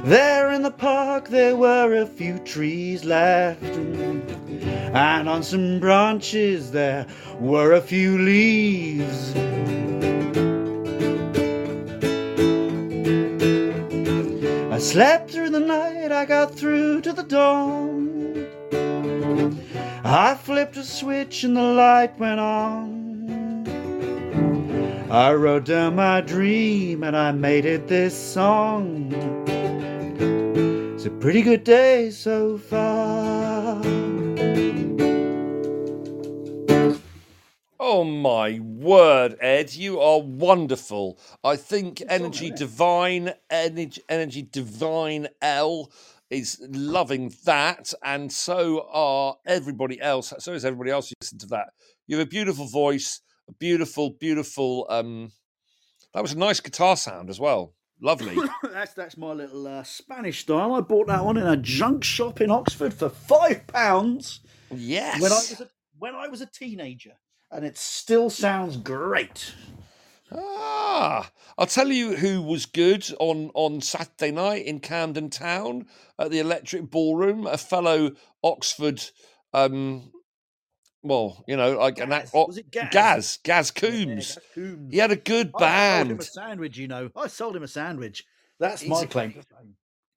There 0.09 0.51
in 0.53 0.63
the 0.63 0.71
park 0.71 1.29
there 1.29 1.55
were 1.55 1.93
a 2.01 2.07
few 2.07 2.39
trees 2.39 3.05
left, 3.05 3.63
and 3.63 5.29
on 5.29 5.43
some 5.43 5.81
branches 5.81 6.71
there 6.71 7.07
were 7.39 7.75
a 7.75 7.83
few 7.83 8.17
leaves. 8.17 9.37
I 14.73 14.79
slept 14.79 15.31
through 15.31 15.51
the 15.51 15.61
night, 15.61 16.11
I 16.11 16.25
got 16.25 16.55
through 16.55 17.03
to 17.03 17.13
the 17.13 17.25
dawn. 17.25 18.47
I 20.05 20.37
flipped 20.37 20.79
a 20.79 20.85
switch 20.85 21.45
and 21.45 21.55
the 21.55 21.61
light 21.61 22.19
went 22.19 22.41
on. 22.41 23.67
I 25.11 25.35
wrote 25.35 25.67
down 25.67 25.97
my 25.97 26.23
dream 26.23 27.05
and 27.05 27.15
I 27.15 27.33
made 27.33 27.67
it 27.67 27.89
this 27.89 28.17
song. 28.17 29.13
It's 31.09 31.17
a 31.17 31.21
pretty 31.21 31.41
good 31.41 31.65
day 31.65 32.11
so 32.11 32.59
far. 32.59 33.81
Oh 37.81 38.05
my 38.05 38.59
word, 38.61 39.37
Ed, 39.41 39.73
you 39.73 40.01
are 40.01 40.21
wonderful. 40.21 41.19
I 41.43 41.57
think 41.57 42.03
Energy 42.11 42.51
Divine, 42.51 43.33
Energy, 43.49 44.03
Energy 44.11 44.43
Divine 44.43 45.29
L 45.41 45.91
is 46.29 46.61
loving 46.69 47.33
that, 47.47 47.95
and 48.05 48.31
so 48.31 48.87
are 48.93 49.37
everybody 49.47 49.99
else. 50.03 50.35
So 50.41 50.53
is 50.53 50.67
everybody 50.67 50.91
else 50.91 51.09
who 51.09 51.15
listen 51.23 51.39
to 51.39 51.47
that. 51.47 51.69
You 52.07 52.19
have 52.19 52.27
a 52.27 52.29
beautiful 52.29 52.67
voice 52.67 53.23
beautiful, 53.59 54.11
beautiful. 54.11 54.87
Um, 54.91 55.33
that 56.13 56.21
was 56.21 56.35
a 56.35 56.39
nice 56.39 56.61
guitar 56.61 56.99
sound 56.99 57.31
as 57.31 57.41
well. 57.41 57.73
Lovely. 58.01 58.37
that's 58.63 58.95
that's 58.95 59.17
my 59.17 59.33
little 59.33 59.67
uh, 59.67 59.83
Spanish 59.83 60.41
style. 60.41 60.75
I 60.75 60.81
bought 60.81 61.09
that 61.09 61.25
one 61.25 61.37
in 61.37 61.47
a 61.47 61.57
junk 61.57 62.05
shop 62.05 62.41
in 62.41 62.51
Oxford 62.51 62.95
for 62.95 63.09
five 63.09 63.67
pounds. 63.67 64.41
Yes. 64.71 65.21
When 65.21 65.33
I 65.33 65.37
was 65.37 65.61
a, 65.61 65.69
when 65.99 66.15
I 66.15 66.29
was 66.29 66.41
a 66.41 66.47
teenager, 66.47 67.15
and 67.51 67.65
it 67.65 67.77
still 67.77 68.31
sounds 68.31 68.77
great. 68.77 69.53
Ah, 70.31 71.31
I'll 71.57 71.67
tell 71.67 71.91
you 71.91 72.15
who 72.15 72.43
was 72.43 72.67
good 72.67 73.05
on 73.19 73.51
on 73.55 73.81
Saturday 73.81 74.31
night 74.31 74.67
in 74.67 74.79
Camden 74.79 75.31
Town 75.31 75.87
at 76.19 76.31
the 76.31 76.39
Electric 76.39 76.91
Ballroom. 76.91 77.47
A 77.47 77.59
fellow 77.59 78.13
Oxford 78.45 79.03
um, 79.55 80.13
well, 81.03 81.45
you 81.47 81.57
know, 81.57 81.79
like 81.79 81.97
Gaz. 81.97 82.09
an 82.09 82.31
oh, 82.35 82.47
was 82.47 82.59
it 82.59 82.71
Gaz? 82.71 82.89
Gaz, 82.91 83.39
Gaz 83.45 83.71
Coombs. 83.71 83.95
Yeah, 83.97 84.15
Gaz 84.15 84.39
Coombs. 84.55 84.93
He 84.93 84.99
had 84.99 85.11
a 85.13 85.17
good 85.17 85.53
band. 85.53 85.61
I 85.61 85.99
sold 85.99 86.11
him 86.11 86.19
a 86.19 86.23
sandwich, 86.23 86.77
you 86.77 86.89
know. 86.89 87.11
I 87.17 87.27
sold 87.29 87.57
him 87.57 87.63
a 87.63 87.69
sandwich. 87.69 88.25
That's 88.59 88.83
He's 88.83 88.91
my 88.91 89.07
claim. 89.07 89.35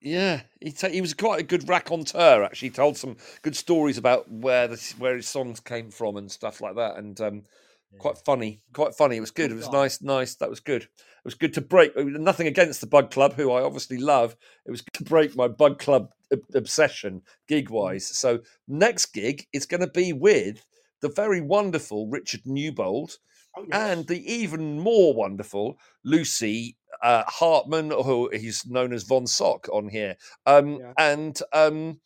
Yeah, 0.01 0.41
he 0.59 0.73
he 0.89 1.01
was 1.01 1.13
quite 1.13 1.39
a 1.39 1.43
good 1.43 1.69
raconteur. 1.69 2.43
Actually, 2.43 2.69
he 2.69 2.73
told 2.73 2.97
some 2.97 3.17
good 3.43 3.55
stories 3.55 3.99
about 3.99 4.29
where 4.31 4.67
the 4.67 4.93
where 4.97 5.15
his 5.15 5.27
songs 5.27 5.59
came 5.59 5.91
from 5.91 6.17
and 6.17 6.31
stuff 6.31 6.59
like 6.59 6.75
that, 6.75 6.97
and 6.97 7.21
um, 7.21 7.43
yeah. 7.91 7.99
quite 7.99 8.17
funny. 8.17 8.63
Quite 8.73 8.95
funny. 8.95 9.17
It 9.17 9.21
was 9.21 9.29
good. 9.29 9.51
it 9.51 9.55
was 9.55 9.71
nice. 9.71 10.01
Nice. 10.01 10.35
That 10.35 10.49
was 10.49 10.59
good. 10.59 10.83
It 10.83 11.25
was 11.25 11.35
good 11.35 11.53
to 11.53 11.61
break. 11.61 11.95
Nothing 11.95 12.47
against 12.47 12.81
the 12.81 12.87
Bug 12.87 13.11
Club, 13.11 13.33
who 13.33 13.51
I 13.51 13.61
obviously 13.61 13.97
love. 13.97 14.35
It 14.65 14.71
was 14.71 14.81
good 14.81 14.93
to 14.93 15.03
break 15.03 15.35
my 15.35 15.47
Bug 15.47 15.77
Club 15.77 16.09
obsession 16.55 17.21
gig 17.47 17.69
wise. 17.69 18.05
Mm. 18.05 18.15
So 18.15 18.39
next 18.67 19.07
gig 19.07 19.45
is 19.53 19.67
going 19.67 19.81
to 19.81 19.87
be 19.87 20.13
with 20.13 20.65
the 21.01 21.09
very 21.09 21.41
wonderful 21.41 22.07
Richard 22.07 22.41
Newbold, 22.45 23.17
oh, 23.57 23.65
yes. 23.67 23.69
and 23.71 24.07
the 24.07 24.31
even 24.31 24.79
more 24.79 25.13
wonderful 25.13 25.77
Lucy 26.03 26.77
uh, 27.01 27.23
Hartman, 27.27 27.91
who 27.91 28.29
he's 28.33 28.65
known 28.65 28.93
as 28.93 29.03
Von 29.03 29.27
Sock 29.27 29.67
on 29.71 29.89
here. 29.89 30.15
Um, 30.45 30.79
yeah. 30.79 30.93
And 30.97 31.39
um, 31.53 31.99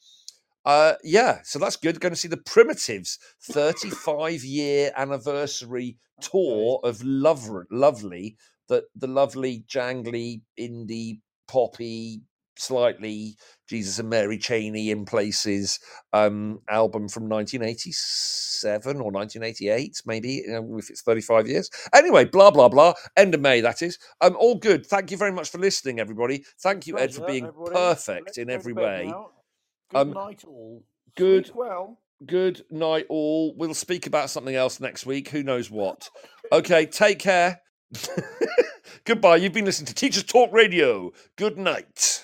uh, 0.66 0.94
yeah, 1.04 1.40
so 1.44 1.60
that's 1.60 1.76
good. 1.76 2.00
Going 2.00 2.14
to 2.14 2.20
see 2.20 2.28
the 2.28 2.38
Primitives 2.38 3.20
35 3.44 4.44
year 4.44 4.92
anniversary 4.96 5.98
tour 6.22 6.80
of 6.84 7.04
Love, 7.04 7.48
Lovely, 7.72 8.38
that 8.70 8.86
the 8.96 9.08
lovely, 9.08 9.64
jangly, 9.68 10.42
indie, 10.60 11.20
poppy, 11.48 12.22
slightly 12.58 13.36
Jesus 13.68 14.00
and 14.00 14.10
Mary 14.10 14.38
Chain-y 14.38 14.92
in 14.92 15.06
places 15.06 15.80
um, 16.14 16.60
album 16.70 17.08
from 17.08 17.28
1987 17.28 18.98
or 18.98 19.12
1988, 19.12 20.02
maybe 20.06 20.44
you 20.46 20.48
know, 20.48 20.78
if 20.78 20.90
it's 20.90 21.02
35 21.02 21.48
years. 21.48 21.70
Anyway, 21.94 22.26
blah 22.26 22.52
blah 22.52 22.70
blah. 22.70 22.94
End 23.18 23.34
of 23.34 23.42
May, 23.42 23.62
that 23.62 23.82
is. 23.82 23.98
Um, 24.22 24.36
all 24.40 24.56
good. 24.56 24.86
Thank 24.86 25.12
you 25.12 25.18
very 25.18 25.32
much 25.32 25.50
for 25.50 25.58
listening, 25.58 26.00
everybody. 26.00 26.44
Thank 26.62 26.88
you, 26.88 27.00
Ed, 27.00 27.14
for 27.14 27.26
being 27.26 27.46
everybody. 27.46 27.74
perfect 27.74 28.26
Let's 28.28 28.38
in 28.38 28.50
every 28.50 28.74
way. 28.74 29.14
Good 29.92 29.98
um, 29.98 30.12
night, 30.12 30.44
all. 30.46 30.84
Good. 31.16 31.48
Sleep 31.48 31.56
well. 31.56 32.00
Good 32.26 32.64
night, 32.72 33.06
all. 33.10 33.56
We'll 33.58 33.74
speak 33.74 34.08
about 34.08 34.30
something 34.30 34.56
else 34.56 34.80
next 34.80 35.06
week. 35.06 35.30
Who 35.30 35.44
knows 35.44 35.70
what? 35.70 36.10
Okay, 36.52 36.86
take 36.86 37.18
care. 37.18 37.60
Goodbye. 39.04 39.38
You've 39.38 39.52
been 39.52 39.66
listening 39.66 39.88
to 39.88 39.96
Teachers 39.96 40.24
Talk 40.24 40.54
Radio. 40.54 41.12
Good 41.38 41.58
night. 41.58 42.24